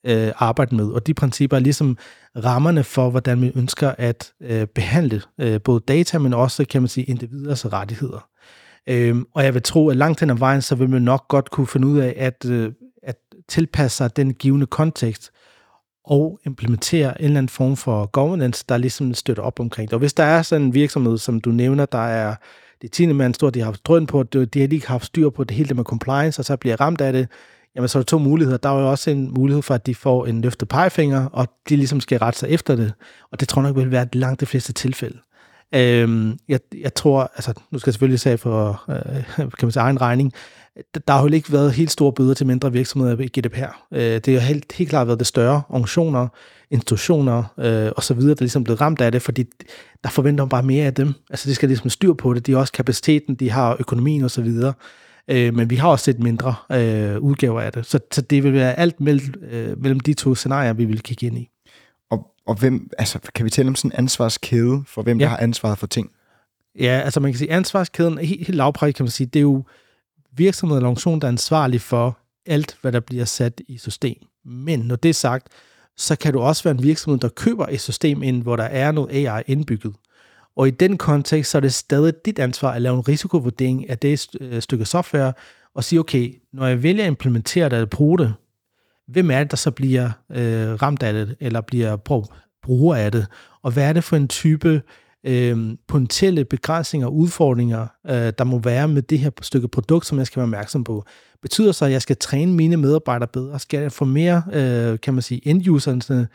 øh, 0.05 0.31
arbejde 0.35 0.75
med. 0.75 0.85
Og 0.85 1.07
de 1.07 1.13
principper 1.13 1.57
er 1.57 1.61
ligesom 1.61 1.97
rammerne 2.43 2.83
for, 2.83 3.09
hvordan 3.09 3.41
vi 3.41 3.51
ønsker 3.55 3.93
at 3.97 4.33
øh, 4.41 4.67
behandle 4.67 5.21
øh, 5.39 5.61
både 5.61 5.83
data, 5.87 6.19
men 6.19 6.33
også, 6.33 6.65
kan 6.65 6.81
man 6.81 6.89
sige, 6.89 7.03
individers 7.03 7.65
rettigheder. 7.73 8.29
Øhm, 8.89 9.25
og 9.33 9.43
jeg 9.43 9.53
vil 9.53 9.61
tro, 9.61 9.89
at 9.89 9.97
langt 9.97 10.19
hen 10.19 10.29
ad 10.29 10.35
vejen, 10.35 10.61
så 10.61 10.75
vil 10.75 10.89
man 10.89 11.01
nok 11.01 11.27
godt 11.27 11.51
kunne 11.51 11.67
finde 11.67 11.87
ud 11.87 11.99
af 11.99 12.13
at, 12.17 12.45
øh, 12.45 12.71
at 13.03 13.15
tilpasse 13.49 13.97
sig 13.97 14.15
den 14.15 14.33
givende 14.33 14.65
kontekst 14.65 15.31
og 16.09 16.39
implementere 16.45 17.21
en 17.21 17.25
eller 17.25 17.37
anden 17.37 17.49
form 17.49 17.75
for 17.75 18.05
governance, 18.05 18.65
der 18.69 18.77
ligesom 18.77 19.13
støtter 19.13 19.43
op 19.43 19.59
omkring 19.59 19.89
det. 19.89 19.93
Og 19.93 19.99
hvis 19.99 20.13
der 20.13 20.23
er 20.23 20.41
sådan 20.41 20.65
en 20.65 20.73
virksomhed, 20.73 21.17
som 21.17 21.41
du 21.41 21.49
nævner, 21.49 21.85
der 21.85 22.07
er 22.07 22.35
det 22.81 22.91
tiende 22.91 23.13
10 23.13 23.17
mand 23.17 23.33
stort, 23.33 23.53
de 23.53 23.59
har 23.59 23.65
haft 23.65 23.85
drøn 23.85 24.07
på, 24.07 24.23
de 24.23 24.59
har 24.59 24.67
lige 24.67 24.87
haft 24.87 25.05
styr 25.05 25.29
på 25.29 25.43
det 25.43 25.57
hele 25.57 25.67
det 25.67 25.75
med 25.75 25.83
compliance, 25.83 26.41
og 26.41 26.45
så 26.45 26.57
bliver 26.57 26.81
ramt 26.81 27.01
af 27.01 27.13
det, 27.13 27.27
jamen 27.75 27.87
så 27.87 27.97
er 27.97 28.01
der 28.01 28.05
to 28.05 28.17
muligheder. 28.17 28.57
Der 28.57 28.69
er 28.69 28.79
jo 28.79 28.91
også 28.91 29.11
en 29.11 29.33
mulighed 29.33 29.61
for, 29.61 29.73
at 29.73 29.85
de 29.85 29.95
får 29.95 30.25
en 30.25 30.41
løftet 30.41 30.67
pegefinger, 30.67 31.25
og 31.25 31.47
de 31.69 31.75
ligesom 31.75 32.01
skal 32.01 32.19
rette 32.19 32.39
sig 32.39 32.49
efter 32.49 32.75
det. 32.75 32.93
Og 33.31 33.39
det 33.39 33.47
tror 33.47 33.61
jeg 33.61 33.69
nok 33.69 33.77
vil 33.77 33.91
være 33.91 34.07
langt 34.13 34.41
de 34.41 34.45
fleste 34.45 34.73
tilfælde. 34.73 35.17
Øhm, 35.75 36.37
jeg, 36.47 36.59
jeg 36.81 36.93
tror, 36.93 37.31
altså 37.35 37.53
nu 37.71 37.79
skal 37.79 37.89
jeg 37.89 37.93
selvfølgelig 37.93 38.19
sige 38.19 38.37
for 38.37 38.83
øh, 38.89 39.23
kan 39.57 39.65
man 39.65 39.71
sige, 39.71 39.83
egen 39.83 40.01
regning, 40.01 40.33
der- 41.07 41.13
har 41.13 41.21
jo 41.21 41.27
ikke 41.33 41.51
været 41.51 41.73
helt 41.73 41.91
store 41.91 42.13
bøder 42.13 42.33
til 42.33 42.47
mindre 42.47 42.71
virksomheder 42.71 43.17
i 43.19 43.27
GDPR. 43.39 43.85
Øh, 43.93 44.01
det 44.01 44.27
har 44.27 44.39
helt, 44.39 44.73
helt 44.73 44.89
klart 44.89 45.07
været 45.07 45.19
det 45.19 45.27
større 45.27 45.61
organisationer, 45.69 46.27
institutioner 46.71 47.43
øh, 47.59 47.91
og 47.95 48.03
så 48.03 48.13
videre, 48.13 48.35
der 48.35 48.41
ligesom 48.41 48.61
er 48.61 48.63
blevet 48.63 48.81
ramt 48.81 49.01
af 49.01 49.11
det, 49.11 49.21
fordi 49.21 49.45
der 50.03 50.09
forventer 50.09 50.43
man 50.43 50.49
bare 50.49 50.63
mere 50.63 50.85
af 50.85 50.93
dem. 50.93 51.13
Altså 51.29 51.49
de 51.49 51.55
skal 51.55 51.69
ligesom 51.69 51.89
styr 51.89 52.13
på 52.13 52.33
det, 52.33 52.47
de 52.47 52.51
har 52.51 52.59
også 52.59 52.73
kapaciteten, 52.73 53.35
de 53.35 53.49
har 53.49 53.75
økonomien 53.79 54.23
og 54.23 54.31
så 54.31 54.41
videre. 54.41 54.73
Øh, 55.27 55.53
men 55.53 55.69
vi 55.69 55.75
har 55.75 55.89
også 55.89 56.05
set 56.05 56.19
mindre 56.19 56.55
øh, 56.71 57.19
udgaver 57.19 57.61
af 57.61 57.71
det. 57.71 57.85
Så, 57.85 57.99
så 58.11 58.21
det 58.21 58.43
vil 58.43 58.53
være 58.53 58.79
alt 58.79 58.99
mellem, 59.01 59.33
øh, 59.51 59.81
mellem 59.81 59.99
de 59.99 60.13
to 60.13 60.35
scenarier, 60.35 60.73
vi 60.73 60.85
vil 60.85 61.01
kigge 61.01 61.27
ind 61.27 61.37
i. 61.37 61.49
Og, 62.11 62.27
og 62.47 62.55
hvem, 62.55 62.89
altså, 62.97 63.19
kan 63.35 63.45
vi 63.45 63.49
tale 63.49 63.67
om 63.67 63.75
sådan 63.75 63.91
en 63.91 63.97
ansvarskæde 63.97 64.83
for, 64.87 65.01
hvem 65.01 65.17
ja. 65.19 65.23
Der 65.23 65.29
har 65.29 65.37
ansvaret 65.37 65.77
for 65.77 65.87
ting? 65.87 66.09
Ja, 66.79 67.01
altså 67.05 67.19
man 67.19 67.31
kan 67.31 67.37
sige, 67.37 67.51
ansvarskæden 67.51 68.17
er 68.17 68.23
helt, 68.23 68.47
helt 68.47 68.55
lavpræget, 68.55 68.95
kan 68.95 69.03
man 69.03 69.11
sige, 69.11 69.27
det 69.27 69.39
er 69.39 69.41
jo 69.41 69.63
virksomheden 70.35 70.77
eller 70.77 70.87
organisation, 70.87 71.19
der 71.19 71.27
er 71.27 71.31
ansvarlig 71.31 71.81
for 71.81 72.17
alt, 72.45 72.77
hvad 72.81 72.91
der 72.91 72.99
bliver 72.99 73.25
sat 73.25 73.61
i 73.67 73.77
system. 73.77 74.17
Men 74.45 74.79
når 74.79 74.95
det 74.95 75.09
er 75.09 75.13
sagt, 75.13 75.47
så 75.97 76.15
kan 76.15 76.33
du 76.33 76.39
også 76.39 76.63
være 76.63 76.71
en 76.71 76.83
virksomhed, 76.83 77.19
der 77.19 77.29
køber 77.29 77.65
et 77.69 77.81
system 77.81 78.23
ind, 78.23 78.43
hvor 78.43 78.55
der 78.55 78.63
er 78.63 78.91
noget 78.91 79.27
AI 79.27 79.43
indbygget. 79.47 79.95
Og 80.55 80.67
i 80.67 80.71
den 80.71 80.97
kontekst, 80.97 81.51
så 81.51 81.57
er 81.57 81.59
det 81.59 81.73
stadig 81.73 82.13
dit 82.25 82.39
ansvar 82.39 82.71
at 82.71 82.81
lave 82.81 82.95
en 82.95 83.07
risikovurdering 83.07 83.89
af 83.89 83.97
det 83.97 84.27
øh, 84.41 84.61
stykke 84.61 84.85
software, 84.85 85.33
og 85.75 85.83
sige, 85.83 85.99
okay, 85.99 86.41
når 86.53 86.67
jeg 86.67 86.83
vælger 86.83 87.03
at 87.03 87.07
implementere 87.07 87.65
det 87.65 87.73
eller 87.73 87.85
bruge 87.85 88.17
det, 88.17 88.33
hvem 89.07 89.31
er 89.31 89.39
det, 89.39 89.51
der 89.51 89.57
så 89.57 89.71
bliver 89.71 90.11
øh, 90.31 90.81
ramt 90.81 91.03
af 91.03 91.13
det, 91.13 91.35
eller 91.39 91.61
bliver 91.61 91.95
brug, 91.95 92.33
bruger 92.63 92.95
af 92.95 93.11
det, 93.11 93.27
og 93.61 93.71
hvad 93.71 93.89
er 93.89 93.93
det 93.93 94.03
for 94.03 94.15
en 94.15 94.27
type 94.27 94.81
øh, 95.23 95.77
potentielle 95.87 96.45
begrænsninger 96.45 97.07
og 97.07 97.15
udfordringer, 97.15 97.87
øh, 98.07 98.33
der 98.37 98.43
må 98.43 98.59
være 98.59 98.87
med 98.87 99.01
det 99.01 99.19
her 99.19 99.29
stykke 99.41 99.67
produkt, 99.67 100.05
som 100.05 100.17
jeg 100.17 100.27
skal 100.27 100.39
være 100.39 100.45
opmærksom 100.45 100.83
på. 100.83 101.03
Betyder 101.41 101.71
så, 101.71 101.85
at 101.85 101.91
jeg 101.91 102.01
skal 102.01 102.17
træne 102.17 102.53
mine 102.53 102.77
medarbejdere 102.77 103.27
bedre? 103.33 103.59
Skal 103.59 103.79
jeg 103.81 103.91
få 103.91 104.05
mere, 104.05 104.43
øh, 104.53 104.99
kan 104.99 105.13
man 105.13 105.21
sige, 105.21 105.47
end-userne 105.47 106.27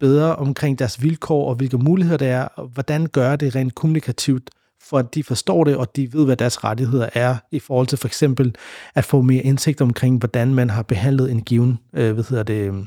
bedre 0.00 0.36
omkring 0.36 0.78
deres 0.78 1.02
vilkår 1.02 1.48
og 1.48 1.54
hvilke 1.54 1.78
muligheder 1.78 2.18
der 2.18 2.26
er, 2.26 2.44
og 2.44 2.66
hvordan 2.66 3.06
gør 3.06 3.36
det 3.36 3.54
rent 3.54 3.74
kommunikativt, 3.74 4.50
for 4.82 4.98
at 4.98 5.14
de 5.14 5.24
forstår 5.24 5.64
det, 5.64 5.76
og 5.76 5.96
de 5.96 6.12
ved, 6.12 6.24
hvad 6.24 6.36
deres 6.36 6.64
rettigheder 6.64 7.08
er, 7.14 7.36
i 7.50 7.58
forhold 7.58 7.86
til 7.86 7.98
for 7.98 8.08
eksempel 8.08 8.54
at 8.94 9.04
få 9.04 9.22
mere 9.22 9.42
indsigt 9.42 9.80
omkring, 9.80 10.18
hvordan 10.18 10.54
man 10.54 10.70
har 10.70 10.82
behandlet 10.82 11.30
en 11.30 11.42
given 11.42 11.78
øh, 11.92 12.12
hvad 12.12 12.24
hedder 12.24 12.42
det, 12.42 12.86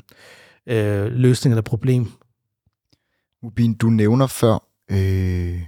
øh, 0.66 1.06
løsning 1.06 1.52
eller 1.52 1.62
problem. 1.62 2.06
Mubin, 3.42 3.74
du 3.74 3.86
nævner 3.90 4.26
før 4.26 4.63
øh, 4.90 5.60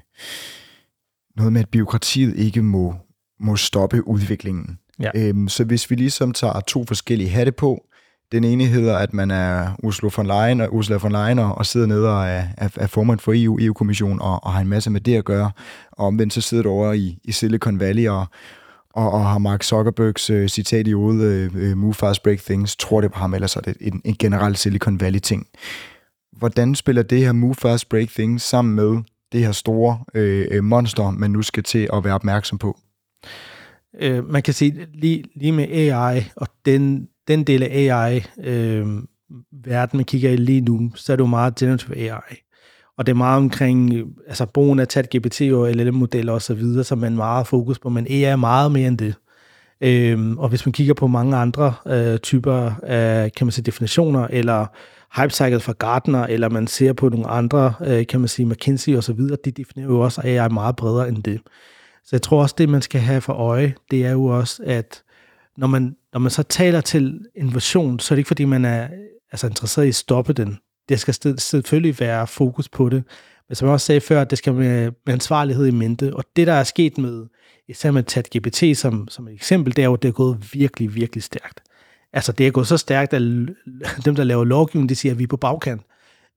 noget 1.37 1.52
med, 1.52 1.61
at 1.61 1.68
byråkratiet 1.68 2.37
ikke 2.37 2.62
må, 2.62 2.94
må 3.40 3.57
stoppe 3.57 4.09
udviklingen. 4.09 4.79
Ja. 5.00 5.11
Øhm, 5.14 5.48
så 5.48 5.64
hvis 5.64 5.90
vi 5.90 5.94
ligesom 5.94 6.33
tager 6.33 6.61
to 6.61 6.85
forskellige 6.85 7.31
hatte 7.31 7.52
på, 7.52 7.87
den 8.33 8.44
ene 8.44 8.64
hedder, 8.64 8.96
at 8.96 9.14
man 9.14 9.31
er 9.31 9.76
Ursula 9.83 10.11
von 10.16 10.26
Leyen 10.26 10.61
og, 10.61 10.74
Ursula 10.74 10.98
von 10.98 11.12
Leyen 11.12 11.38
og, 11.38 11.59
og 11.59 11.66
sidder 11.66 11.87
nede 11.87 12.16
og 12.16 12.26
er, 12.26 12.44
er, 12.57 12.68
er 12.76 12.87
formand 12.87 13.18
for 13.18 13.33
EU, 13.37 13.59
EU-kommissionen 13.61 14.20
og, 14.20 14.44
og 14.44 14.52
har 14.52 14.61
en 14.61 14.68
masse 14.68 14.90
med 14.90 15.00
det 15.00 15.16
at 15.16 15.24
gøre. 15.24 15.50
Og 15.92 16.07
omvendt 16.07 16.33
så 16.33 16.40
sidder 16.40 16.62
du 16.62 16.70
over 16.70 16.92
i, 16.92 17.18
i 17.24 17.33
Silicon 17.33 17.81
Valley 17.81 18.09
og, 18.09 18.26
og, 18.94 19.11
og 19.11 19.26
har 19.26 19.38
Mark 19.38 19.62
Zuckerbergs 19.62 20.31
øh, 20.31 20.48
citat 20.48 20.87
i 20.87 20.92
hovedet, 20.92 21.55
øh, 21.55 21.76
move 21.76 21.94
fast, 21.94 22.22
break 22.22 22.38
things, 22.38 22.76
tror 22.76 23.00
det 23.00 23.12
på 23.12 23.18
ham, 23.18 23.35
ellers 23.35 23.57
er 23.57 23.61
det 23.61 23.76
en, 23.81 24.00
en 24.05 24.16
generel 24.18 24.57
Silicon 24.57 25.00
Valley-ting. 25.00 25.46
Hvordan 26.38 26.75
spiller 26.75 27.03
det 27.03 27.18
her 27.18 27.33
move 27.33 27.55
fast, 27.55 27.88
break 27.88 28.09
things 28.09 28.42
sammen 28.42 28.75
med 28.75 29.03
det 29.33 29.40
her 29.40 29.53
store 29.53 29.99
øh, 30.14 30.46
øh, 30.51 30.64
monster, 30.64 31.11
man 31.11 31.31
nu 31.31 31.42
skal 31.42 31.62
til 31.62 31.88
at 31.92 32.05
være 32.05 32.14
opmærksom 32.14 32.59
på? 32.59 32.79
Øh, 34.01 34.31
man 34.31 34.42
kan 34.42 34.55
sige, 34.55 34.87
lige, 34.94 35.25
lige 35.37 35.53
med 35.53 35.68
AI, 35.68 36.25
og 36.37 36.49
den, 36.64 37.09
den 37.29 37.44
del 37.44 37.62
af 37.62 37.68
AI, 37.70 38.25
øh, 38.44 38.87
verden 39.64 39.96
man 39.96 40.05
kigger 40.05 40.31
i 40.31 40.37
lige 40.37 40.61
nu, 40.61 40.92
så 40.94 41.12
er 41.12 41.16
det 41.16 41.22
jo 41.22 41.27
meget 41.27 41.55
generative 41.55 41.96
AI. 41.96 42.37
Og 42.99 43.07
det 43.07 43.12
er 43.12 43.16
meget 43.16 43.37
omkring 43.37 43.94
øh, 43.94 44.07
altså 44.29 44.46
brugen 44.46 44.79
af 44.79 44.87
ChatGPT 44.87 45.40
og 45.40 45.72
LLM-modeller 45.72 46.33
osv., 46.33 46.83
som 46.83 46.99
man 46.99 47.16
meget 47.16 47.46
fokus 47.46 47.79
på, 47.79 47.88
men 47.88 48.07
AI 48.07 48.22
er 48.22 48.37
meget 48.37 48.72
mere 48.72 48.88
end 48.88 48.99
det. 48.99 49.14
Øhm, 49.81 50.38
og 50.38 50.49
hvis 50.49 50.66
man 50.66 50.72
kigger 50.72 50.94
på 50.94 51.07
mange 51.07 51.37
andre 51.37 51.75
øh, 51.87 52.18
typer 52.18 52.72
af 52.83 53.33
kan 53.33 53.46
man 53.46 53.53
sige, 53.53 53.64
definitioner, 53.64 54.27
eller 54.31 54.66
hype 55.16 55.31
cycle 55.31 55.61
fra 55.61 55.75
Gartner, 55.79 56.25
eller 56.25 56.49
man 56.49 56.66
ser 56.66 56.92
på 56.92 57.09
nogle 57.09 57.27
andre, 57.27 57.75
øh, 57.87 58.07
kan 58.07 58.21
man 58.21 58.29
sige, 58.29 58.47
McKinsey 58.47 58.97
osv., 58.97 59.21
de 59.45 59.51
definerer 59.51 59.88
jo 59.88 60.01
også 60.01 60.21
AI 60.25 60.49
meget 60.49 60.77
bredere 60.77 61.09
end 61.09 61.23
det. 61.23 61.40
Så 62.05 62.09
jeg 62.12 62.23
tror 62.23 62.42
også, 62.42 62.55
det 62.59 62.69
man 62.69 62.83
skal 62.83 63.01
have 63.01 63.21
for 63.21 63.33
øje, 63.33 63.75
det 63.90 64.07
er 64.07 64.12
jo 64.12 64.25
også, 64.25 64.62
at 64.66 65.03
når 65.57 65.66
man, 65.66 65.97
når 66.12 66.21
man 66.21 66.31
så 66.31 66.42
taler 66.42 66.81
til 66.81 67.21
innovation, 67.35 67.99
så 67.99 68.14
er 68.14 68.16
det 68.16 68.21
ikke 68.21 68.29
fordi, 68.29 68.45
man 68.45 68.64
er 68.64 68.88
altså, 69.33 69.47
interesseret 69.47 69.85
i 69.85 69.88
at 69.88 69.95
stoppe 69.95 70.33
den. 70.33 70.59
Det 70.88 71.01
skal 71.01 71.14
selvfølgelig 71.40 72.01
være 72.01 72.27
fokus 72.27 72.69
på 72.69 72.88
det. 72.88 73.05
Men 73.49 73.57
som 73.57 73.66
jeg 73.66 73.73
også 73.73 73.87
sagde 73.87 74.01
før, 74.01 74.25
det 74.25 74.38
skal 74.38 74.55
med, 74.55 74.92
med 75.07 75.14
ansvarlighed 75.14 75.66
i 75.66 75.71
mente. 75.71 76.14
Og 76.14 76.25
det, 76.37 76.47
der 76.47 76.53
er 76.53 76.64
sket 76.64 76.99
med, 76.99 77.27
især 77.69 77.90
med 77.90 78.03
ChatGPT 78.09 78.79
som, 78.79 79.09
som 79.09 79.29
et 79.29 79.35
eksempel, 79.35 79.77
det 79.77 79.83
er 79.83 79.87
jo, 79.87 79.95
at 79.95 80.03
det 80.03 80.09
er 80.09 80.12
gået 80.12 80.49
virkelig, 80.53 80.95
virkelig 80.95 81.23
stærkt. 81.23 81.62
Altså, 82.16 82.33
det 82.33 82.46
er 82.46 82.50
gået 82.50 82.66
så 82.66 82.76
stærkt, 82.76 83.14
at 83.14 83.22
dem, 84.05 84.14
der 84.14 84.24
laver 84.24 84.44
lovgivning, 84.44 84.88
de 84.88 84.94
siger, 84.94 85.12
at 85.12 85.18
vi 85.18 85.22
er 85.22 85.29
på 85.29 85.37
bagkant. 85.37 85.83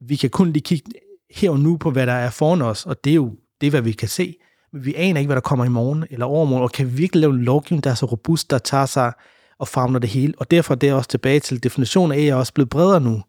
Vi 0.01 0.15
kan 0.15 0.29
kun 0.29 0.51
lige 0.51 0.63
kigge 0.63 0.91
her 1.31 1.49
og 1.49 1.59
nu 1.59 1.77
på, 1.77 1.91
hvad 1.91 2.07
der 2.07 2.13
er 2.13 2.29
foran 2.29 2.61
os, 2.61 2.85
og 2.85 3.03
det 3.03 3.11
er 3.11 3.15
jo 3.15 3.35
det, 3.61 3.67
er, 3.67 3.71
hvad 3.71 3.81
vi 3.81 3.91
kan 3.91 4.07
se. 4.07 4.35
Men 4.73 4.85
vi 4.85 4.93
aner 4.95 5.19
ikke, 5.19 5.27
hvad 5.27 5.35
der 5.35 5.41
kommer 5.41 5.65
i 5.65 5.69
morgen 5.69 6.05
eller 6.09 6.25
overmorgen, 6.25 6.63
og 6.63 6.71
kan 6.71 6.85
vi 6.85 6.91
virkelig 6.91 7.21
lave 7.21 7.33
en 7.33 7.43
lovgivning, 7.43 7.83
der 7.83 7.89
er 7.89 7.95
så 7.95 8.05
robust, 8.05 8.49
der 8.49 8.57
tager 8.57 8.85
sig 8.85 9.11
og 9.59 9.67
famler 9.67 9.99
det 9.99 10.09
hele. 10.09 10.33
Og 10.37 10.51
derfor 10.51 10.73
er 10.73 10.77
det 10.77 10.93
også 10.93 11.09
tilbage 11.09 11.39
til 11.39 11.63
definitionen 11.63 12.11
af 12.11 12.21
AI 12.21 12.27
er 12.27 12.35
også 12.35 12.53
blevet 12.53 12.69
bredere 12.69 13.01
nu 13.01 13.21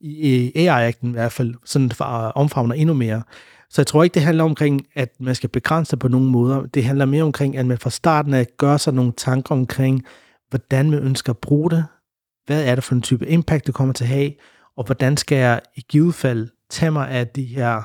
i 0.00 0.52
AI-akten 0.54 1.08
i 1.08 1.12
hvert 1.12 1.32
fald, 1.32 1.54
sådan 1.64 1.90
omfavner 2.34 2.74
endnu 2.74 2.94
mere. 2.94 3.22
Så 3.70 3.82
jeg 3.82 3.86
tror 3.86 4.04
ikke, 4.04 4.14
det 4.14 4.22
handler 4.22 4.44
omkring, 4.44 4.86
at 4.94 5.12
man 5.20 5.34
skal 5.34 5.50
begrænse 5.50 5.90
sig 5.90 5.98
på 5.98 6.08
nogen 6.08 6.28
måder. 6.28 6.66
Det 6.66 6.84
handler 6.84 7.04
mere 7.04 7.22
omkring, 7.22 7.56
at 7.56 7.66
man 7.66 7.78
fra 7.78 7.90
starten 7.90 8.34
af 8.34 8.46
gør 8.58 8.76
sig 8.76 8.94
nogle 8.94 9.12
tanker 9.16 9.54
omkring, 9.54 10.04
hvordan 10.50 10.90
man 10.90 10.98
ønsker 10.98 11.32
at 11.32 11.38
bruge 11.38 11.70
det, 11.70 11.84
hvad 12.46 12.64
er 12.64 12.74
det 12.74 12.84
for 12.84 12.94
en 12.94 13.02
type 13.02 13.28
impact, 13.28 13.66
det 13.66 13.74
kommer 13.74 13.94
til 13.94 14.04
at 14.04 14.08
have, 14.08 14.32
og 14.76 14.84
hvordan 14.84 15.16
skal 15.16 15.38
jeg 15.38 15.60
i 15.76 15.80
givet 15.88 16.14
fald 16.14 16.48
tage 16.70 16.90
mig 16.90 17.10
af 17.10 17.28
de 17.28 17.44
her 17.44 17.82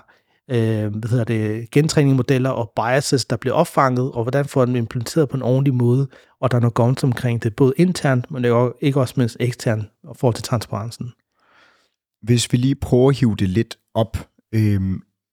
øh, 0.50 0.96
hvad 0.96 1.10
hedder 1.10 1.24
det, 1.24 1.72
gentræningsmodeller 1.72 2.50
og 2.50 2.72
biases, 2.76 3.26
der 3.26 3.36
bliver 3.36 3.54
opfanget, 3.54 4.12
og 4.12 4.24
hvordan 4.24 4.46
får 4.46 4.66
den 4.66 4.76
implementeret 4.76 5.30
på 5.30 5.38
en 5.38 5.44
ordentlig 5.44 5.74
måde, 5.74 6.08
og 6.42 6.52
der 6.52 6.58
er 6.58 6.62
noget 6.62 6.74
governance 6.74 7.06
omkring 7.06 7.44
det, 7.44 7.56
både 7.56 7.74
internt, 7.78 8.32
men 8.32 8.46
ikke 8.82 9.00
også 9.00 9.14
mindst 9.18 9.38
eksternt, 9.40 9.84
og 10.04 10.18
forhold 10.18 10.36
til 10.36 10.44
transparensen. 10.44 11.12
Hvis 12.22 12.52
vi 12.52 12.58
lige 12.58 12.76
prøver 12.76 13.10
at 13.10 13.16
hive 13.16 13.36
det 13.36 13.50
lidt 13.50 13.78
op, 13.94 14.18
øh, 14.56 14.82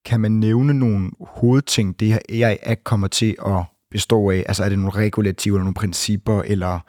kan 0.05 0.21
man 0.21 0.33
nævne 0.33 0.75
nogle 0.75 1.11
hovedting, 1.21 2.01
det 2.01 2.09
her 2.09 2.19
AI 2.29 2.57
Act 2.63 2.85
kommer 2.85 3.09
til 3.09 3.37
at 3.47 3.65
bestå 3.91 4.31
af? 4.31 4.45
Altså 4.49 4.65
er 4.65 4.69
det 4.69 4.79
nogle 4.79 4.95
regulativer, 4.95 5.57
eller 5.57 5.65
nogle 5.65 5.75
principper, 5.75 6.43
eller, 6.43 6.81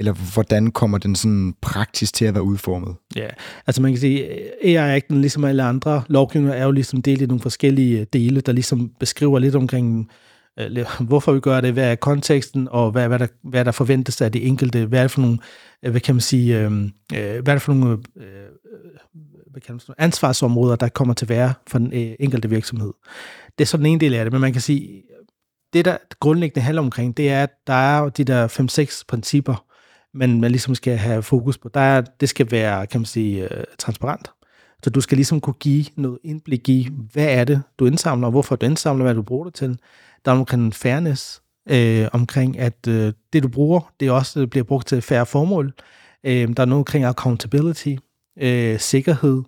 eller 0.00 0.12
hvordan 0.34 0.70
kommer 0.70 0.98
den 0.98 1.16
sådan 1.16 1.54
praktisk 1.62 2.14
til 2.14 2.24
at 2.24 2.34
være 2.34 2.42
udformet? 2.42 2.94
Ja, 3.16 3.26
altså 3.66 3.82
man 3.82 3.92
kan 3.92 4.00
sige, 4.00 4.28
AI-akten, 4.64 5.20
ligesom 5.20 5.44
alle 5.44 5.62
andre 5.62 6.02
lovgivninger, 6.08 6.54
er 6.54 6.64
jo 6.64 6.70
ligesom 6.70 7.02
delt 7.02 7.22
i 7.22 7.26
nogle 7.26 7.40
forskellige 7.40 8.00
øh, 8.00 8.06
dele, 8.12 8.40
der 8.40 8.52
ligesom 8.52 8.90
beskriver 9.00 9.38
lidt 9.38 9.54
omkring 9.54 10.10
øh, 10.60 10.86
hvorfor 11.08 11.32
vi 11.32 11.40
gør 11.40 11.60
det, 11.60 11.72
hvad 11.72 11.90
er 11.90 11.94
konteksten, 11.94 12.68
og 12.70 12.90
hvad, 12.90 13.08
hvad, 13.08 13.18
der, 13.18 13.26
hvad 13.42 13.64
der 13.64 13.72
forventes 13.72 14.20
af 14.20 14.32
det 14.32 14.46
enkelte, 14.46 14.86
hvad 14.86 14.98
er 14.98 15.04
det 15.04 15.10
for 15.10 15.20
nogle, 15.20 15.38
hvad 15.90 16.00
kan 16.00 16.14
man 16.14 16.20
sige, 16.20 16.60
øh, 16.60 16.70
hvad 17.12 17.48
er 17.48 17.52
det 17.52 17.62
for 17.62 17.72
nogle 17.72 17.98
øh, 18.16 18.24
hvad 19.50 19.60
kan 19.60 19.74
man, 19.88 19.94
ansvarsområder, 19.98 20.76
der 20.76 20.88
kommer 20.88 21.14
til 21.14 21.24
at 21.24 21.28
være 21.28 21.52
for 21.66 21.78
den 21.78 21.92
øh, 21.92 22.12
enkelte 22.20 22.50
virksomhed. 22.50 22.92
Det 23.58 23.64
er 23.64 23.66
så 23.66 23.76
den 23.76 23.86
ene 23.86 24.00
del 24.00 24.14
af 24.14 24.24
det, 24.24 24.32
men 24.32 24.40
man 24.40 24.52
kan 24.52 24.62
sige, 24.62 25.02
det 25.72 25.84
der 25.84 25.96
grundlæggende 26.20 26.64
handler 26.64 26.82
omkring, 26.82 27.16
det 27.16 27.30
er, 27.30 27.42
at 27.42 27.50
der 27.66 27.72
er 27.72 28.08
de 28.08 28.24
der 28.24 28.48
5-6 29.00 29.04
principper, 29.08 29.64
man, 30.14 30.40
man 30.40 30.50
ligesom 30.50 30.74
skal 30.74 30.96
have 30.96 31.22
fokus 31.22 31.58
på. 31.58 31.68
Der 31.74 31.80
er, 31.80 32.00
det 32.00 32.28
skal 32.28 32.50
være, 32.50 32.86
kan 32.86 33.00
man 33.00 33.06
sige, 33.06 33.54
øh, 33.54 33.64
transparent. 33.78 34.30
Så 34.84 34.90
du 34.90 35.00
skal 35.00 35.16
ligesom 35.16 35.40
kunne 35.40 35.54
give 35.54 35.84
noget 35.96 36.18
indblik 36.24 36.68
i, 36.68 36.88
hvad 37.12 37.26
er 37.26 37.44
det, 37.44 37.62
du 37.78 37.86
indsamler, 37.86 38.26
og 38.26 38.30
hvorfor 38.30 38.56
du 38.56 38.66
indsamler, 38.66 39.04
hvad 39.04 39.14
du 39.14 39.22
bruger 39.22 39.44
det 39.44 39.54
til. 39.54 39.78
Der 40.24 40.32
er 40.32 40.36
omkring 40.36 40.74
fairness, 40.74 41.42
øh, 41.70 42.08
omkring 42.12 42.58
at 42.58 42.86
øh, 42.88 43.12
det, 43.32 43.42
du 43.42 43.48
bruger, 43.48 43.92
det 44.00 44.10
også 44.10 44.46
bliver 44.46 44.64
brugt 44.64 44.86
til 44.86 45.02
færre 45.02 45.26
formål. 45.26 45.72
Øh, 46.24 46.48
der 46.48 46.62
er 46.62 46.66
noget 46.66 46.80
omkring 46.80 47.04
accountability, 47.04 47.94
øh, 48.38 48.78
sikkerhed, 48.78 49.42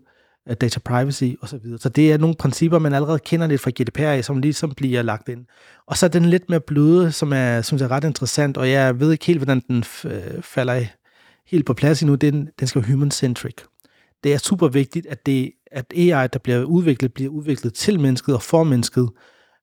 data 0.48 0.81
privacy 0.81 1.24
osv. 1.40 1.59
Så, 1.59 1.78
så 1.78 1.88
det 1.88 2.12
er 2.12 2.18
nogle 2.18 2.35
principper, 2.38 2.78
man 2.78 2.94
allerede 2.94 3.18
kender 3.18 3.46
lidt 3.46 3.61
fra 3.61 3.70
GDPR, 3.70 4.22
som 4.22 4.38
ligesom 4.38 4.74
bliver 4.74 5.02
lagt 5.02 5.28
ind. 5.28 5.44
Og 5.87 5.96
så 5.96 6.07
er 6.07 6.11
den 6.11 6.24
lidt 6.24 6.48
mere 6.48 6.61
bløde, 6.61 7.12
som 7.12 7.33
er, 7.33 7.62
synes 7.62 7.81
jeg, 7.81 7.87
er 7.87 7.90
ret 7.90 8.05
interessant, 8.05 8.57
og 8.57 8.70
jeg 8.70 9.00
ved 9.00 9.12
ikke 9.12 9.26
helt, 9.26 9.38
hvordan 9.38 9.62
den 9.68 9.85
øh, 10.05 10.42
falder 10.42 10.85
helt 11.46 11.66
på 11.66 11.74
plads 11.74 12.02
endnu. 12.02 12.14
Den, 12.14 12.48
den 12.61 12.68
skal 12.68 12.83
være 12.83 12.92
human-centric. 12.92 13.55
Det 14.24 14.35
er 14.35 14.38
super 14.38 14.68
vigtigt, 14.68 15.07
at, 15.07 15.26
det, 15.26 15.52
at 15.72 15.92
AI, 15.96 16.28
der 16.33 16.38
bliver 16.38 16.64
udviklet, 16.64 17.14
bliver 17.14 17.31
udviklet 17.31 17.74
til 17.74 18.00
mennesket 18.00 18.35
og 18.35 18.42
for 18.42 18.64
mennesket, 18.64 19.09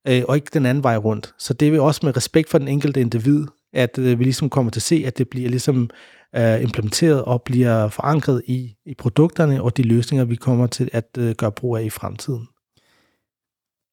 øh, 0.08 0.22
og 0.28 0.36
ikke 0.36 0.50
den 0.52 0.66
anden 0.66 0.84
vej 0.84 0.96
rundt. 0.96 1.34
Så 1.38 1.54
det 1.54 1.74
er 1.74 1.80
også 1.80 2.00
med 2.02 2.16
respekt 2.16 2.50
for 2.50 2.58
den 2.58 2.68
enkelte 2.68 3.00
individ, 3.00 3.46
at 3.72 3.98
øh, 3.98 4.18
vi 4.18 4.24
ligesom 4.24 4.50
kommer 4.50 4.70
til 4.70 4.78
at 4.78 4.82
se, 4.82 5.02
at 5.06 5.18
det 5.18 5.28
bliver 5.28 5.48
ligesom 5.48 5.90
er 6.32 6.56
implementeret 6.56 7.24
og 7.24 7.42
bliver 7.42 7.88
forankret 7.88 8.42
i, 8.46 8.76
i 8.86 8.94
produkterne 8.94 9.62
og 9.62 9.76
de 9.76 9.82
løsninger, 9.82 10.24
vi 10.24 10.36
kommer 10.36 10.66
til 10.66 10.90
at 10.92 11.04
uh, 11.18 11.30
gøre 11.30 11.52
brug 11.52 11.76
af 11.76 11.82
i 11.82 11.90
fremtiden. 11.90 12.48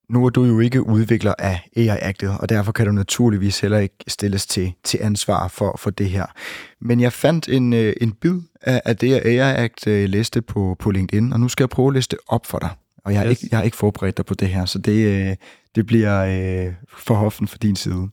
Nu 0.10 0.26
er 0.26 0.30
du 0.30 0.46
jo 0.46 0.60
ikke 0.60 0.88
udvikler 0.88 1.34
af 1.40 1.70
AI 1.76 1.88
Actet, 1.88 2.38
og 2.40 2.50
derfor 2.50 2.72
kan 2.72 2.86
du 2.86 2.92
naturligvis 2.92 3.60
heller 3.60 3.78
ikke 3.78 3.96
stilles 4.08 4.46
til, 4.46 4.74
til 4.84 5.00
ansvar 5.02 5.48
for, 5.48 5.76
for 5.80 5.90
det 5.90 6.10
her. 6.10 6.26
Men 6.82 7.00
jeg 7.00 7.13
fandt 7.13 7.50
en, 7.50 7.74
øh, 7.74 7.94
en 8.02 8.12
bid 8.12 8.42
af, 8.62 8.82
af 8.86 8.98
det, 8.98 9.26
AI 9.26 9.63
Act 9.63 9.88
øh, 9.88 10.10
læste 10.10 10.42
på, 10.42 10.76
på 10.80 10.92
LinkedIn, 10.92 11.34
og 11.34 11.40
nu 11.40 11.48
skal 11.48 11.63
jeg 11.63 11.70
prøve 11.70 11.98
at 11.98 12.08
det 12.12 12.20
op 12.28 12.46
for 12.46 12.60
dig. 12.60 12.70
Og 13.06 13.12
jeg 13.12 13.22
har, 13.22 13.28
yes. 13.28 13.44
ikke, 13.44 13.48
jeg 13.52 13.60
har 13.60 13.63
ikke 13.63 13.78
forberedt 13.78 14.18
dig 14.18 14.26
på 14.26 14.34
det 14.34 14.48
her, 14.48 14.66
så 14.66 14.80
det, 14.80 15.38
det 15.76 15.86
bliver 15.86 16.24
øh, 16.26 16.74
for 16.98 17.13
hoften 17.13 17.48
for 17.48 17.58
din 17.58 17.76
side. 17.76 18.10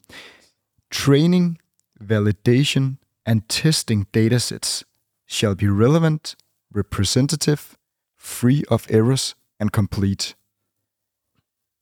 Training, 0.95 1.59
validation 2.01 2.99
and 3.27 3.43
testing 3.49 4.07
datasets 4.15 4.85
shall 5.27 5.55
be 5.55 5.69
relevant, 5.69 6.37
representative, 6.75 7.77
free 8.19 8.63
of 8.69 8.87
errors 8.91 9.35
and 9.61 9.71
complete. 9.71 10.35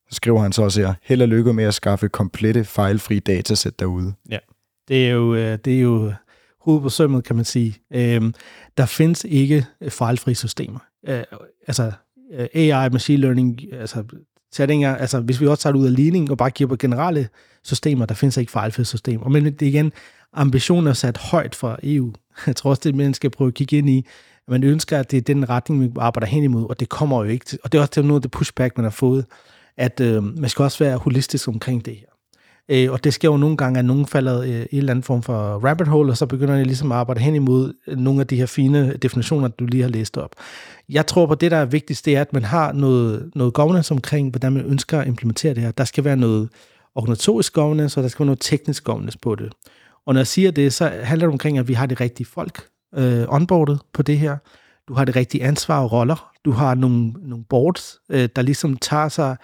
Så 0.09 0.15
skriver 0.15 0.41
han 0.41 0.51
så 0.51 0.63
også 0.63 0.81
her, 0.81 0.93
held 1.03 1.21
og 1.21 1.27
lykke 1.27 1.53
med 1.53 1.63
at 1.63 1.73
skaffe 1.73 2.09
komplette 2.09 2.63
fejlfri 2.63 3.19
datasæt 3.19 3.79
derude. 3.79 4.13
Ja, 4.29 4.39
det 4.87 5.07
er 5.07 5.11
jo, 5.11 5.35
øh, 5.35 5.57
det 5.65 5.75
er 5.77 5.81
jo 5.81 6.13
hovedet 6.59 6.83
på 6.83 6.89
sømmet, 6.89 7.23
kan 7.23 7.35
man 7.35 7.45
sige. 7.45 7.77
Øhm, 7.93 8.33
der 8.77 8.85
findes 8.85 9.25
ikke 9.29 9.65
fejlfri 9.89 10.33
systemer. 10.33 10.79
Øh, 11.07 11.23
altså 11.67 11.91
øh, 12.31 12.47
AI, 12.53 12.89
machine 12.89 13.21
learning, 13.21 13.73
altså 13.73 14.03
sætninger, 14.53 14.95
altså 14.95 15.19
hvis 15.19 15.41
vi 15.41 15.47
også 15.47 15.63
tager 15.63 15.73
det 15.73 15.79
ud 15.79 15.85
af 15.85 15.95
ligningen 15.95 16.31
og 16.31 16.37
bare 16.37 16.51
kigger 16.51 16.69
på 16.69 16.75
generelle 16.75 17.29
systemer, 17.63 18.05
der 18.05 18.13
findes 18.15 18.37
ikke 18.37 18.51
fejlfri 18.51 18.83
systemer. 18.83 19.29
Men 19.29 19.45
det 19.45 19.61
igen, 19.61 19.91
ambitionen 20.33 20.87
er 20.87 20.93
sat 20.93 21.17
højt 21.17 21.55
for 21.55 21.79
EU. 21.83 22.13
Jeg 22.47 22.55
tror 22.55 22.69
også, 22.69 22.81
det 22.83 22.95
man 22.95 23.13
skal 23.13 23.29
prøve 23.29 23.47
at 23.47 23.53
kigge 23.53 23.77
ind 23.77 23.89
i. 23.89 24.05
Man 24.47 24.63
ønsker, 24.63 24.99
at 24.99 25.11
det 25.11 25.17
er 25.17 25.21
den 25.21 25.49
retning, 25.49 25.81
vi 25.81 25.89
arbejder 25.99 26.27
hen 26.27 26.43
imod, 26.43 26.69
og 26.69 26.79
det 26.79 26.89
kommer 26.89 27.23
jo 27.23 27.29
ikke 27.29 27.45
til. 27.45 27.59
Og 27.63 27.71
det 27.71 27.77
er 27.77 27.81
også 27.81 28.01
noget 28.01 28.15
af 28.15 28.21
det 28.21 28.31
pushback, 28.31 28.77
man 28.77 28.83
har 28.83 28.91
fået, 28.91 29.25
at 29.77 29.99
øh, 29.99 30.23
man 30.23 30.49
skal 30.49 30.63
også 30.63 30.83
være 30.83 30.97
holistisk 30.97 31.47
omkring 31.47 31.85
det 31.85 31.95
her. 31.95 32.12
Øh, 32.69 32.91
og 32.91 33.03
det 33.03 33.13
sker 33.13 33.29
jo 33.29 33.37
nogle 33.37 33.57
gange, 33.57 33.79
at 33.79 33.85
nogen 33.85 34.05
falder 34.05 34.41
øh, 34.41 34.47
i 34.49 34.51
en 34.51 34.67
eller 34.71 34.91
anden 34.91 35.03
form 35.03 35.23
for 35.23 35.33
rabbit 35.65 35.87
hole, 35.87 36.11
og 36.11 36.17
så 36.17 36.25
begynder 36.25 36.57
de 36.57 36.63
ligesom 36.63 36.91
at 36.91 36.97
arbejde 36.97 37.21
hen 37.21 37.35
imod 37.35 37.73
øh, 37.87 37.97
nogle 37.97 38.21
af 38.21 38.27
de 38.27 38.35
her 38.35 38.45
fine 38.45 38.97
definitioner, 38.97 39.47
du 39.47 39.65
lige 39.65 39.83
har 39.83 39.89
læst 39.89 40.17
op. 40.17 40.35
Jeg 40.89 41.07
tror 41.07 41.25
på, 41.25 41.35
det 41.35 41.51
der 41.51 41.57
er 41.57 41.65
vigtigst, 41.65 42.05
det 42.05 42.15
er, 42.15 42.21
at 42.21 42.33
man 42.33 42.43
har 42.43 42.71
noget, 42.71 43.31
noget 43.35 43.53
governance 43.53 43.91
omkring, 43.93 44.29
hvordan 44.29 44.53
man 44.53 44.65
ønsker 44.65 44.99
at 44.99 45.07
implementere 45.07 45.53
det 45.53 45.63
her. 45.63 45.71
Der 45.71 45.83
skal 45.83 46.03
være 46.03 46.17
noget 46.17 46.49
organisatorisk 46.95 47.53
governance, 47.53 47.99
og 47.99 48.03
der 48.03 48.09
skal 48.09 48.19
være 48.19 48.25
noget 48.25 48.41
teknisk 48.41 48.83
governance 48.83 49.17
på 49.19 49.35
det. 49.35 49.53
Og 50.05 50.13
når 50.13 50.19
jeg 50.19 50.27
siger 50.27 50.51
det, 50.51 50.73
så 50.73 50.91
handler 51.03 51.27
det 51.27 51.33
omkring, 51.33 51.57
at 51.57 51.67
vi 51.67 51.73
har 51.73 51.85
de 51.85 51.95
rigtige 51.95 52.27
folk 52.27 52.67
øh, 52.95 53.25
onboardet 53.27 53.79
på 53.93 54.01
det 54.01 54.19
her. 54.19 54.37
Du 54.87 54.93
har 54.93 55.05
det 55.05 55.15
rigtige 55.15 55.43
ansvar 55.43 55.83
og 55.83 55.91
roller. 55.91 56.31
Du 56.45 56.51
har 56.51 56.75
nogle, 56.75 57.13
nogle 57.21 57.45
boards, 57.49 57.99
øh, 58.09 58.29
der 58.35 58.41
ligesom 58.41 58.77
tager 58.77 59.09
sig 59.09 59.35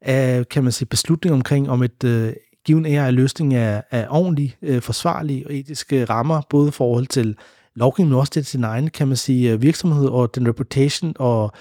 af, 0.00 0.48
kan 0.48 0.62
man 0.62 0.72
sige, 0.72 0.88
beslutninger 0.88 1.34
omkring, 1.36 1.70
om 1.70 1.82
et, 1.82 2.04
øh, 2.04 2.32
given 2.66 2.86
AI-løsning 2.86 3.54
er, 3.54 3.80
er 3.90 4.06
ordentlig, 4.10 4.56
øh, 4.62 4.82
forsvarlig 4.82 5.46
og 5.46 5.54
etiske 5.54 6.00
øh, 6.00 6.10
rammer, 6.10 6.40
både 6.50 6.68
i 6.68 6.70
forhold 6.70 7.06
til 7.06 7.36
lovgivning, 7.74 8.10
men 8.10 8.18
også 8.18 8.32
til 8.32 8.44
sin 8.44 8.64
egen, 8.64 8.90
kan 8.90 9.08
man 9.08 9.16
sige, 9.16 9.52
øh, 9.52 9.62
virksomhed 9.62 10.08
og 10.08 10.34
den 10.34 10.48
reputation 10.48 11.12
og 11.18 11.52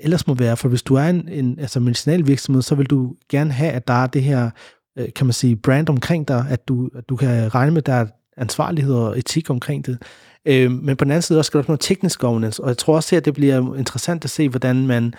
ellers 0.00 0.26
må 0.26 0.34
være. 0.34 0.56
For 0.56 0.68
hvis 0.68 0.82
du 0.82 0.94
er 0.94 1.02
en, 1.02 1.28
en 1.28 1.58
altså 1.58 1.80
medicinal 1.80 2.26
virksomhed, 2.26 2.62
så 2.62 2.74
vil 2.74 2.86
du 2.86 3.14
gerne 3.28 3.52
have, 3.52 3.72
at 3.72 3.88
der 3.88 3.94
er 4.02 4.06
det 4.06 4.22
her, 4.22 4.50
øh, 4.98 5.08
kan 5.16 5.26
man 5.26 5.32
sige, 5.32 5.56
brand 5.56 5.88
omkring 5.88 6.28
dig, 6.28 6.46
at 6.50 6.68
du, 6.68 6.90
at 6.96 7.08
du 7.08 7.16
kan 7.16 7.54
regne 7.54 7.70
med, 7.70 7.78
at 7.82 7.86
der 7.86 7.92
er 7.92 8.06
ansvarlighed 8.36 8.94
og 8.94 9.18
etik 9.18 9.50
omkring 9.50 9.86
det. 9.86 9.98
Øh, 10.46 10.70
men 10.70 10.96
på 10.96 11.04
den 11.04 11.10
anden 11.10 11.22
side 11.22 11.38
også 11.38 11.46
skal 11.46 11.58
der 11.58 11.62
også 11.62 11.70
noget 11.70 11.80
teknisk 11.80 12.20
governance, 12.20 12.62
og 12.62 12.68
jeg 12.68 12.78
tror 12.78 12.96
også, 12.96 13.16
at 13.16 13.24
det 13.24 13.34
bliver 13.34 13.76
interessant 13.76 14.24
at 14.24 14.30
se, 14.30 14.48
hvordan 14.48 14.86
man 14.86 15.14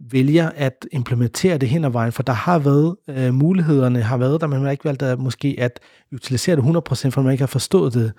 vælger 0.00 0.50
at 0.54 0.86
implementere 0.92 1.58
det 1.58 1.68
hen 1.68 1.84
ad 1.84 1.90
vejen, 1.90 2.12
for 2.12 2.22
der 2.22 2.32
har 2.32 2.58
været 2.58 2.96
øh, 3.08 3.34
mulighederne, 3.34 4.02
har 4.02 4.16
været 4.16 4.40
der, 4.40 4.46
men 4.46 4.58
man 4.58 4.64
har 4.64 4.70
ikke 4.70 4.84
valgt 4.84 5.02
at 5.02 5.18
måske 5.18 5.56
at 5.58 5.80
utilisere 6.12 6.56
det 6.56 6.62
100%, 6.62 7.08
for 7.08 7.22
man 7.22 7.32
ikke 7.32 7.42
har 7.42 7.46
forstået 7.46 7.94
det. 7.94 8.12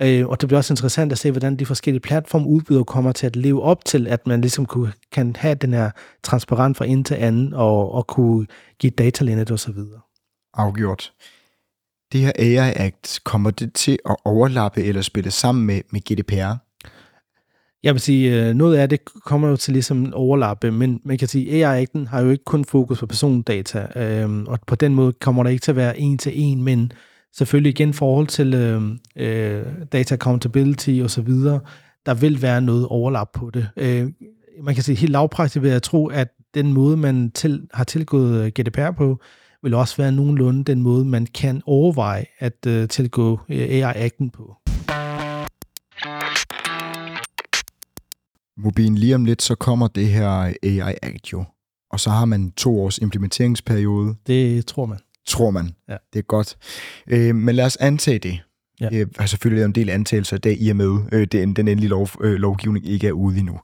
Øh, 0.00 0.28
og 0.28 0.40
det 0.40 0.48
bliver 0.48 0.58
også 0.58 0.72
interessant 0.72 1.12
at 1.12 1.18
se, 1.18 1.30
hvordan 1.30 1.56
de 1.56 1.66
forskellige 1.66 2.00
platformudbydere 2.00 2.84
kommer 2.84 3.12
til 3.12 3.26
at 3.26 3.36
leve 3.36 3.62
op 3.62 3.84
til, 3.84 4.06
at 4.06 4.26
man 4.26 4.40
ligesom 4.40 4.66
kunne, 4.66 4.92
kan 5.12 5.36
have 5.36 5.54
den 5.54 5.72
her 5.72 5.90
transparent 6.22 6.76
fra 6.76 6.84
en 6.84 7.04
til 7.04 7.14
anden, 7.14 7.54
og, 7.54 7.92
og 7.92 8.06
kunne 8.06 8.46
give 8.78 8.90
datalindet 8.90 9.50
osv. 9.50 9.74
Afgjort. 10.54 11.12
Det 12.12 12.20
her 12.20 12.32
AI 12.38 12.72
Act, 12.76 13.20
kommer 13.24 13.50
det 13.50 13.74
til 13.74 13.98
at 14.10 14.16
overlappe 14.24 14.84
eller 14.84 15.02
spille 15.02 15.30
sammen 15.30 15.66
med, 15.66 15.80
med 15.90 16.00
GDPR? 16.00 16.67
Jeg 17.82 17.94
vil 17.94 18.00
sige, 18.00 18.48
øh, 18.48 18.54
noget 18.54 18.76
af 18.76 18.88
det 18.88 19.04
kommer 19.04 19.48
jo 19.48 19.56
til 19.56 19.72
ligesom 19.72 20.14
overlappe, 20.14 20.70
men 20.70 21.00
man 21.04 21.18
kan 21.18 21.28
sige, 21.28 21.64
at 21.64 21.70
AI-akten 21.70 22.06
har 22.06 22.20
jo 22.20 22.30
ikke 22.30 22.44
kun 22.44 22.64
fokus 22.64 23.00
på 23.00 23.06
persondata, 23.06 23.86
øh, 23.96 24.42
og 24.46 24.58
på 24.66 24.74
den 24.74 24.94
måde 24.94 25.12
kommer 25.12 25.42
der 25.42 25.50
ikke 25.50 25.62
til 25.62 25.72
at 25.72 25.76
være 25.76 26.00
en 26.00 26.18
til 26.18 26.32
en, 26.34 26.62
men 26.62 26.92
selvfølgelig 27.36 27.70
igen 27.70 27.94
forhold 27.94 28.26
til 28.26 28.54
øhm, 28.54 28.98
øh, 29.16 29.62
data 29.92 30.14
accountability 30.14 31.00
og 31.02 31.10
så 31.10 31.22
videre, 31.22 31.60
der 32.06 32.14
vil 32.14 32.42
være 32.42 32.60
noget 32.60 32.86
overlap 32.86 33.28
på 33.32 33.50
det. 33.50 33.68
Øh, 33.76 34.08
man 34.62 34.74
kan 34.74 34.84
sige, 34.84 34.96
helt 34.96 35.12
lavpraktisk 35.12 35.62
vil 35.62 35.70
jeg 35.70 35.82
tro, 35.82 36.06
at 36.06 36.28
den 36.54 36.72
måde, 36.72 36.96
man 36.96 37.30
til, 37.30 37.68
har 37.74 37.84
tilgået 37.84 38.44
øh, 38.44 38.52
GDPR 38.60 38.90
på, 38.90 39.20
vil 39.62 39.74
også 39.74 39.96
være 39.96 40.12
nogenlunde 40.12 40.64
den 40.64 40.82
måde, 40.82 41.04
man 41.04 41.26
kan 41.26 41.62
overveje 41.66 42.24
at 42.38 42.66
øh, 42.66 42.88
tilgå 42.88 43.40
øh, 43.48 43.58
AI-akten 43.58 44.30
på. 44.30 44.56
Mobin, 48.58 48.94
lige 48.94 49.14
om 49.14 49.24
lidt, 49.24 49.42
så 49.42 49.54
kommer 49.54 49.88
det 49.88 50.08
her 50.08 50.54
AI 50.62 50.94
Act 51.02 51.32
jo. 51.32 51.44
Og 51.90 52.00
så 52.00 52.10
har 52.10 52.24
man 52.24 52.50
to 52.50 52.80
års 52.80 52.98
implementeringsperiode. 52.98 54.14
Det 54.26 54.66
tror 54.66 54.86
man. 54.86 54.98
Tror 55.26 55.50
man. 55.50 55.70
Ja. 55.88 55.96
Det 56.12 56.18
er 56.18 56.22
godt. 56.22 56.56
Øh, 57.06 57.34
men 57.34 57.54
lad 57.54 57.64
os 57.64 57.76
antage 57.76 58.18
det. 58.18 58.40
Ja. 58.80 58.88
Jeg 58.92 59.06
har 59.18 59.26
selvfølgelig 59.26 59.56
lavet 59.56 59.68
en 59.68 59.74
del 59.74 59.90
antagelser 59.90 60.36
i 60.36 60.40
dag, 60.40 60.56
i 60.60 60.70
og 60.70 60.76
med 60.76 60.98
øh, 61.12 61.26
den, 61.32 61.54
den 61.54 61.68
endelige 61.68 61.88
lov, 61.88 62.08
øh, 62.20 62.32
lovgivning 62.34 62.86
ikke 62.86 63.08
er 63.08 63.12
ude 63.12 63.38
endnu. 63.38 63.60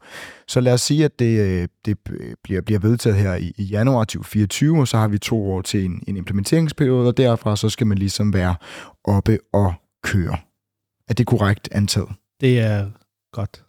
Så 0.48 0.60
lad 0.60 0.72
os 0.72 0.80
sige, 0.80 1.04
at 1.04 1.18
det, 1.18 1.40
øh, 1.40 1.68
det 1.84 1.98
bliver, 2.44 2.60
bliver 2.60 2.80
vedtaget 2.80 3.16
her 3.16 3.34
i, 3.34 3.52
i 3.56 3.64
januar 3.64 4.04
2024, 4.04 4.80
og 4.80 4.88
så 4.88 4.96
har 4.96 5.08
vi 5.08 5.18
to 5.18 5.50
år 5.50 5.62
til 5.62 5.84
en, 5.84 6.02
en 6.08 6.16
implementeringsperiode, 6.16 7.08
og 7.08 7.16
derfra 7.16 7.56
så 7.56 7.68
skal 7.68 7.86
man 7.86 7.98
ligesom 7.98 8.34
være 8.34 8.54
oppe 9.04 9.38
og 9.52 9.74
køre. 10.02 10.36
Er 11.08 11.14
det 11.14 11.26
korrekt 11.26 11.68
antaget? 11.72 12.08
Det 12.40 12.60
er 12.60 12.90
godt. 13.32 13.63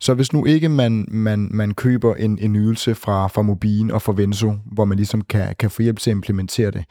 Så 0.00 0.14
hvis 0.14 0.32
nu 0.32 0.44
ikke 0.44 0.68
man, 0.68 1.04
man, 1.08 1.48
man 1.52 1.74
køber 1.74 2.14
en, 2.14 2.38
en 2.38 2.56
ydelse 2.56 2.94
fra, 2.94 3.26
fra 3.28 3.42
Mobin 3.42 3.90
og 3.90 4.02
fra 4.02 4.12
Venso, 4.16 4.54
hvor 4.72 4.84
man 4.84 4.96
ligesom 4.96 5.20
kan, 5.20 5.54
kan 5.58 5.70
få 5.70 5.82
hjælp 5.82 5.98
til 5.98 6.10
at 6.10 6.14
implementere 6.14 6.70
det, 6.70 6.84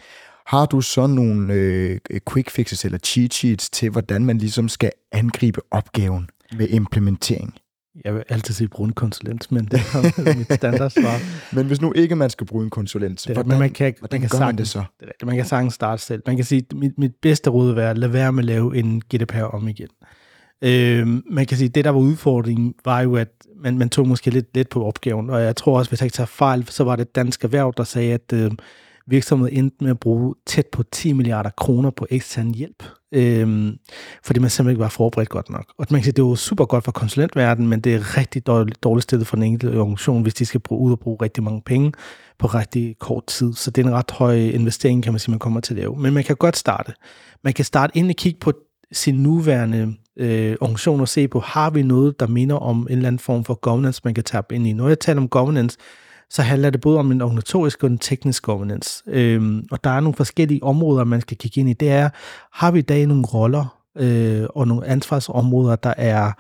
har 0.48 0.66
du 0.66 0.82
så 0.82 1.08
nogle 1.08 1.54
øh, 1.54 2.00
quick 2.34 2.50
fixes 2.50 2.86
eller 2.86 2.98
cheat 2.98 3.34
sheets 3.34 3.70
til, 3.70 3.90
hvordan 3.90 4.26
man 4.26 4.38
ligesom 4.38 4.70
skal 4.70 4.92
angribe 5.12 5.62
opgaven 5.72 6.30
med 6.58 6.68
implementering? 6.70 7.54
Jeg 8.06 8.14
vil 8.16 8.24
altid 8.30 8.54
sige 8.54 8.68
bruge 8.68 8.88
en 8.88 8.94
konsulent, 8.94 9.52
men 9.52 9.66
det 9.66 9.80
er 9.80 10.38
mit 10.38 10.54
standardsvar. 10.54 11.20
Men 11.56 11.68
hvis 11.68 11.82
nu 11.82 11.94
ikke 11.96 12.16
man 12.16 12.30
skal 12.30 12.48
bruge 12.48 12.64
en 12.64 12.70
konsulent, 12.70 13.24
Det 13.28 13.36
hvordan, 13.36 13.50
men 13.50 13.60
man 13.60 13.70
kan, 13.70 13.94
hvordan 14.00 14.22
man 14.22 14.30
kan 14.30 14.40
gør 14.40 14.46
man 14.46 14.56
sagtens- 14.56 14.58
det 14.58 14.68
så? 14.68 14.84
Det. 15.20 15.26
Man 15.28 15.36
kan 15.36 15.46
sagtens 15.46 15.74
starte 15.74 16.02
selv. 16.02 16.22
Man 16.26 16.36
kan 16.36 16.46
sige, 16.46 16.66
at 16.72 16.78
mit, 16.78 16.98
mit 16.98 17.12
bedste 17.22 17.50
råd 17.50 17.68
vil 17.68 17.76
være, 17.76 17.90
at 17.90 17.98
lade 17.98 18.14
være 18.14 18.32
med 18.34 18.44
at 18.44 18.46
lave 18.46 18.78
en 18.78 19.02
GDPR 19.02 19.42
om 19.44 19.68
igen. 19.68 19.88
Øh, 20.62 21.08
man 21.32 21.46
kan 21.46 21.58
sige, 21.58 21.68
at 21.68 21.76
det, 21.76 21.86
der 21.86 21.92
var 21.92 22.00
udfordringen, 22.00 22.74
var 22.86 23.02
jo, 23.02 23.16
at 23.16 23.30
man, 23.56 23.78
man 23.78 23.90
tog 23.90 24.08
måske 24.08 24.30
lidt 24.30 24.56
let 24.56 24.70
på 24.70 24.86
opgaven. 24.86 25.30
Og 25.30 25.42
jeg 25.42 25.56
tror 25.56 25.78
også, 25.78 25.92
hvis 25.92 26.02
jeg 26.02 26.06
ikke 26.06 26.16
tager 26.16 26.28
fejl, 26.28 26.66
så 26.70 26.84
var 26.84 26.96
det 26.96 27.16
dansk 27.16 27.44
erhverv, 27.44 27.74
der 27.78 27.84
sagde, 27.84 28.14
at 28.14 28.34
øh, 28.34 28.52
virksomheden 29.08 29.58
endte 29.58 29.84
med 29.84 29.92
at 29.92 30.00
bruge 30.00 30.36
tæt 30.46 30.68
på 30.68 30.84
10 30.84 31.14
milliarder 31.14 31.50
kroner 31.50 31.90
på 31.90 32.08
ekstern 32.10 32.54
hjælp. 32.54 32.84
Øh, 33.12 33.74
fordi 34.24 34.40
man 34.40 34.50
simpelthen 34.50 34.70
ikke 34.70 34.80
var 34.80 34.90
forberedt 34.90 35.30
godt 35.30 35.50
nok. 35.50 35.74
Og 35.78 35.86
man 35.90 36.00
kan 36.00 36.04
sige, 36.04 36.12
det 36.12 36.22
er 36.22 36.28
jo 36.28 36.36
super 36.36 36.66
godt 36.66 36.84
for 36.84 36.92
konsulentverdenen, 36.92 37.70
men 37.70 37.82
det 37.82 37.96
er 37.96 38.18
rigtig 38.18 38.48
dårligt, 38.48 38.84
dårligt 38.84 39.04
stillet 39.04 39.28
for 39.28 39.36
den 39.36 39.44
enkelte 39.44 39.80
organisation, 39.80 40.22
hvis 40.22 40.34
de 40.34 40.46
skal 40.46 40.60
bruge 40.60 40.82
ud 40.82 40.92
og 40.92 41.00
bruge 41.00 41.18
rigtig 41.22 41.44
mange 41.44 41.62
penge 41.66 41.92
på 42.40 42.48
rigtig 42.48 42.96
kort 43.00 43.26
tid. 43.28 43.54
Så 43.54 43.72
det 43.72 43.84
er 43.84 43.88
en 43.88 43.96
ret 43.96 44.12
høj 44.12 44.36
investering, 44.36 45.04
kan 45.04 45.14
man 45.14 45.20
sige, 45.20 45.32
man 45.32 45.40
kommer 45.40 45.60
til 45.60 45.74
at 45.74 45.80
lave. 45.80 45.96
Men 46.00 46.14
man 46.14 46.24
kan 46.24 46.36
godt 46.36 46.58
starte. 46.58 46.94
Man 47.44 47.54
kan 47.54 47.66
starte 47.66 47.98
ind 47.98 48.10
og 48.10 48.16
kigge 48.16 48.40
på 48.40 48.54
sin 48.92 49.16
nuværende 49.16 49.96
øh, 50.20 50.56
organisation 50.62 51.02
og 51.02 51.08
se 51.08 51.28
på, 51.28 51.40
har 51.40 51.70
vi 51.70 51.84
noget, 51.84 52.20
der 52.20 52.28
minder 52.28 52.56
om 52.56 52.88
en 52.90 52.96
eller 52.96 53.08
anden 53.08 53.20
form 53.20 53.44
for 53.44 53.54
governance, 53.54 54.02
man 54.04 54.14
kan 54.14 54.24
tappe 54.24 54.56
ind 54.56 54.68
i. 54.68 54.74
Når 54.74 54.88
jeg 54.88 55.00
taler 55.00 55.22
om 55.22 55.30
governance, 55.30 55.78
så 56.30 56.42
handler 56.42 56.70
det 56.70 56.82
både 56.82 57.00
om 57.00 57.12
en 57.12 57.22
organisatorisk 57.22 57.84
og 57.84 57.90
en 57.90 57.98
teknisk 57.98 58.44
governance. 58.44 59.04
Øhm, 59.08 59.68
og 59.72 59.84
der 59.84 59.90
er 59.90 60.00
nogle 60.00 60.16
forskellige 60.16 60.64
områder, 60.64 61.04
man 61.04 61.22
skal 61.22 61.38
kigge 61.38 61.60
ind 61.60 61.70
i. 61.70 61.74
Det 61.74 61.90
er, 61.90 62.10
har 62.54 62.72
vi 62.72 62.80
i 62.80 62.82
dag 62.82 63.08
nogle 63.08 63.26
roller 63.26 63.80
øh, 63.98 64.48
og 64.50 64.68
nogle 64.68 64.88
ansvarsområder, 64.88 65.76
der 65.76 65.94
er 65.98 66.32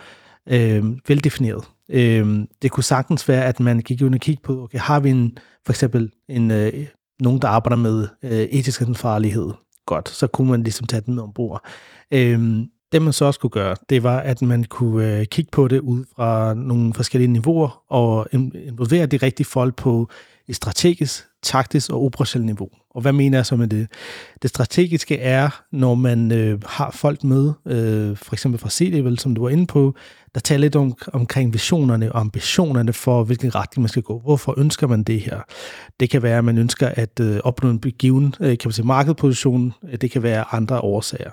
øh, 0.49 0.84
veldefineret. 1.07 1.63
Øh, 1.89 2.39
det 2.61 2.71
kunne 2.71 2.84
sagtens 2.84 3.27
være, 3.27 3.45
at 3.45 3.59
man 3.59 3.80
gik 3.80 4.01
ind 4.01 4.13
og 4.13 4.19
kiggede 4.19 4.45
på, 4.45 4.63
okay, 4.63 4.80
har 4.80 4.99
vi 4.99 5.09
en, 5.09 5.38
for 5.65 5.73
eksempel 5.73 6.11
en, 6.30 6.51
øh, 6.51 6.88
nogen, 7.19 7.41
der 7.41 7.47
arbejder 7.47 7.77
med 7.77 8.07
øh, 8.23 8.32
etisk 8.32 8.82
ansvarlighed? 8.82 9.49
Godt, 9.86 10.09
så 10.09 10.27
kunne 10.27 10.51
man 10.51 10.63
ligesom 10.63 10.88
tage 10.88 11.01
den 11.05 11.15
med 11.15 11.23
ombord. 11.23 11.65
Øh, 12.13 12.65
det 12.92 13.02
man 13.02 13.14
så 13.14 13.26
også 13.26 13.40
kunne 13.40 13.50
gøre, 13.50 13.76
det 13.90 14.04
var, 14.04 14.20
at 14.20 14.42
man 14.42 14.64
kunne 14.64 15.20
øh, 15.20 15.26
kigge 15.26 15.50
på 15.52 15.68
det 15.68 15.80
ud 15.80 16.06
fra 16.16 16.54
nogle 16.54 16.94
forskellige 16.94 17.32
niveauer 17.32 17.84
og 17.90 18.28
involvere 18.32 19.06
de 19.06 19.18
rigtige 19.18 19.48
folk 19.48 19.76
på 19.76 20.10
et 20.48 20.56
strategisk, 20.56 21.26
taktisk 21.44 21.92
og 21.92 22.06
operationelt 22.06 22.46
niveau. 22.46 22.70
Og 22.96 23.02
hvad 23.02 23.14
mener 23.14 23.38
jeg 23.38 23.46
så 23.46 23.56
med 23.56 23.68
det? 23.68 23.88
Det 24.42 24.50
strategiske 24.50 25.18
er, 25.18 25.64
når 25.72 25.96
man 25.96 26.32
øh, 26.32 26.62
har 26.66 26.92
folk 26.92 27.24
med, 27.24 27.54
øh, 27.66 28.18
for 28.18 28.34
eksempel 28.34 28.60
fra 28.60 28.70
C-level, 28.70 29.20
som 29.20 29.36
du 29.36 29.42
var 29.42 29.50
inde 29.50 29.68
på, 29.68 29.96
der 30.34 30.40
taler 30.40 30.62
lidt 30.62 30.76
om, 30.76 30.94
omkring 31.14 31.54
visionerne 31.54 32.12
og 32.12 32.20
ambitionerne 32.20 32.94
for, 32.94 33.24
hvilken 33.24 33.56
retning 33.56 33.82
man 33.82 33.90
skal 33.90 34.04
gå. 34.04 34.20
Hvorfor 34.20 34.60
ønsker 34.60 34.88
man 34.88 35.04
det 35.04 35.22
her? 35.22 35.42
Det 36.00 36.10
kan 36.10 36.24
være, 36.24 36.38
at 36.38 36.46
man 36.46 36.58
ønsker 36.58 36.88
at 36.88 37.20
øh, 37.20 37.40
opnå 37.44 37.70
en 37.70 37.80
given 37.80 38.36
øh, 38.40 38.58
kan 38.58 38.68
man 38.68 38.74
sige, 38.74 38.86
markedposition. 38.86 39.74
Det 40.02 40.12
kan 40.12 40.24
være 40.24 40.46
andre 40.52 40.80
årsager. 40.80 41.32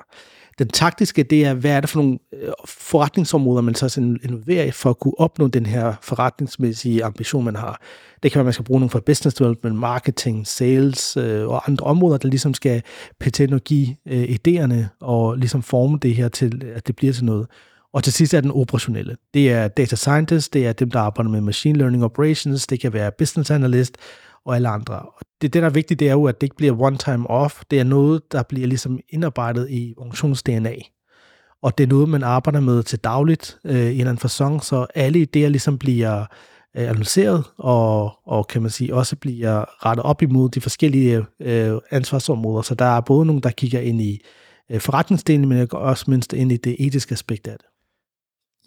Den 0.59 0.69
taktiske, 0.69 1.23
det 1.23 1.45
er, 1.45 1.55
hvad 1.55 1.71
er 1.71 1.81
det 1.81 1.91
for 1.91 2.01
nogle 2.01 2.19
øh, 2.33 2.49
forretningsområder, 2.65 3.63
man 3.63 3.75
så 3.75 4.01
involverer 4.25 4.65
i 4.65 4.71
for 4.71 4.91
at 4.91 4.99
kunne 4.99 5.21
opnå 5.21 5.49
den 5.49 5.67
her 5.67 5.95
forretningsmæssige 6.03 7.05
ambition, 7.05 7.45
man 7.45 7.57
har. 7.57 7.81
Det 8.23 8.33
kan 8.33 8.39
være, 8.39 8.43
at 8.43 8.47
man 8.47 8.53
skal 8.53 8.65
bruge 8.65 8.81
nogle 8.81 8.91
for 8.91 9.01
business 9.01 9.37
development, 9.37 9.77
marketing, 9.77 10.47
sales 10.47 11.17
øh, 11.17 11.49
og 11.49 11.69
andre 11.69 11.87
områder, 11.87 12.19
der 12.19 12.29
ligesom 12.29 12.55
skal 12.55 12.83
pætte 13.21 13.55
og 13.55 13.61
give 13.61 13.97
øh, 14.07 14.23
idéerne 14.23 14.97
og 15.01 15.37
ligesom 15.37 15.63
forme 15.63 15.99
det 16.03 16.15
her 16.15 16.29
til, 16.29 16.65
at 16.75 16.87
det 16.87 16.97
bliver 16.97 17.13
til 17.13 17.25
noget. 17.25 17.47
Og 17.93 18.05
til 18.05 18.13
sidst 18.13 18.35
er 18.35 18.41
den 18.41 18.51
operationelle. 18.51 19.17
Det 19.35 19.53
er 19.53 19.69
data 19.69 19.97
scientist, 19.97 20.55
det 20.55 20.67
er 20.67 20.73
dem, 20.73 20.91
der 20.91 21.01
arbejder 21.01 21.31
med 21.31 21.41
machine 21.41 21.79
learning 21.79 22.05
operations, 22.05 22.67
det 22.67 22.81
kan 22.81 22.93
være 22.93 23.11
business 23.19 23.51
analyst 23.51 23.97
og 24.47 24.57
alle 24.57 24.69
andre. 24.69 24.99
Og 24.99 25.15
det, 25.43 25.55
det, 25.55 25.63
der 25.63 25.69
er 25.69 25.73
vigtigt, 25.73 26.01
det 26.01 26.09
er 26.09 26.13
jo, 26.13 26.25
at 26.25 26.41
det 26.41 26.47
ikke 26.47 26.57
bliver 26.57 26.81
one 26.81 26.97
time 26.97 27.31
off. 27.31 27.63
Det 27.71 27.81
er 27.81 27.85
noget, 27.85 28.33
der 28.33 28.43
bliver 28.43 28.67
ligesom 28.67 28.99
indarbejdet 29.09 29.71
i 29.71 29.95
organisationens 29.97 30.43
DNA. 30.43 30.75
Og 31.63 31.79
det 31.79 31.85
er 31.85 31.89
noget, 31.89 32.09
man 32.09 32.23
arbejder 32.23 32.61
med 32.61 32.83
til 32.83 32.99
dagligt 32.99 33.59
øh, 33.65 33.75
i 33.75 33.79
en 33.79 33.89
eller 33.89 34.01
anden 34.01 34.19
fasong, 34.19 34.65
så 34.65 34.87
alle 34.95 35.19
idéer 35.23 35.49
ligesom 35.49 35.79
bliver 35.79 36.21
øh, 36.77 36.89
analyseret 36.89 37.45
og, 37.57 38.13
og 38.27 38.47
kan 38.47 38.63
man 38.63 38.71
sige 38.71 38.95
også 38.95 39.17
bliver 39.17 39.87
rettet 39.87 40.05
op 40.05 40.23
imod 40.23 40.49
de 40.49 40.61
forskellige 40.61 41.25
øh, 41.41 41.79
ansvarsområder. 41.91 42.63
Så 42.63 42.75
der 42.75 42.85
er 42.85 43.01
både 43.01 43.27
nogen, 43.27 43.43
der 43.43 43.51
kigger 43.51 43.81
ind 43.81 44.01
i 44.01 44.21
øh, 44.71 44.81
forretningsdelen, 44.81 45.49
men 45.49 45.69
også 45.73 46.05
mindst 46.09 46.33
ind 46.33 46.53
i 46.53 46.57
det 46.57 46.77
etiske 46.79 47.13
aspekt 47.13 47.47
af 47.47 47.57
det. 47.59 47.67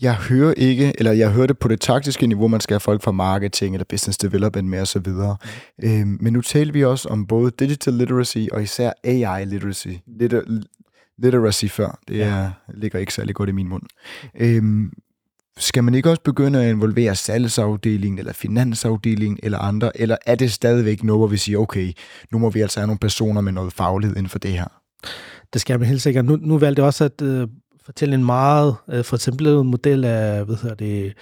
Jeg 0.01 0.15
hører 0.15 0.53
ikke, 0.57 0.93
eller 0.97 1.11
jeg 1.11 1.31
hører 1.31 1.47
det 1.47 1.59
på 1.59 1.67
det 1.67 1.81
taktiske 1.81 2.27
niveau, 2.27 2.47
man 2.47 2.61
skal 2.61 2.73
have 2.73 2.79
folk 2.79 3.03
fra 3.03 3.11
marketing 3.11 3.75
eller 3.75 3.85
business 3.89 4.17
development 4.17 4.67
med 4.67 4.81
osv. 4.81 5.07
Øhm, 5.83 6.17
men 6.21 6.33
nu 6.33 6.41
taler 6.41 6.73
vi 6.73 6.83
også 6.83 7.09
om 7.09 7.27
både 7.27 7.51
digital 7.59 7.93
literacy 7.93 8.45
og 8.51 8.63
især 8.63 8.91
AI 9.03 9.45
literacy. 9.45 9.87
Liter, 10.07 10.41
literacy 11.17 11.65
før, 11.65 11.99
det 12.07 12.23
er, 12.23 12.51
ligger 12.73 12.99
ikke 12.99 13.13
særlig 13.13 13.35
godt 13.35 13.49
i 13.49 13.51
min 13.51 13.69
mund. 13.69 13.83
Øhm, 14.39 14.93
skal 15.57 15.83
man 15.83 15.95
ikke 15.95 16.09
også 16.09 16.21
begynde 16.21 16.63
at 16.63 16.69
involvere 16.69 17.15
salgsafdelingen 17.15 18.19
eller 18.19 18.33
finansafdelingen 18.33 19.39
eller 19.43 19.57
andre, 19.57 20.01
eller 20.01 20.17
er 20.25 20.35
det 20.35 20.51
stadigvæk 20.51 21.03
noget, 21.03 21.19
hvor 21.19 21.27
vi 21.27 21.37
siger, 21.37 21.57
okay, 21.57 21.93
nu 22.31 22.37
må 22.37 22.49
vi 22.49 22.61
altså 22.61 22.79
have 22.79 22.87
nogle 22.87 22.99
personer 22.99 23.41
med 23.41 23.51
noget 23.51 23.73
faglighed 23.73 24.17
inden 24.17 24.29
for 24.29 24.39
det 24.39 24.51
her? 24.51 24.65
Det 25.53 25.61
skal 25.61 25.79
man 25.79 25.87
helt 25.87 26.01
sikkert. 26.01 26.25
Nu, 26.25 26.35
nu 26.41 26.57
valgte 26.57 26.79
jeg 26.79 26.87
også 26.87 27.03
at 27.03 27.21
øh, 27.21 27.47
fortælle 27.85 28.15
en 28.15 28.25
meget 28.25 28.75
øh, 28.89 29.03
for 29.03 29.15
eksempel 29.15 29.63
model 29.63 30.05
af, 30.05 30.45
hvad 30.45 30.55
hedder 30.55 30.75
det, 30.75 31.13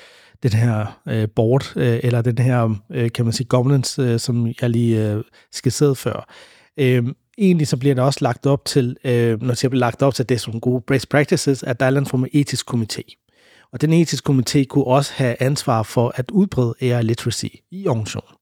den 0.43 0.53
her 0.53 0.99
øh, 1.07 1.27
board, 1.35 1.73
øh, 1.75 1.99
eller 2.03 2.21
den 2.21 2.37
her, 2.37 2.75
øh, 2.91 3.11
kan 3.11 3.25
man 3.25 3.33
sige, 3.33 3.47
governance, 3.47 4.01
øh, 4.01 4.19
som 4.19 4.47
jeg 4.61 4.69
lige 4.69 5.11
øh, 5.11 5.23
skitserede 5.51 5.95
før. 5.95 6.33
Øh, 6.77 7.03
egentlig 7.37 7.67
så 7.67 7.77
bliver 7.77 7.95
det 7.95 8.03
også 8.03 8.19
lagt 8.21 8.45
op 8.45 8.65
til, 8.65 8.97
øh, 9.03 9.41
når 9.41 9.53
det 9.53 9.69
bliver 9.69 9.79
lagt 9.79 10.01
op 10.01 10.13
til, 10.13 10.23
at 10.23 10.29
det 10.29 10.35
er 10.35 10.39
sådan 10.39 10.59
gode 10.59 10.81
best 10.87 11.09
practices, 11.09 11.63
at 11.63 11.79
der 11.79 11.85
er 11.85 11.89
en 11.89 12.05
form 12.05 12.23
af 12.23 12.29
etisk 12.33 12.73
komité. 12.73 13.23
Og 13.71 13.81
den 13.81 13.93
etiske 13.93 14.31
komité 14.33 14.63
kunne 14.63 14.87
også 14.87 15.13
have 15.15 15.35
ansvar 15.39 15.83
for 15.83 16.13
at 16.15 16.31
udbrede 16.31 16.75
AI 16.81 17.03
literacy 17.03 17.45
i 17.71 17.87
organisationen. 17.87 18.37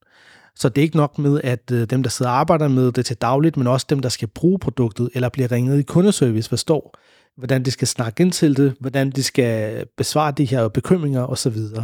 Så 0.55 0.70
det 0.70 0.78
er 0.82 0.84
ikke 0.84 0.97
nok 0.97 1.20
med, 1.20 1.41
at 1.43 1.72
øh, 1.72 1.89
dem, 1.89 2.03
der 2.03 2.09
sidder 2.09 2.32
og 2.32 2.38
arbejder 2.38 2.68
med 2.68 2.91
det 2.91 3.05
til 3.05 3.18
dagligt, 3.18 3.57
men 3.57 3.68
også 3.68 3.86
dem, 3.89 3.99
der 3.99 4.09
skal 4.09 4.28
bruge 4.28 4.59
produktet 4.59 5.09
eller 5.13 5.30
bliver 5.30 5.51
ringet 5.51 5.80
i 5.80 5.84
kundeservice, 5.84 6.49
forstår, 6.49 6.95
hvordan 7.38 7.64
de 7.64 7.72
skal 7.72 7.88
snakke 7.88 8.24
ind 8.24 8.32
til 8.32 8.58
det, 8.58 8.76
hvordan 8.80 9.12
de 9.12 9.24
skal 9.24 9.86
besvare 9.98 10.32
de 10.32 10.46
her 10.46 10.68
bekymringer 10.68 11.26
osv. 11.26 11.54
Så, 11.54 11.84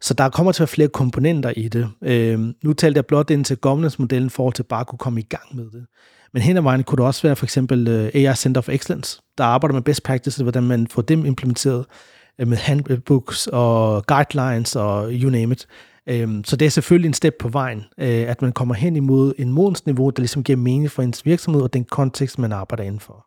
så 0.00 0.14
der 0.14 0.28
kommer 0.28 0.52
til 0.52 0.62
at 0.62 0.68
være 0.68 0.74
flere 0.74 0.88
komponenter 0.88 1.52
i 1.56 1.68
det. 1.68 1.90
Øh, 2.02 2.40
nu 2.64 2.72
talte 2.72 2.98
jeg 2.98 3.06
blot 3.06 3.30
ind 3.30 3.44
til 3.44 3.56
governance-modellen 3.56 4.30
for 4.30 4.48
at 4.48 4.66
bare 4.68 4.84
kunne 4.84 4.98
komme 4.98 5.20
i 5.20 5.26
gang 5.30 5.56
med 5.56 5.64
det. 5.64 5.86
Men 6.32 6.42
hen 6.42 6.56
ad 6.56 6.62
vejen 6.62 6.82
kunne 6.82 6.96
det 6.96 7.06
også 7.06 7.22
være 7.22 7.36
for 7.36 7.46
eksempel 7.46 7.88
øh, 7.88 8.10
AI 8.14 8.34
Center 8.34 8.58
of 8.58 8.68
Excellence, 8.68 9.20
der 9.38 9.44
arbejder 9.44 9.74
med 9.74 9.82
best 9.82 10.02
practices, 10.02 10.40
hvordan 10.40 10.62
man 10.62 10.86
får 10.86 11.02
dem 11.02 11.24
implementeret 11.24 11.84
øh, 12.38 12.48
med 12.48 12.56
handbooks 12.56 13.46
og 13.46 14.06
guidelines 14.06 14.76
og 14.76 15.08
you 15.12 15.30
name 15.30 15.52
it. 15.52 15.66
Øhm, 16.08 16.44
så 16.44 16.56
det 16.56 16.66
er 16.66 16.70
selvfølgelig 16.70 17.08
en 17.08 17.14
step 17.14 17.34
på 17.40 17.48
vejen, 17.48 17.84
øh, 17.98 18.30
at 18.30 18.42
man 18.42 18.52
kommer 18.52 18.74
hen 18.74 18.96
imod 18.96 19.32
en 19.38 19.52
modensniveau, 19.52 20.10
der 20.10 20.20
ligesom 20.20 20.44
giver 20.44 20.56
mening 20.56 20.90
for 20.90 21.02
ens 21.02 21.26
virksomhed 21.26 21.62
og 21.62 21.72
den 21.72 21.84
kontekst, 21.84 22.38
man 22.38 22.52
arbejder 22.52 22.84
indenfor. 22.84 23.25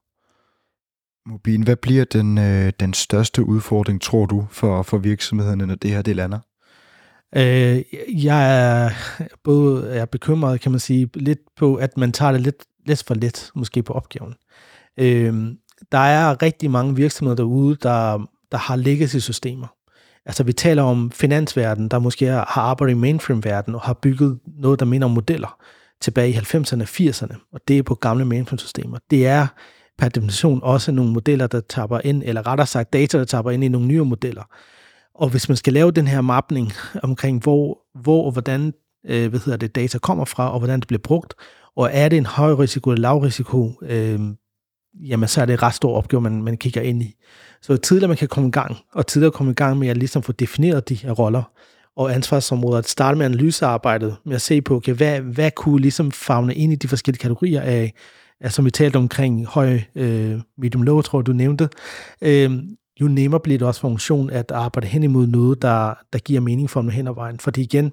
Mobin, 1.29 1.63
hvad 1.63 1.75
bliver 1.75 2.05
den, 2.05 2.37
øh, 2.37 2.71
den 2.79 2.93
største 2.93 3.43
udfordring, 3.43 4.01
tror 4.01 4.25
du, 4.25 4.47
for, 4.51 4.83
for 4.83 4.97
virksomhederne, 4.97 5.65
når 5.65 5.75
det 5.75 5.91
her 5.91 6.01
det 6.01 6.15
lander? 6.15 6.39
Øh, 7.35 7.83
jeg 8.25 8.59
er 8.59 8.89
både 9.43 9.89
er 9.89 10.05
bekymret, 10.05 10.61
kan 10.61 10.71
man 10.71 10.79
sige, 10.79 11.09
lidt 11.13 11.39
på, 11.57 11.75
at 11.75 11.97
man 11.97 12.11
tager 12.11 12.31
det 12.31 12.41
lidt, 12.41 12.63
lidt 12.85 13.03
for 13.03 13.13
let, 13.13 13.51
måske 13.55 13.83
på 13.83 13.93
opgaven. 13.93 14.33
Øh, 14.97 15.33
der 15.91 15.97
er 15.97 16.41
rigtig 16.41 16.71
mange 16.71 16.95
virksomheder 16.95 17.35
derude, 17.35 17.75
der, 17.75 18.27
der 18.51 18.57
har 18.57 18.75
legacy-systemer. 18.75 19.67
Altså 20.25 20.43
vi 20.43 20.53
taler 20.53 20.83
om 20.83 21.11
finansverdenen, 21.11 21.89
der 21.89 21.99
måske 21.99 22.25
har 22.25 22.57
arbejdet 22.57 22.93
i 22.93 22.97
mainframe-verdenen 22.97 23.75
og 23.75 23.81
har 23.81 23.93
bygget 23.93 24.39
noget, 24.57 24.79
der 24.79 24.85
minder 24.85 25.05
om 25.05 25.11
modeller 25.11 25.57
tilbage 26.01 26.29
i 26.29 26.33
90'erne 26.33 26.81
og 26.81 26.87
80'erne, 26.89 27.49
og 27.53 27.61
det 27.67 27.77
er 27.77 27.83
på 27.83 27.95
gamle 27.95 28.25
mainframe-systemer. 28.25 28.97
Det 29.09 29.27
er 29.27 29.47
per 29.99 30.09
definition 30.09 30.59
også 30.63 30.91
nogle 30.91 31.11
modeller, 31.11 31.47
der 31.47 31.61
tapper 31.69 31.99
ind, 32.03 32.23
eller 32.25 32.47
rettere 32.47 32.67
sagt 32.67 32.93
data, 32.93 33.17
der 33.17 33.25
tapper 33.25 33.51
ind 33.51 33.63
i 33.63 33.67
nogle 33.67 33.87
nye 33.87 34.03
modeller. 34.03 34.43
Og 35.15 35.29
hvis 35.29 35.49
man 35.49 35.55
skal 35.55 35.73
lave 35.73 35.91
den 35.91 36.07
her 36.07 36.21
mapning 36.21 36.71
omkring, 37.03 37.43
hvor, 37.43 37.79
hvor 38.01 38.25
og 38.25 38.31
hvordan 38.31 38.73
øh, 39.05 39.29
hvad 39.29 39.39
hedder 39.39 39.57
det, 39.57 39.75
data 39.75 39.97
kommer 39.97 40.25
fra, 40.25 40.53
og 40.53 40.59
hvordan 40.59 40.79
det 40.79 40.87
bliver 40.87 41.01
brugt, 41.03 41.33
og 41.75 41.89
er 41.93 42.09
det 42.09 42.17
en 42.17 42.25
høj 42.25 42.53
risiko 42.53 42.91
eller 42.91 43.01
lav 43.01 43.17
risiko, 43.17 43.71
øh, 43.81 44.19
jamen 45.03 45.27
så 45.27 45.41
er 45.41 45.45
det 45.45 45.53
en 45.53 45.63
ret 45.63 45.73
stor 45.73 45.97
opgave, 45.97 46.21
man, 46.21 46.43
man 46.43 46.57
kigger 46.57 46.81
ind 46.81 47.03
i. 47.03 47.15
Så 47.61 47.77
tidligere 47.77 48.07
man 48.07 48.17
kan 48.17 48.27
komme 48.27 48.49
i 48.49 48.51
gang, 48.51 48.77
og 48.93 49.07
tidligere 49.07 49.31
komme 49.31 49.51
i 49.51 49.55
gang 49.55 49.77
med 49.77 49.87
at 49.87 49.97
ligesom 49.97 50.23
få 50.23 50.31
defineret 50.31 50.89
de 50.89 50.95
her 50.95 51.11
roller 51.11 51.43
og 51.97 52.13
ansvarsområder, 52.13 52.77
at 52.77 52.89
starte 52.89 53.17
med 53.17 53.25
analysearbejdet, 53.25 54.15
med 54.25 54.35
at 54.35 54.41
se 54.41 54.61
på, 54.61 54.75
okay, 54.75 54.93
hvad, 54.93 55.21
hvad 55.21 55.51
kunne 55.51 55.81
ligesom 55.81 56.11
fagne 56.11 56.55
ind 56.55 56.73
i 56.73 56.75
de 56.75 56.87
forskellige 56.87 57.21
kategorier 57.21 57.61
af, 57.61 57.93
af 58.41 58.51
som 58.51 58.65
vi 58.65 58.71
talte 58.71 58.97
omkring 58.97 59.45
høj, 59.45 59.79
øh, 59.95 60.39
medium, 60.57 60.83
low, 60.83 61.01
tror 61.01 61.21
du 61.21 61.33
nævnte, 61.33 61.69
øh, 62.21 62.51
jo 63.01 63.07
nemmere 63.07 63.39
bliver 63.39 63.57
det 63.57 63.67
også 63.67 63.81
funktion 63.81 64.29
at 64.29 64.51
arbejde 64.51 64.87
hen 64.87 65.03
imod 65.03 65.27
noget, 65.27 65.61
der, 65.61 65.93
der 66.13 66.19
giver 66.19 66.41
mening 66.41 66.69
for 66.69 66.81
dem 66.81 66.89
hen 66.89 67.07
ad 67.07 67.13
vejen. 67.13 67.39
Fordi 67.39 67.61
igen, 67.61 67.91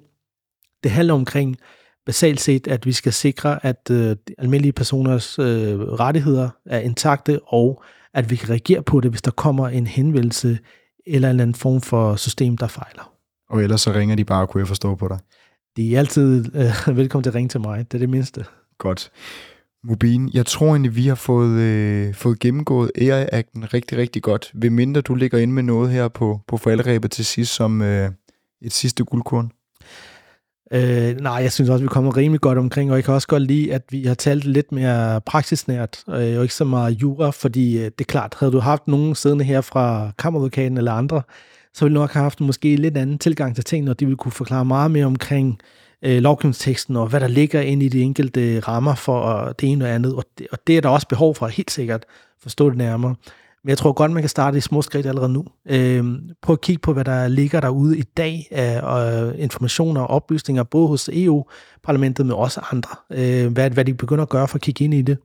det 0.83 0.91
handler 0.91 1.13
omkring 1.13 1.57
basalt 2.05 2.39
set, 2.39 2.67
at 2.67 2.85
vi 2.85 2.91
skal 2.91 3.13
sikre, 3.13 3.65
at 3.65 3.89
øh, 3.91 4.15
almindelige 4.37 4.73
personers 4.73 5.39
øh, 5.39 5.79
rettigheder 5.79 6.49
er 6.65 6.79
intakte, 6.79 7.39
og 7.43 7.83
at 8.13 8.29
vi 8.29 8.35
kan 8.35 8.49
reagere 8.49 8.83
på 8.83 8.99
det, 8.99 9.11
hvis 9.11 9.21
der 9.21 9.31
kommer 9.31 9.67
en 9.67 9.87
henvendelse 9.87 10.59
eller 11.07 11.29
en 11.29 11.39
anden 11.39 11.55
form 11.55 11.81
for 11.81 12.15
system, 12.15 12.57
der 12.57 12.67
fejler. 12.67 13.13
Og 13.49 13.63
ellers 13.63 13.81
så 13.81 13.93
ringer 13.93 14.15
de 14.15 14.25
bare, 14.25 14.47
kunne 14.47 14.59
jeg 14.59 14.67
forstå 14.67 14.95
på 14.95 15.07
dig? 15.07 15.19
De 15.77 15.95
er 15.95 15.99
altid 15.99 16.55
øh, 16.55 16.97
velkommen 16.97 17.23
til 17.23 17.29
at 17.29 17.35
ringe 17.35 17.49
til 17.49 17.61
mig, 17.61 17.91
det 17.91 17.97
er 17.97 17.99
det 17.99 18.09
mindste. 18.09 18.45
Godt. 18.77 19.11
Mubin, 19.87 20.29
jeg 20.33 20.45
tror 20.45 20.67
egentlig, 20.67 20.95
vi 20.95 21.07
har 21.07 21.15
fået, 21.15 21.59
øh, 21.59 22.13
fået 22.13 22.39
gennemgået 22.39 22.91
AI-akten 22.95 23.73
rigtig, 23.73 23.97
rigtig 23.97 24.21
godt. 24.21 24.51
Ved 24.53 24.69
mindre 24.69 25.01
du 25.01 25.15
ligger 25.15 25.37
ind 25.37 25.51
med 25.51 25.63
noget 25.63 25.91
her 25.91 26.07
på, 26.07 26.39
på 26.47 26.57
forældrebet 26.57 27.11
til 27.11 27.25
sidst 27.25 27.55
som 27.55 27.81
øh, 27.81 28.09
et 28.61 28.73
sidste 28.73 29.03
guldkorn. 29.03 29.51
Øh, 30.71 31.21
nej, 31.21 31.33
jeg 31.33 31.51
synes 31.51 31.69
også, 31.69 31.83
vi 31.83 31.87
kommer 31.87 32.17
rimelig 32.17 32.41
godt 32.41 32.57
omkring, 32.57 32.91
og 32.91 32.95
jeg 32.95 33.03
kan 33.03 33.13
også 33.13 33.27
godt 33.27 33.43
lide, 33.43 33.73
at 33.73 33.81
vi 33.91 34.03
har 34.03 34.13
talt 34.13 34.45
lidt 34.45 34.71
mere 34.71 35.21
praksisnært, 35.21 36.03
øh, 36.07 36.13
og 36.13 36.43
ikke 36.43 36.53
så 36.53 36.65
meget 36.65 36.91
jura, 36.91 37.29
fordi 37.29 37.77
øh, 37.77 37.85
det 37.85 38.01
er 38.01 38.03
klart, 38.03 38.35
havde 38.39 38.51
du 38.51 38.59
haft 38.59 38.87
nogen 38.87 39.15
siddende 39.15 39.43
her 39.43 39.61
fra 39.61 40.11
kammeradvokaten 40.17 40.77
eller 40.77 40.91
andre, 40.91 41.21
så 41.73 41.85
ville 41.85 41.95
du 41.95 42.01
nok 42.01 42.11
have 42.11 42.23
haft 42.23 42.41
måske 42.41 42.75
lidt 42.75 42.97
anden 42.97 43.17
tilgang 43.17 43.55
til 43.55 43.63
tingene, 43.63 43.91
og 43.91 43.99
de 43.99 44.05
ville 44.05 44.17
kunne 44.17 44.31
forklare 44.31 44.65
meget 44.65 44.91
mere 44.91 45.05
omkring 45.05 45.59
øh, 45.61 45.86
Øh, 46.05 46.21
lovgivningsteksten, 46.21 46.95
og 46.95 47.07
hvad 47.07 47.19
der 47.19 47.27
ligger 47.27 47.61
ind 47.61 47.83
i 47.83 47.89
de 47.89 48.01
enkelte 48.01 48.59
rammer 48.59 48.95
for 48.95 49.53
det 49.59 49.71
ene 49.71 49.85
og 49.85 49.91
andet, 49.91 50.15
og 50.15 50.23
det, 50.37 50.47
og 50.51 50.57
det 50.67 50.77
er 50.77 50.81
der 50.81 50.89
også 50.89 51.07
behov 51.07 51.35
for 51.35 51.47
helt 51.47 51.71
sikkert 51.71 52.05
forstå 52.41 52.69
det 52.69 52.77
nærmere. 52.77 53.15
Men 53.63 53.69
jeg 53.69 53.77
tror 53.77 53.91
godt, 53.91 54.11
man 54.11 54.23
kan 54.23 54.29
starte 54.29 54.57
i 54.57 54.61
små 54.61 54.81
skridt 54.81 55.05
allerede 55.05 55.33
nu. 55.33 55.45
Øh, 55.69 56.05
prøv 56.41 56.53
at 56.53 56.61
kigge 56.61 56.79
på, 56.79 56.93
hvad 56.93 57.05
der 57.05 57.27
ligger 57.27 57.59
derude 57.59 57.97
i 57.97 58.01
dag 58.01 58.47
af 58.51 59.27
øh, 59.27 59.43
informationer 59.43 60.01
og 60.01 60.07
oplysninger, 60.07 60.63
både 60.63 60.87
hos 60.87 61.09
EU-parlamentet, 61.13 62.25
men 62.25 62.35
også 62.35 62.61
andre. 62.71 62.95
Øh, 63.11 63.51
hvad, 63.51 63.69
hvad 63.69 63.85
de 63.85 63.93
begynder 63.93 64.21
at 64.21 64.29
gøre 64.29 64.47
for 64.47 64.55
at 64.55 64.61
kigge 64.61 64.83
ind 64.83 64.93
i 64.93 65.01
det. 65.01 65.17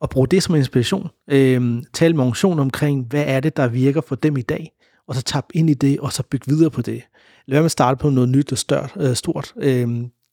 Og 0.00 0.10
bruge 0.10 0.26
det 0.26 0.42
som 0.42 0.54
inspiration. 0.54 1.08
Øh, 1.30 1.82
tal 1.92 2.14
med 2.14 2.22
organisationen 2.22 2.58
omkring, 2.58 3.06
hvad 3.08 3.24
er 3.26 3.40
det, 3.40 3.56
der 3.56 3.68
virker 3.68 4.00
for 4.00 4.14
dem 4.14 4.36
i 4.36 4.42
dag, 4.42 4.72
og 5.08 5.14
så 5.14 5.22
tab 5.22 5.44
ind 5.54 5.70
i 5.70 5.74
det, 5.74 6.00
og 6.00 6.12
så 6.12 6.22
bygge 6.22 6.46
videre 6.48 6.70
på 6.70 6.82
det. 6.82 7.02
Lad 7.48 7.54
være 7.54 7.62
med 7.62 7.64
at 7.64 7.70
starte 7.70 7.98
på 7.98 8.10
noget 8.10 8.28
nyt 8.28 8.52
og 8.52 8.58
størt, 8.58 8.92
øh, 8.96 9.16
stort. 9.16 9.52
Øh, 9.56 9.88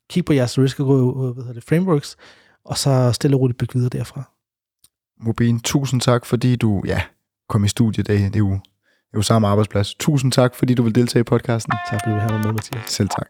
kig 0.10 0.26
på 0.26 0.34
jeres 0.34 0.58
risk 0.58 0.78
hvad 0.78 0.86
hedder 1.36 1.54
det, 1.54 1.64
frameworks, 1.64 2.18
og 2.66 2.78
så 2.78 3.12
stille 3.12 3.38
og 3.38 3.42
roligt 3.42 3.58
bygge 3.58 3.74
videre 3.74 3.90
derfra. 3.90 4.24
Mobin, 5.20 5.60
tusind 5.60 6.02
tak, 6.02 6.26
fordi 6.26 6.56
du 6.56 6.84
ja, 6.86 7.02
kom 7.50 7.64
i 7.64 7.68
studiet. 7.68 8.08
Det, 8.08 8.20
det, 8.20 8.36
er 8.36 8.40
jo, 8.40 8.50
det 8.50 9.14
er 9.14 9.18
jo 9.18 9.22
samme 9.22 9.48
arbejdsplads. 9.48 9.96
Tusind 9.96 10.32
tak, 10.32 10.56
fordi 10.56 10.74
du 10.74 10.84
vil 10.84 10.96
deltage 10.96 11.22
i 11.22 11.24
podcasten. 11.24 11.74
Tak, 11.90 12.00
fordi 12.04 12.10
du 12.10 12.14
vil 12.14 12.22
have 12.22 12.44
med, 12.44 12.54
Mathias. 12.54 12.92
Selv 12.92 13.10
tak. 13.10 13.28